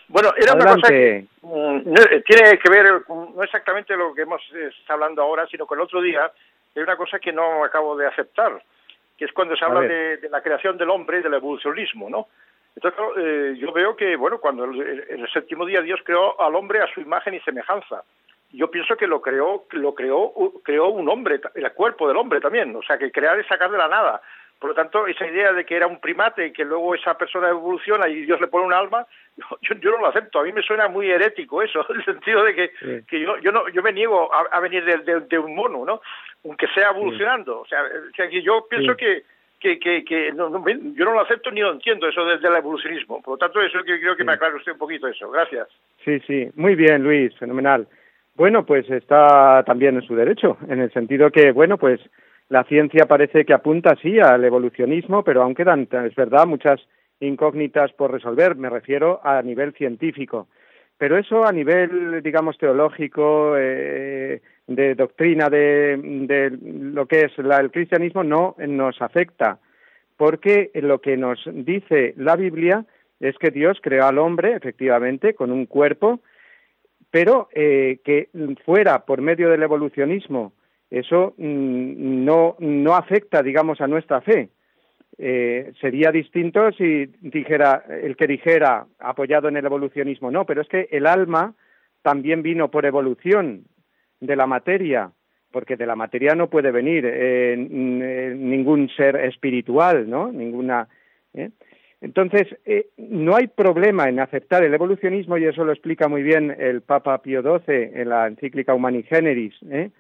Bueno, 0.09 0.31
era 0.39 0.55
una 0.55 0.65
cosa 0.75 0.89
que 0.89 1.27
mm, 1.43 1.79
eh, 1.87 2.23
tiene 2.27 2.59
que 2.59 2.71
ver 2.71 3.03
mm, 3.07 3.37
no 3.37 3.43
exactamente 3.43 3.95
lo 3.95 4.15
que 4.15 4.23
hemos 4.23 4.41
eh, 4.55 4.69
estado 4.69 5.03
hablando 5.03 5.21
ahora, 5.21 5.47
sino 5.51 5.67
con 5.67 5.81
el 5.81 5.85
otro 5.85 6.01
día 6.01 6.33
es 6.75 6.83
una 6.83 6.97
cosa 6.97 7.19
que 7.19 7.31
no 7.31 7.63
acabo 7.63 7.95
de 7.95 8.07
aceptar, 8.07 8.59
que 9.19 9.27
es 9.27 9.33
cuando 9.35 9.55
se 9.55 9.65
habla 9.67 9.81
de, 9.83 10.19
la 10.31 10.41
creación 10.43 10.79
del 10.79 10.89
hombre 10.89 11.19
y 11.19 11.23
del 11.23 11.35
evolucionismo, 11.35 12.09
¿no? 12.09 12.27
Entonces 12.75 13.01
eh, 13.19 13.55
yo 13.59 13.71
veo 13.71 13.95
que 13.97 14.17
bueno, 14.17 14.39
cuando 14.39 14.65
en 14.65 14.79
el, 15.21 15.29
séptimo 15.31 15.67
día 15.67 15.83
Dios 15.83 16.01
creó 16.05 16.41
al 16.41 16.55
hombre 16.55 16.81
a 16.81 16.87
su 16.95 17.03
imagen 17.03 17.35
y 17.35 17.41
semejanza 17.41 18.03
yo 18.53 18.71
pienso 18.71 18.97
que 18.97 19.07
lo 19.07 19.21
creó, 19.21 19.65
lo 19.73 19.95
creó, 19.95 20.33
creó 20.63 20.89
un 20.89 21.09
hombre, 21.09 21.41
el 21.55 21.73
cuerpo 21.73 22.09
del 22.09 22.17
hombre 22.17 22.41
también, 22.41 22.75
o 22.75 22.83
sea, 22.83 22.99
que 22.99 23.13
crear 23.13 23.39
es 23.39 23.47
sacar 23.47 23.71
de 23.71 23.79
la 23.79 23.89
nada. 23.89 24.21
Por 24.59 24.71
lo 24.71 24.75
tanto, 24.75 25.07
esa 25.07 25.27
idea 25.27 25.53
de 25.55 25.65
que 25.65 25.75
era 25.75 25.87
un 25.87 26.01
primate 26.01 26.49
y 26.49 26.53
que 26.53 26.67
luego 26.67 26.95
esa 26.95 27.17
persona 27.17 27.49
evoluciona 27.49 28.09
y 28.09 28.27
Dios 28.27 28.41
le 28.41 28.49
pone 28.49 28.67
un 28.67 28.75
alma, 28.75 29.07
yo, 29.63 29.75
no 29.77 29.99
lo 29.99 30.07
acepto. 30.09 30.41
A 30.41 30.45
mí 30.45 30.53
me 30.53 30.63
suena 30.63 30.87
muy 30.89 31.11
herético 31.11 31.63
eso, 31.63 31.85
en 31.91 31.97
el 31.97 32.05
sentido 32.05 32.45
de 32.45 32.55
que, 32.55 33.21
yo, 33.21 33.39
yo, 33.39 33.53
no, 33.53 33.69
yo 33.69 33.83
me 33.83 33.93
niego 33.93 34.29
a, 34.35 34.61
venir 34.61 34.85
de, 34.85 35.39
un 35.39 35.55
mono, 35.55 35.85
¿no? 35.85 36.03
Aunque 36.45 36.67
sea 36.69 36.91
evolucionando. 36.91 37.61
O, 37.61 37.67
sea, 37.67 37.83
que 38.15 38.43
yo 38.43 38.67
pienso 38.69 38.95
que, 38.97 39.23
yo 39.65 41.05
no 41.05 41.13
lo 41.13 41.21
acepto 41.21 41.51
ni 41.51 41.61
lo 41.61 41.73
entiendo 41.73 42.07
eso 42.09 42.25
desde 42.27 42.49
el 42.49 42.57
evolucionismo. 42.57 43.23
Por 43.23 43.35
lo 43.35 43.39
tanto, 43.39 43.63
eso 43.63 43.83
que 43.83 43.99
creo 43.99 44.17
que 44.17 44.25
me 44.25 44.33
aclare 44.33 44.57
usted 44.57 44.73
un 44.73 44.79
poquito 44.79 45.07
eso. 45.09 45.31
Gracias. 45.31 45.69
Sí, 46.05 46.21
sí. 46.27 46.51
Muy 46.55 46.75
bien, 46.75 47.03
Luis. 47.03 47.35
Fenomenal. 47.39 47.87
Bueno, 48.41 48.65
pues 48.65 48.89
está 48.89 49.63
también 49.67 49.97
en 49.97 50.01
su 50.01 50.17
derecho, 50.17 50.57
en 50.67 50.81
el 50.81 50.91
sentido 50.95 51.31
que, 51.31 51.53
bueno, 51.53 51.77
pues 51.77 52.01
la 52.49 52.65
ciencia 52.65 53.05
parece 53.07 53.45
que 53.45 53.53
apunta 53.53 53.95
sí 54.01 54.19
al 54.19 54.43
evolucionismo, 54.43 55.23
pero 55.25 55.43
aún 55.43 55.55
quedan, 55.55 55.87
es 56.07 56.15
verdad, 56.15 56.47
muchas 56.47 56.81
incógnitas 57.21 57.93
por 57.93 58.11
resolver, 58.11 58.57
me 58.57 58.71
refiero 58.71 59.21
a 59.25 59.43
nivel 59.43 59.75
científico. 59.75 60.49
Pero 60.97 61.19
eso 61.19 61.47
a 61.47 61.53
nivel, 61.53 62.23
digamos, 62.23 62.57
teológico, 62.57 63.57
eh, 63.59 64.41
de 64.67 64.95
doctrina, 64.95 65.51
de, 65.51 66.51
lo 66.65 67.05
que 67.05 67.27
es 67.27 67.33
el 67.39 67.71
cristianismo, 67.71 68.25
no 68.25 68.55
nos 68.67 69.03
afecta, 69.03 69.59
porque 70.17 70.71
lo 70.77 71.03
que 71.03 71.19
nos 71.19 71.39
dice 71.53 72.15
la 72.17 72.37
Biblia 72.37 72.87
es 73.21 73.37
que 73.37 73.51
Dios 73.51 73.79
creó 73.83 74.07
al 74.07 74.17
hombre, 74.17 74.55
efectivamente, 74.55 75.35
con 75.35 75.53
un 75.53 75.67
cuerpo, 75.67 76.21
pero 77.11 77.49
eh, 77.53 77.99
que 78.05 78.29
fuera 78.65 79.01
por 79.05 79.21
medio 79.21 79.51
del 79.51 79.63
evolucionismo, 79.63 80.53
eso 80.91 81.35
mm, 81.37 82.25
no, 82.25 82.57
no 82.61 82.95
afecta, 82.95 83.43
digamos, 83.43 83.81
a 83.81 83.87
nuestra 83.87 84.21
fe. 84.21 84.49
Eh, 85.19 85.73
sería 85.81 86.11
distinto 86.11 86.71
si 86.73 87.07
dijera 87.21 87.85
el 87.91 88.17
que 88.17 88.27
dijera 88.27 88.87
apoyado 88.99 89.49
en 89.49 89.57
el 89.57 89.67
evolucionismo, 89.67 90.31
no, 90.31 90.47
pero 90.47 90.63
es 90.63 90.69
que 90.69 90.89
el 90.93 91.07
alma 91.07 91.55
también 92.03 92.43
vino 92.43 92.71
por 92.71 92.87
evolución 92.87 93.65
de 94.21 94.37
la 94.37 94.47
materia, 94.47 95.11
porque 95.51 95.77
de 95.77 95.85
la 95.87 95.97
materia 95.97 96.35
no 96.35 96.49
puede 96.49 96.71
venir 96.71 97.05
eh, 97.05 97.53
eh, 97.53 97.57
ningún 98.39 98.89
ser 98.97 99.17
espiritual, 99.17 100.09
¿no? 100.09 100.31
Ninguna. 100.33 100.89
¿eh? 101.35 101.51
Entonces, 102.03 102.47
eh, 102.65 102.87
no 102.97 103.37
hay 103.37 103.47
problema 103.49 104.09
en 104.09 104.21
aceptar 104.21 104.65
el 104.65 104.73
evolucionismo, 104.73 105.37
y 105.37 105.45
eso 105.45 105.65
lo 105.65 105.73
explica 105.73 106.09
muy 106.09 106.23
bien 106.23 106.55
el 106.59 106.81
Papa 106.81 107.19
Pío 107.21 107.43
XII 107.43 107.91
en 107.95 108.09
la 108.09 108.27
encíclica 108.27 108.75
Humani 108.75 109.03
Generis, 109.03 109.55
¿eh? 109.71 109.91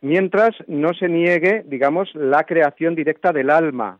mientras 0.00 0.52
no 0.66 0.94
se 0.94 1.08
niegue, 1.08 1.62
digamos, 1.66 2.14
la 2.14 2.44
creación 2.44 2.94
directa 2.94 3.32
del 3.32 3.50
alma. 3.50 3.98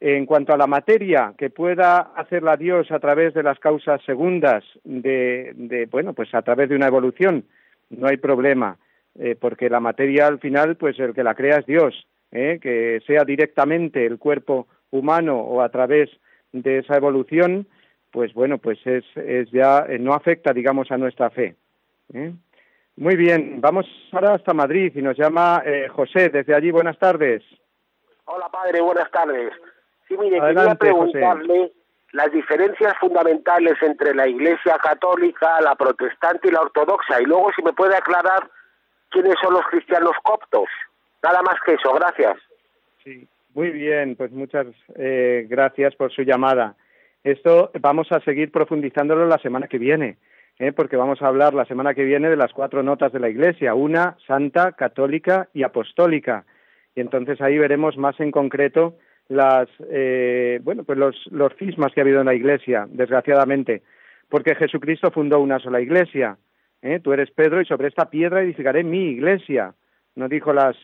En 0.00 0.26
cuanto 0.26 0.52
a 0.52 0.56
la 0.56 0.66
materia 0.66 1.32
que 1.38 1.48
pueda 1.50 1.98
hacerla 2.16 2.56
Dios 2.56 2.90
a 2.90 2.98
través 2.98 3.34
de 3.34 3.44
las 3.44 3.60
causas 3.60 4.02
segundas, 4.04 4.64
de, 4.82 5.86
bueno, 5.92 6.12
pues 6.12 6.34
a 6.34 6.42
través 6.42 6.68
de 6.68 6.74
una 6.74 6.88
evolución, 6.88 7.44
no 7.90 8.08
hay 8.08 8.16
problema, 8.16 8.78
eh, 9.16 9.36
porque 9.40 9.70
la 9.70 9.78
materia 9.78 10.26
al 10.26 10.40
final, 10.40 10.74
pues 10.76 10.98
el 10.98 11.14
que 11.14 11.22
la 11.22 11.36
crea 11.36 11.58
es 11.58 11.66
Dios, 11.66 12.06
que 12.32 13.00
sea 13.06 13.24
directamente 13.24 14.04
el 14.04 14.18
cuerpo 14.18 14.66
humano 14.90 15.38
o 15.38 15.60
a 15.60 15.68
través 15.68 16.08
de 16.52 16.78
esa 16.78 16.96
evolución, 16.96 17.66
pues 18.10 18.32
bueno, 18.34 18.58
pues 18.58 18.78
es, 18.86 19.04
ya 19.50 19.86
eh, 19.88 19.98
no 19.98 20.12
afecta, 20.14 20.52
digamos, 20.52 20.90
a 20.90 20.98
nuestra 20.98 21.30
fe. 21.30 21.56
¿eh? 22.12 22.32
Muy 22.96 23.16
bien, 23.16 23.60
vamos 23.60 23.86
ahora 24.12 24.34
hasta 24.34 24.52
Madrid 24.52 24.92
y 24.94 25.02
nos 25.02 25.16
llama 25.16 25.62
eh, 25.64 25.88
José 25.88 26.28
desde 26.28 26.54
allí. 26.54 26.70
Buenas 26.70 26.98
tardes. 26.98 27.42
Hola 28.26 28.48
padre, 28.50 28.82
buenas 28.82 29.10
tardes. 29.10 29.52
Sí, 30.06 30.16
mire, 30.18 30.38
quería 30.40 30.74
preguntarle 30.74 31.72
las 32.12 32.30
diferencias 32.30 32.92
fundamentales 33.00 33.74
entre 33.82 34.14
la 34.14 34.28
Iglesia 34.28 34.76
Católica, 34.78 35.58
la 35.62 35.74
Protestante 35.74 36.48
y 36.48 36.52
la 36.52 36.60
Ortodoxa, 36.60 37.20
y 37.20 37.24
luego 37.24 37.50
si 37.56 37.62
me 37.62 37.72
puede 37.72 37.96
aclarar 37.96 38.50
quiénes 39.08 39.34
son 39.42 39.54
los 39.54 39.62
cristianos 39.70 40.12
coptos. 40.22 40.68
Nada 41.22 41.40
más 41.42 41.54
que 41.64 41.72
eso, 41.74 41.90
gracias. 41.94 42.36
Sí. 43.02 43.26
Muy 43.54 43.70
bien, 43.70 44.16
pues 44.16 44.30
muchas 44.32 44.66
eh, 44.96 45.46
gracias 45.48 45.94
por 45.96 46.10
su 46.10 46.22
llamada. 46.22 46.74
Esto 47.22 47.70
vamos 47.80 48.10
a 48.10 48.20
seguir 48.20 48.50
profundizándolo 48.50 49.26
la 49.26 49.38
semana 49.38 49.68
que 49.68 49.76
viene, 49.78 50.16
¿eh? 50.58 50.72
porque 50.72 50.96
vamos 50.96 51.20
a 51.20 51.26
hablar 51.26 51.52
la 51.52 51.66
semana 51.66 51.92
que 51.94 52.04
viene 52.04 52.30
de 52.30 52.36
las 52.36 52.52
cuatro 52.52 52.82
notas 52.82 53.12
de 53.12 53.20
la 53.20 53.28
Iglesia, 53.28 53.74
una 53.74 54.16
santa, 54.26 54.72
católica 54.72 55.48
y 55.52 55.64
apostólica. 55.64 56.44
Y 56.94 57.00
entonces 57.00 57.40
ahí 57.42 57.58
veremos 57.58 57.96
más 57.98 58.18
en 58.20 58.30
concreto 58.30 58.96
las, 59.28 59.68
eh, 59.90 60.58
bueno, 60.62 60.84
pues 60.84 60.98
los, 60.98 61.16
los 61.30 61.54
cismas 61.56 61.92
que 61.92 62.00
ha 62.00 62.04
habido 62.04 62.20
en 62.20 62.26
la 62.26 62.34
Iglesia, 62.34 62.88
desgraciadamente, 62.90 63.82
porque 64.30 64.54
Jesucristo 64.54 65.10
fundó 65.10 65.38
una 65.40 65.58
sola 65.58 65.80
Iglesia. 65.82 66.38
¿eh? 66.80 67.00
Tú 67.00 67.12
eres 67.12 67.30
Pedro 67.30 67.60
y 67.60 67.66
sobre 67.66 67.88
esta 67.88 68.08
piedra 68.08 68.42
edificaré 68.42 68.82
mi 68.82 69.10
Iglesia. 69.10 69.74
No 70.16 70.28
dijo 70.28 70.52
las 70.52 70.76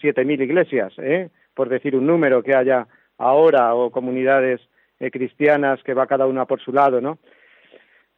siete 0.00 0.24
mil 0.24 0.40
iglesias, 0.40 0.94
¿eh? 0.98 1.28
por 1.54 1.68
decir 1.68 1.96
un 1.96 2.06
número 2.06 2.42
que 2.42 2.54
haya 2.54 2.86
ahora 3.18 3.74
o 3.74 3.90
comunidades 3.90 4.60
eh, 4.98 5.10
cristianas 5.10 5.82
que 5.82 5.94
va 5.94 6.06
cada 6.06 6.26
una 6.26 6.46
por 6.46 6.60
su 6.60 6.72
lado, 6.72 7.00
¿no? 7.00 7.18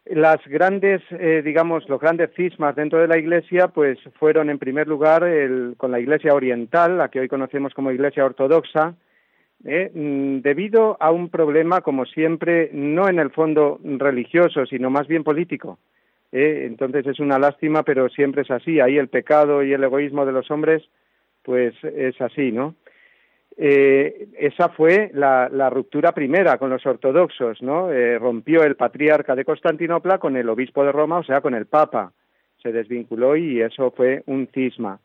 Las 0.04 0.44
grandes, 0.46 1.00
eh, 1.12 1.42
digamos, 1.44 1.88
los 1.88 2.00
grandes 2.00 2.30
cismas 2.34 2.74
dentro 2.74 2.98
de 2.98 3.06
la 3.06 3.18
Iglesia, 3.18 3.68
pues 3.68 3.98
fueron 4.18 4.50
en 4.50 4.58
primer 4.58 4.88
lugar 4.88 5.22
con 5.76 5.92
la 5.92 6.00
Iglesia 6.00 6.34
Oriental, 6.34 6.98
la 6.98 7.08
que 7.08 7.20
hoy 7.20 7.28
conocemos 7.28 7.72
como 7.72 7.92
Iglesia 7.92 8.24
Ortodoxa, 8.24 8.96
¿eh? 9.64 9.92
mm, 9.94 10.38
debido 10.40 10.96
a 10.98 11.12
un 11.12 11.28
problema, 11.28 11.82
como 11.82 12.04
siempre, 12.04 12.68
no 12.72 13.08
en 13.08 13.20
el 13.20 13.30
fondo 13.30 13.78
religioso, 13.84 14.66
sino 14.66 14.90
más 14.90 15.06
bien 15.06 15.22
político. 15.22 15.78
entonces 16.32 17.06
es 17.06 17.20
una 17.20 17.38
lástima, 17.38 17.84
pero 17.84 18.08
siempre 18.08 18.42
es 18.42 18.50
así. 18.50 18.80
Ahí 18.80 18.98
el 18.98 19.06
pecado 19.08 19.62
y 19.62 19.72
el 19.72 19.84
egoísmo 19.84 20.26
de 20.26 20.32
los 20.32 20.50
hombres, 20.50 20.82
pues 21.44 21.74
es 21.84 22.20
así, 22.20 22.50
¿no? 22.50 22.74
Eh, 23.56 24.28
esa 24.38 24.70
fue 24.70 25.10
la, 25.12 25.46
ruptura 25.70 26.12
primera 26.12 26.56
con 26.58 26.70
los 26.70 26.84
ortodoxos, 26.86 27.60
¿no? 27.62 27.92
Eh, 27.92 28.18
rompió 28.18 28.62
el 28.64 28.76
patriarca 28.76 29.34
de 29.34 29.44
Constantinopla 29.44 30.18
con 30.18 30.36
el 30.36 30.48
obispo 30.48 30.84
de 30.84 30.92
Roma, 30.92 31.18
o 31.18 31.24
sea, 31.24 31.40
con 31.40 31.54
el 31.54 31.66
Papa. 31.66 32.12
Se 32.62 32.72
desvinculó 32.72 33.36
y 33.36 33.60
eso 33.60 33.90
fue 33.90 34.22
un 34.26 34.48
cisma. 34.54 34.98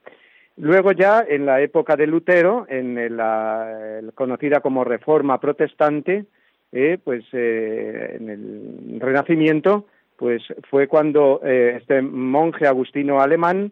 Luego 0.57 0.91
ya 0.91 1.23
en 1.27 1.45
la 1.45 1.61
época 1.61 1.95
de 1.95 2.07
Lutero, 2.07 2.65
en 2.69 2.95
la 3.17 4.01
conocida 4.15 4.59
como 4.61 4.83
Reforma 4.83 5.39
Protestante, 5.39 6.25
eh, 6.71 6.97
pues 7.03 7.23
en 7.33 8.29
el 8.29 8.99
Renacimiento, 8.99 9.85
pues 10.17 10.41
fue 10.71 10.87
cuando 10.87 11.41
este 11.43 12.01
monje 12.01 12.65
agustino 12.65 13.21
alemán 13.21 13.71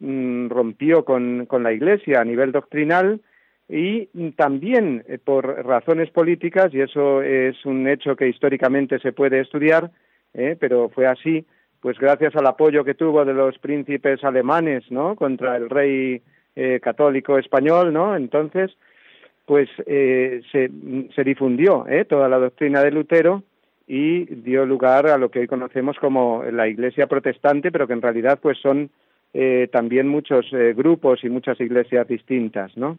mm, 0.00 0.48
rompió 0.48 1.04
con 1.04 1.46
la 1.50 1.72
Iglesia 1.72 2.20
a 2.20 2.24
nivel 2.24 2.50
doctrinal 2.50 3.20
y 3.68 4.06
también 4.32 5.04
eh, 5.08 5.18
por 5.22 5.44
razones 5.46 6.10
políticas, 6.10 6.72
y 6.74 6.80
eso 6.80 7.22
es 7.22 7.64
un 7.64 7.88
hecho 7.88 8.16
que 8.16 8.28
históricamente 8.28 8.98
se 8.98 9.12
puede 9.12 9.40
estudiar, 9.40 9.90
¿eh? 10.34 10.56
pero 10.58 10.90
fue 10.90 11.06
así, 11.06 11.46
pues 11.80 11.98
gracias 11.98 12.36
al 12.36 12.46
apoyo 12.46 12.84
que 12.84 12.94
tuvo 12.94 13.24
de 13.24 13.32
los 13.34 13.58
príncipes 13.58 14.22
alemanes 14.22 14.84
¿no? 14.90 15.16
contra 15.16 15.56
el 15.56 15.70
rey 15.70 16.22
eh, 16.56 16.78
católico 16.80 17.38
español, 17.38 17.92
¿no? 17.92 18.14
entonces, 18.16 18.70
pues 19.46 19.68
eh, 19.86 20.42
se, 20.52 20.70
se, 21.14 21.24
difundió 21.24 21.86
toda 22.08 22.28
la 22.28 22.38
doctrina 22.38 22.82
de 22.82 22.90
Lutero 22.90 23.42
y 23.86 24.24
dio 24.26 24.64
lugar 24.64 25.06
a 25.08 25.18
lo 25.18 25.30
que 25.30 25.40
hoy 25.40 25.46
conocemos 25.46 25.98
como 25.98 26.42
la 26.50 26.66
Iglesia 26.68 27.06
protestante, 27.06 27.70
pero 27.70 27.86
que 27.86 27.92
en 27.94 28.00
realidad 28.02 28.38
pues 28.42 28.56
son 28.58 28.88
también 29.72 30.06
muchos 30.08 30.46
grupos 30.76 31.24
y 31.24 31.28
muchas 31.28 31.60
iglesias 31.60 32.06
distintas, 32.06 32.74
¿no? 32.76 32.98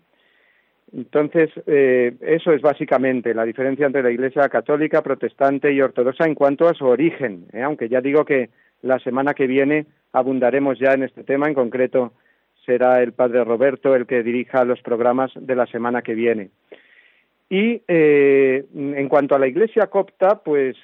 Entonces, 0.94 1.50
eh, 1.68 2.14
eso 2.22 2.52
es 2.54 2.62
básicamente 2.62 3.34
la 3.34 3.44
diferencia 3.44 3.86
entre 3.86 4.04
la 4.04 4.12
Iglesia 4.12 4.48
católica, 4.50 5.02
protestante 5.02 5.72
y 5.74 5.82
ortodoxa 5.82 6.26
en 6.26 6.36
cuanto 6.36 6.68
a 6.68 6.74
su 6.74 6.86
origen, 6.86 7.46
¿eh? 7.54 7.64
aunque 7.64 7.90
ya 7.90 8.02
digo 8.02 8.24
que 8.24 8.50
la 8.82 9.00
semana 9.00 9.34
que 9.34 9.48
viene 9.48 9.88
abundaremos 10.14 10.78
ya 10.80 10.94
en 10.94 11.04
este 11.04 11.24
tema, 11.24 11.48
en 11.48 11.56
concreto 11.56 12.14
será 12.66 13.02
el 13.02 13.14
padre 13.14 13.44
Roberto 13.44 13.96
el 13.96 14.06
que 14.06 14.24
dirija 14.24 14.64
los 14.64 14.82
programas 14.82 15.32
de 15.36 15.56
la 15.56 15.66
semana 15.68 16.02
que 16.02 16.14
viene. 16.14 16.50
Y 17.48 17.82
eh, 17.88 18.66
en 18.74 19.08
cuanto 19.08 19.36
a 19.36 19.40
la 19.40 19.48
Iglesia 19.48 19.86
copta, 19.86 20.42
pues 20.44 20.76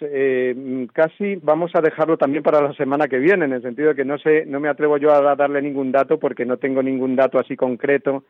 casi 0.93 1.35
vamos 1.37 1.71
a 1.73 1.81
dejarlo 1.81 2.17
también 2.17 2.43
para 2.43 2.61
la 2.61 2.73
semana 2.73 3.07
que 3.07 3.17
viene, 3.17 3.45
en 3.45 3.53
el 3.53 3.63
sentido 3.63 3.89
de 3.89 3.95
que 3.95 4.05
no 4.05 4.19
sé, 4.19 4.45
no 4.45 4.59
me 4.59 4.69
atrevo 4.69 4.97
yo 4.97 5.11
a 5.11 5.35
darle 5.35 5.61
ningún 5.61 5.91
dato 5.91 6.19
porque 6.19 6.45
no 6.45 6.57
tengo 6.57 6.83
ningún 6.83 7.15
dato 7.15 7.39
así 7.39 7.55
concreto 7.55 8.23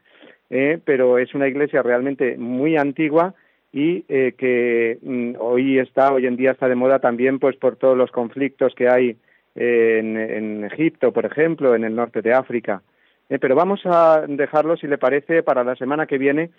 eh, 0.53 0.79
pero 0.83 1.17
es 1.17 1.33
una 1.33 1.47
iglesia 1.47 1.81
realmente 1.81 2.35
muy 2.37 2.75
antigua 2.75 3.33
y 3.71 4.03
eh, 4.09 4.33
que 4.37 4.97
mm, 5.01 5.35
hoy 5.39 5.79
está, 5.79 6.11
hoy 6.11 6.25
en 6.27 6.35
día 6.35 6.51
está 6.51 6.67
de 6.67 6.75
moda 6.75 6.99
también 6.99 7.39
pues 7.39 7.55
por 7.55 7.77
todos 7.77 7.97
los 7.97 8.11
conflictos 8.11 8.75
que 8.75 8.89
hay 8.89 9.15
eh, 9.55 9.99
en, 10.01 10.65
Egipto, 10.65 11.13
por 11.13 11.25
ejemplo, 11.25 11.73
en 11.73 11.85
el 11.85 11.95
norte 11.95 12.21
de 12.21 12.33
África. 12.33 12.81
pero 13.29 13.55
vamos 13.55 13.79
a 13.85 14.25
dejarlo, 14.27 14.75
si 14.75 14.87
le 14.87 14.97
parece, 14.97 15.41
para 15.41 15.63
la 15.63 15.77
semana 15.77 16.05
que 16.05 16.17
viene, 16.17 16.49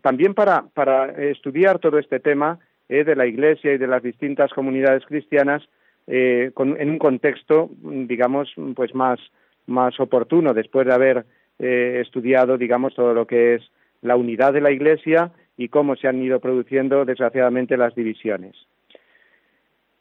también 0.00 0.32
para, 0.32 0.64
para 0.72 1.10
estudiar 1.30 1.78
todo 1.78 1.98
este 1.98 2.20
tema 2.20 2.58
de 2.88 3.14
la 3.14 3.26
Iglesia 3.26 3.74
y 3.74 3.78
de 3.78 3.86
las 3.86 4.02
distintas 4.02 4.50
comunidades 4.54 5.04
cristianas 5.04 5.62
en 6.06 6.88
un 6.88 6.98
contexto, 6.98 7.68
digamos, 7.82 8.50
pues 8.74 8.94
más, 8.94 9.18
más 9.66 9.98
oportuno, 10.00 10.54
después 10.54 10.86
de 10.86 10.94
haber 10.94 11.26
eh, 11.58 12.00
estudiado, 12.02 12.58
digamos, 12.58 12.94
todo 12.94 13.14
lo 13.14 13.26
que 13.26 13.54
es 13.54 13.62
la 14.02 14.16
unidad 14.16 14.52
de 14.52 14.60
la 14.60 14.70
Iglesia 14.72 15.30
y 15.56 15.68
cómo 15.70 15.96
se 15.96 16.06
han 16.06 16.22
ido 16.22 16.38
produciendo, 16.38 17.04
desgraciadamente, 17.06 17.78
las 17.78 17.94
divisiones. 17.94 18.54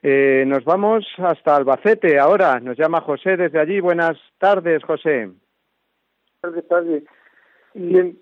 Eh, 0.03 0.43
nos 0.47 0.66
vamos 0.66 1.08
hasta 1.18 1.56
Albacete 1.56 2.20
ahora. 2.20 2.60
Nos 2.60 2.78
llama 2.78 2.99
José 3.01 3.38
desde 3.38 3.60
allí. 3.60 3.80
Buenas 3.80 4.18
tardes, 4.38 4.84
José. 4.84 5.30
Buenas 6.43 6.68
tardes. 6.68 7.03
Mm, 7.74 7.93
le, 7.93 8.16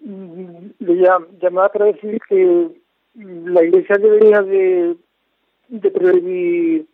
le 0.79 1.07
llamaba 1.41 1.69
para 1.69 1.85
decir 1.85 2.19
que 2.29 2.67
la 3.15 3.63
Iglesia 3.63 3.95
debería 3.97 4.41
de, 4.43 4.95
prohibir 5.91 6.85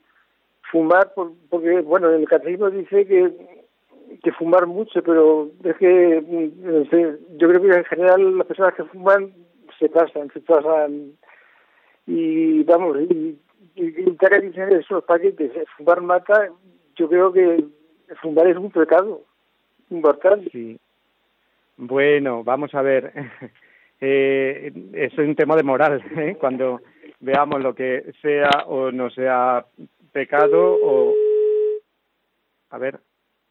fumar, 0.72 1.12
porque, 1.14 1.82
bueno, 1.82 2.10
el 2.12 2.26
catecismo 2.28 2.70
dice 2.70 3.06
que 3.06 3.59
que 4.24 4.32
fumar 4.34 4.66
mucho, 4.68 5.02
pero 5.04 5.50
es 5.64 5.78
que 5.78 6.22
mm, 6.22 7.38
yo 7.38 7.48
creo 7.48 7.62
que 7.62 7.70
en 7.78 7.86
general 7.86 8.38
las 8.38 8.48
personas 8.48 8.74
que 8.76 8.84
fuman 8.86 9.32
se 9.78 9.90
pasan, 9.90 10.30
se 10.34 10.42
pasan 10.42 11.14
y 12.08 12.64
vamos, 12.64 12.98
y, 13.02 13.40
y, 13.76 14.16
eso, 14.16 14.60
esos 14.64 15.04
paquetes, 15.04 15.56
eh, 15.56 15.66
fumar 15.78 16.02
mata, 16.02 16.50
yo 16.96 17.08
creo 17.08 17.32
que 17.32 17.64
fumar 18.22 18.48
es 18.48 18.58
un 18.58 18.72
pecado 18.72 19.22
un 19.92 20.02
barcal. 20.02 20.48
Sí. 20.52 20.78
Bueno, 21.78 22.44
vamos 22.44 22.76
a 22.76 22.82
ver. 22.84 23.12
eh, 24.02 24.72
es 24.94 25.18
un 25.18 25.36
tema 25.36 25.56
de 25.56 25.64
moral, 25.64 26.04
¿eh? 26.16 26.36
cuando 26.40 26.82
veamos 27.20 27.62
lo 27.62 27.74
que 27.74 28.14
sea 28.22 28.50
o 28.68 28.92
no 28.92 29.10
sea 29.10 29.66
pecado 30.14 30.78
o... 30.84 31.16
A 32.72 32.78
ver, 32.78 33.00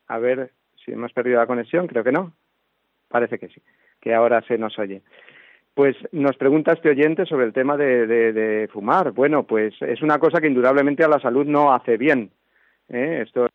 a 0.08 0.18
ver 0.18 0.50
si 0.84 0.92
hemos 0.92 1.12
perdido 1.12 1.38
la 1.38 1.46
conexión, 1.46 1.86
creo 1.86 2.02
que 2.02 2.12
no. 2.12 2.32
Parece 3.08 3.38
que 3.38 3.48
sí, 3.48 3.62
que 4.00 4.14
ahora 4.14 4.40
se 4.42 4.58
nos 4.58 4.78
oye. 4.78 5.02
Pues 5.74 5.96
nos 6.12 6.36
pregunta 6.36 6.72
este 6.72 6.90
oyente 6.90 7.24
sobre 7.26 7.46
el 7.46 7.52
tema 7.52 7.76
de, 7.76 8.68
fumar. 8.72 9.12
Bueno, 9.12 9.44
pues 9.44 9.74
es 9.82 10.02
una 10.02 10.18
cosa 10.18 10.40
que 10.40 10.48
indudablemente 10.48 11.04
a 11.04 11.08
la 11.08 11.20
salud 11.20 11.46
no 11.46 11.72
hace 11.72 11.96
bien. 11.96 12.30
¿eh? 12.88 13.20
Esto 13.24 13.46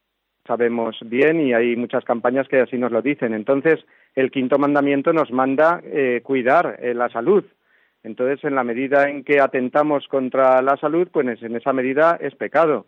sabemos 0.47 0.95
bien 1.05 1.41
y 1.41 1.53
hay 1.53 1.75
muchas 1.75 2.03
campañas 2.05 2.47
que 2.47 2.61
así 2.61 2.77
nos 2.77 2.91
lo 2.91 3.01
dicen. 3.01 3.33
Entonces, 3.33 3.79
el 4.15 4.31
quinto 4.31 4.57
mandamiento 4.57 5.11
nos 5.11 5.31
manda 5.31 5.81
eh, 5.83 6.21
cuidar 6.23 6.79
eh, 6.81 6.93
la 6.93 7.09
salud. 7.09 7.43
Entonces, 8.03 8.43
en 8.43 8.55
la 8.55 8.63
medida 8.63 9.09
en 9.09 9.23
que 9.23 9.41
atentamos 9.41 10.07
contra 10.07 10.61
la 10.61 10.77
salud, 10.77 11.07
pues 11.11 11.41
en 11.41 11.55
esa 11.55 11.73
medida 11.73 12.17
es 12.21 12.35
pecado. 12.35 12.85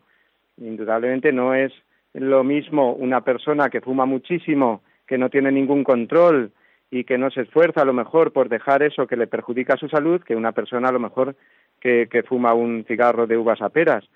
Indudablemente 0.57 1.33
no 1.33 1.53
es 1.53 1.73
lo 2.15 2.43
mismo 2.43 2.93
una 2.93 3.21
persona 3.21 3.69
que 3.69 3.81
fuma 3.81 4.05
muchísimo, 4.05 4.81
que 5.05 5.17
no 5.17 5.29
tiene 5.29 5.51
ningún 5.51 5.83
control 5.83 6.51
y 6.89 7.03
que 7.03 7.17
no 7.17 7.29
se 7.29 7.41
esfuerza 7.41 7.81
a 7.81 7.85
lo 7.85 7.93
mejor 7.93 8.31
por 8.31 8.47
dejar 8.47 8.83
eso 8.83 9.05
que 9.05 9.17
le 9.17 9.27
perjudica 9.27 9.75
su 9.75 9.89
salud 9.89 10.21
que 10.23 10.35
una 10.35 10.53
persona 10.53 10.89
a 10.89 10.93
lo 10.93 10.99
mejor 10.99 11.35
que, 11.81 12.07
que 12.09 12.23
fuma 12.23 12.53
un 12.53 12.85
cigarro 12.87 13.27
de 13.27 13.37
uvas 13.37 13.61
a 13.61 13.69
peras. 13.69 14.07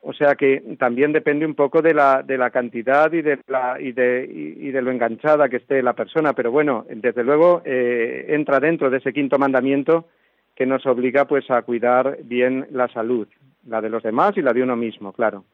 O 0.00 0.12
sea 0.14 0.34
que 0.34 0.62
también 0.78 1.12
depende 1.12 1.44
un 1.44 1.54
poco 1.54 1.82
de 1.82 1.92
la, 1.92 2.22
de 2.22 2.38
la 2.38 2.50
cantidad 2.50 3.12
y 3.12 3.22
de, 3.22 3.38
la, 3.48 3.76
y, 3.80 3.92
de, 3.92 4.26
y 4.32 4.70
de 4.70 4.80
lo 4.82 4.90
enganchada 4.90 5.48
que 5.48 5.56
esté 5.56 5.82
la 5.82 5.92
persona, 5.92 6.32
pero 6.32 6.50
bueno, 6.50 6.86
desde 6.88 7.22
luego 7.24 7.60
eh, 7.64 8.26
entra 8.28 8.60
dentro 8.60 8.88
de 8.88 8.98
ese 8.98 9.12
quinto 9.12 9.36
mandamiento 9.38 10.08
que 10.54 10.64
nos 10.64 10.86
obliga 10.86 11.26
pues 11.26 11.50
a 11.50 11.62
cuidar 11.62 12.18
bien 12.22 12.66
la 12.70 12.88
salud, 12.88 13.26
la 13.66 13.80
de 13.82 13.90
los 13.90 14.02
demás 14.02 14.36
y 14.36 14.42
la 14.42 14.52
de 14.52 14.62
uno 14.62 14.76
mismo, 14.76 15.12
claro. 15.12 15.44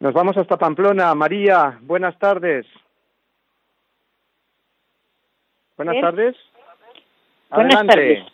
Nos 0.00 0.14
vamos 0.14 0.36
hasta 0.36 0.56
Pamplona. 0.56 1.12
María, 1.16 1.78
buenas 1.82 2.16
tardes. 2.20 2.64
Buenas 5.76 5.96
¿Eh? 5.96 6.00
tardes. 6.00 6.36
Buenas 7.50 7.86
tardes. 7.86 8.24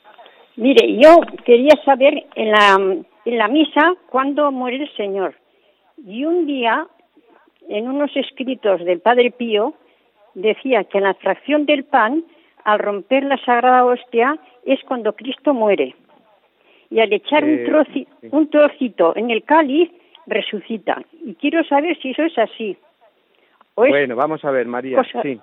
Mire, 0.56 0.94
yo 0.98 1.20
quería 1.46 1.72
saber 1.84 2.26
en 2.34 2.50
la, 2.50 2.74
en 3.24 3.38
la 3.38 3.48
misa 3.48 3.94
cuándo 4.10 4.52
muere 4.52 4.76
el 4.82 4.94
Señor. 4.94 5.34
Y 6.06 6.26
un 6.26 6.46
día, 6.46 6.86
en 7.70 7.88
unos 7.88 8.14
escritos 8.14 8.84
del 8.84 9.00
Padre 9.00 9.30
Pío, 9.30 9.72
decía 10.34 10.84
que 10.84 10.98
en 10.98 11.04
la 11.04 11.14
fracción 11.14 11.64
del 11.64 11.84
pan, 11.84 12.24
al 12.64 12.78
romper 12.78 13.24
la 13.24 13.38
sagrada 13.38 13.86
hostia, 13.86 14.38
es 14.66 14.80
cuando 14.84 15.14
Cristo 15.14 15.54
muere. 15.54 15.96
Y 16.90 17.00
al 17.00 17.10
echar 17.12 17.42
un, 17.42 17.54
eh, 17.94 18.06
un 18.30 18.50
trocito 18.50 19.16
en 19.16 19.30
el 19.30 19.44
cáliz, 19.44 19.90
resucita. 20.26 21.02
Y 21.24 21.34
quiero 21.34 21.64
saber 21.64 21.96
si 22.00 22.10
eso 22.10 22.22
es 22.22 22.36
así. 22.38 22.76
bueno, 23.76 24.16
vamos 24.16 24.44
a 24.44 24.50
ver, 24.50 24.66
María, 24.66 25.02
sí. 25.22 25.40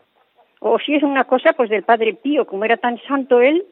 O 0.59 0.77
si 0.79 0.93
es 0.95 1.03
una 1.03 1.23
cosa 1.23 1.53
pues 1.53 1.69
del 1.69 1.83
Padre 1.83 2.13
Pío, 2.13 2.45
como 2.45 2.65
era 2.65 2.77
tan 2.77 2.97
santo 3.01 3.41
él. 3.41 3.65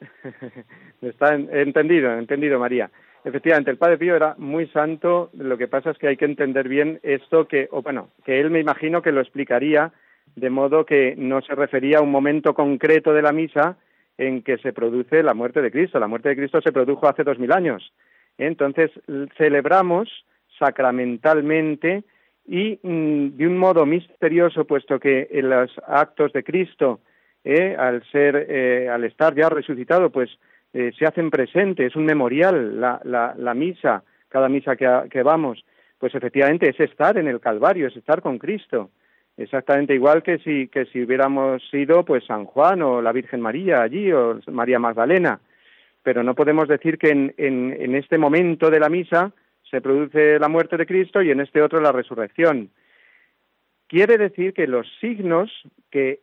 Está 1.02 1.34
entendido, 1.34 2.12
entendido, 2.18 2.58
María. 2.58 2.90
Efectivamente, 3.24 3.70
el 3.70 3.76
Padre 3.78 3.98
Pío 3.98 4.14
era 4.14 4.34
muy 4.38 4.66
santo, 4.68 5.30
lo 5.34 5.56
que 5.56 5.68
pasa 5.68 5.90
es 5.90 5.98
que 5.98 6.08
hay 6.08 6.16
que 6.16 6.24
entender 6.26 6.68
bien 6.68 7.00
esto 7.02 7.48
que, 7.48 7.68
o 7.72 7.82
bueno, 7.82 8.08
que 8.24 8.40
él 8.40 8.50
me 8.50 8.60
imagino 8.60 9.02
que 9.02 9.12
lo 9.12 9.20
explicaría 9.20 9.92
de 10.36 10.50
modo 10.50 10.84
que 10.84 11.14
no 11.16 11.40
se 11.40 11.54
refería 11.54 11.98
a 11.98 12.02
un 12.02 12.10
momento 12.10 12.54
concreto 12.54 13.12
de 13.14 13.22
la 13.22 13.32
misa 13.32 13.78
en 14.18 14.42
que 14.42 14.58
se 14.58 14.72
produce 14.72 15.22
la 15.22 15.34
muerte 15.34 15.62
de 15.62 15.70
Cristo. 15.72 15.98
La 15.98 16.08
muerte 16.08 16.28
de 16.30 16.36
Cristo 16.36 16.60
se 16.60 16.72
produjo 16.72 17.08
hace 17.08 17.22
dos 17.24 17.38
mil 17.38 17.52
años. 17.52 17.92
Entonces, 18.38 18.90
celebramos 19.38 20.24
sacramentalmente 20.58 22.04
y 22.46 22.78
mm, 22.82 23.28
de 23.36 23.46
un 23.46 23.58
modo 23.58 23.84
misterioso, 23.86 24.64
puesto 24.64 24.98
que 25.00 25.28
en 25.30 25.50
los 25.50 25.70
actos 25.86 26.32
de 26.32 26.44
Cristo, 26.44 27.00
eh, 27.44 27.76
al 27.78 28.04
ser, 28.10 28.46
eh, 28.48 28.88
al 28.88 29.04
estar 29.04 29.34
ya 29.34 29.48
resucitado, 29.48 30.10
pues 30.10 30.30
eh, 30.72 30.92
se 30.98 31.06
hacen 31.06 31.30
presentes, 31.30 31.88
es 31.88 31.96
un 31.96 32.04
memorial, 32.04 32.80
la, 32.80 33.00
la, 33.04 33.54
misa, 33.54 34.02
cada 34.28 34.48
misa 34.48 34.76
que, 34.76 34.88
que, 35.10 35.22
vamos, 35.22 35.64
pues 35.98 36.14
efectivamente 36.14 36.68
es 36.70 36.78
estar 36.80 37.16
en 37.18 37.28
el 37.28 37.40
Calvario, 37.40 37.86
es 37.88 37.96
estar 37.96 38.20
con 38.22 38.38
Cristo, 38.38 38.90
exactamente 39.36 39.94
igual 39.94 40.22
que 40.22 40.38
si, 40.38 40.66
que 40.68 40.86
si 40.86 41.02
hubiéramos 41.02 41.62
sido 41.70 42.04
pues 42.04 42.24
San 42.24 42.46
Juan 42.46 42.80
o 42.82 43.02
la 43.02 43.12
Virgen 43.12 43.40
María 43.40 43.82
allí 43.82 44.10
o 44.12 44.40
María 44.50 44.78
Magdalena, 44.78 45.40
pero 46.02 46.22
no 46.22 46.34
podemos 46.34 46.68
decir 46.68 46.98
que 46.98 47.08
en, 47.10 47.34
en 47.36 47.94
este 47.96 48.18
momento 48.18 48.70
de 48.70 48.78
la 48.80 48.88
misa 48.88 49.32
se 49.70 49.80
produce 49.80 50.38
la 50.38 50.48
muerte 50.48 50.76
de 50.76 50.86
Cristo 50.86 51.22
y 51.22 51.30
en 51.30 51.40
este 51.40 51.62
otro 51.62 51.80
la 51.80 51.92
resurrección. 51.92 52.70
Quiere 53.88 54.16
decir 54.18 54.52
que 54.52 54.66
los 54.66 54.86
signos 55.00 55.50
que, 55.90 56.16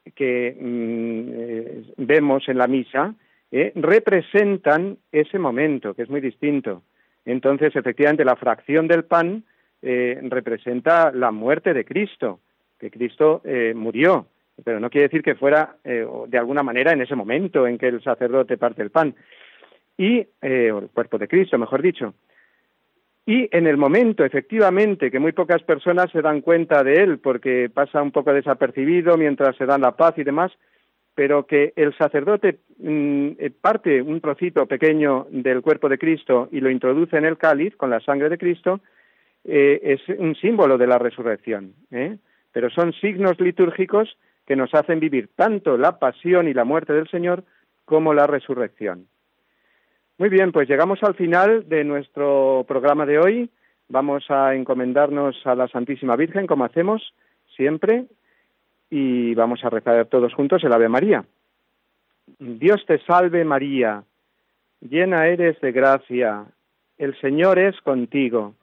mm, 0.60 1.32
eh, 1.34 1.84
vemos 1.98 2.48
en 2.50 2.58
la 2.58 2.68
misa 2.68 3.16
eh, 3.56 3.72
representan 3.76 4.98
ese 5.12 5.38
momento, 5.40 5.94
que 5.94 6.02
es 6.02 6.10
muy 6.10 6.22
distinto. 6.22 6.82
Entonces, 7.24 7.74
efectivamente, 7.76 8.26
la 8.26 8.36
fracción 8.36 8.88
del 8.88 9.04
pan 9.06 9.44
eh, 9.82 10.20
representa 10.24 11.12
la 11.12 11.32
muerte 11.32 11.74
de 11.74 11.86
Cristo, 11.86 12.40
que 12.80 12.90
Cristo 12.90 13.42
murió, 13.76 14.26
pero 14.64 14.80
no 14.80 14.90
quiere 14.90 15.08
decir 15.08 15.22
que 15.22 15.36
fuera 15.36 15.76
de 15.84 16.38
alguna 16.38 16.64
manera 16.64 16.92
en 16.94 17.02
ese 17.02 17.16
momento 17.16 17.66
en 17.68 17.78
que 17.78 17.88
el 17.88 18.02
sacerdote 18.02 18.58
parte 18.58 18.82
el 18.82 18.92
pan, 18.92 19.14
y, 19.98 20.26
el 20.42 20.90
cuerpo 20.94 21.18
de 21.18 21.28
Cristo, 21.28 21.58
mejor 21.58 21.82
dicho. 21.82 22.14
Y 23.26 23.48
en 23.56 23.68
el 23.68 23.78
momento, 23.78 24.26
efectivamente, 24.26 25.10
que 25.10 25.20
muy 25.20 25.32
pocas 25.32 25.64
personas 25.64 26.12
se 26.12 26.22
dan 26.22 26.42
cuenta 26.42 26.84
de 26.84 26.96
él, 27.04 27.20
porque 27.20 27.70
pasa 27.74 28.02
un 28.02 28.12
poco 28.12 28.34
desapercibido 28.34 29.16
mientras 29.18 29.56
se 29.56 29.66
dan 29.66 29.82
la 29.82 29.96
paz 29.96 30.18
y 30.18 30.24
demás, 30.26 30.52
pero 31.16 31.46
que 31.48 31.72
el 31.78 31.96
sacerdote 31.98 32.60
mm, 32.80 33.28
eh, 33.38 33.50
parte 33.62 34.02
un 34.02 34.20
trocito 34.20 34.66
pequeño 34.66 35.28
del 35.32 35.62
cuerpo 35.62 35.88
de 35.88 35.98
Cristo 36.00 36.50
y 36.52 36.60
lo 36.60 36.70
introduce 36.70 37.16
en 37.16 37.26
el 37.26 37.38
cáliz 37.38 37.76
con 37.78 37.90
la 37.92 38.02
sangre 38.02 38.28
de 38.28 38.38
Cristo, 38.38 38.82
eh, 39.46 39.80
es 40.06 40.20
un 40.20 40.36
símbolo 40.36 40.78
de 40.78 40.88
la 40.88 41.00
resurrección. 41.00 41.74
¿eh? 41.92 42.18
Pero 42.52 42.70
son 42.72 42.92
signos 42.94 43.40
litúrgicos 43.40 44.18
que 44.46 44.58
nos 44.58 44.74
hacen 44.74 45.00
vivir 45.00 45.30
tanto 45.34 45.78
la 45.78 45.98
pasión 45.98 46.50
y 46.50 46.54
la 46.54 46.66
muerte 46.66 46.92
del 46.92 47.08
Señor 47.08 47.46
como 47.86 48.14
la 48.14 48.28
resurrección. 48.28 49.08
Muy 50.24 50.30
bien, 50.30 50.54
pues 50.54 50.70
llegamos 50.70 51.04
al 51.04 51.16
final 51.16 51.68
de 51.68 51.84
nuestro 51.84 52.64
programa 52.66 53.06
de 53.06 53.20
hoy. 53.20 53.50
Vamos 53.90 54.24
a 54.32 54.56
encomendarnos 54.56 55.36
a 55.46 55.54
la 55.54 55.68
Santísima 55.68 56.16
Virgen, 56.16 56.48
como 56.48 56.64
hacemos 56.64 57.14
siempre, 57.58 58.06
y 58.90 59.36
vamos 59.36 59.66
a 59.66 59.70
rezar 59.70 60.06
todos 60.06 60.34
juntos 60.34 60.64
el 60.64 60.72
Ave 60.72 60.88
María. 60.88 61.26
Dios 62.40 62.86
te 62.88 63.00
salve 63.00 63.44
María, 63.44 64.06
llena 64.80 65.28
eres 65.28 65.60
de 65.60 65.74
gracia, 65.74 66.46
el 66.98 67.20
Señor 67.20 67.60
es 67.60 67.76
contigo, 67.82 68.54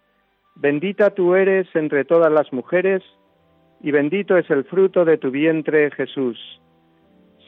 bendita 0.55 1.11
tú 1.11 1.35
eres 1.35 1.69
entre 1.77 2.07
todas 2.07 2.33
las 2.33 2.51
mujeres, 2.55 3.03
y 3.83 3.91
bendito 3.91 4.39
es 4.39 4.49
el 4.49 4.65
fruto 4.65 5.05
de 5.05 5.19
tu 5.19 5.31
vientre 5.31 5.91
Jesús. 5.91 6.39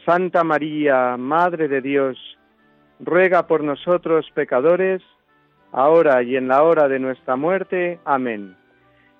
Santa 0.04 0.44
María, 0.44 1.16
Madre 1.16 1.66
de 1.66 1.80
Dios, 1.80 2.18
ruega 3.01 3.47
por 3.47 3.62
nosotros 3.64 4.30
pecadores, 4.34 5.03
ahora 5.72 6.22
y 6.22 6.36
en 6.36 6.49
la 6.49 6.62
hora 6.62 6.88
de 6.88 6.99
nuestra 6.99 7.36
muerte. 7.36 7.99
Amén. 8.05 8.57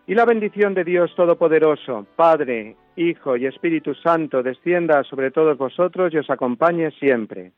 Y 0.07 0.14
la 0.14 0.25
bendición 0.25 0.75
de 0.75 0.85
Dios 0.85 1.14
Todopoderoso, 1.14 2.07
Padre, 2.16 2.77
Hijo 2.97 3.37
y 3.37 3.47
Espíritu 3.47 3.95
Santo, 3.95 4.43
descienda 4.43 5.03
sobre 5.05 5.31
todos 5.31 5.57
vosotros 5.57 6.12
y 6.12 6.18
os 6.18 6.29
acompañe 6.29 6.91
siempre. 6.93 7.53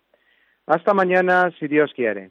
Hasta 0.66 0.94
mañana, 0.94 1.50
si 1.58 1.68
Dios 1.68 1.90
quiere. 1.94 2.30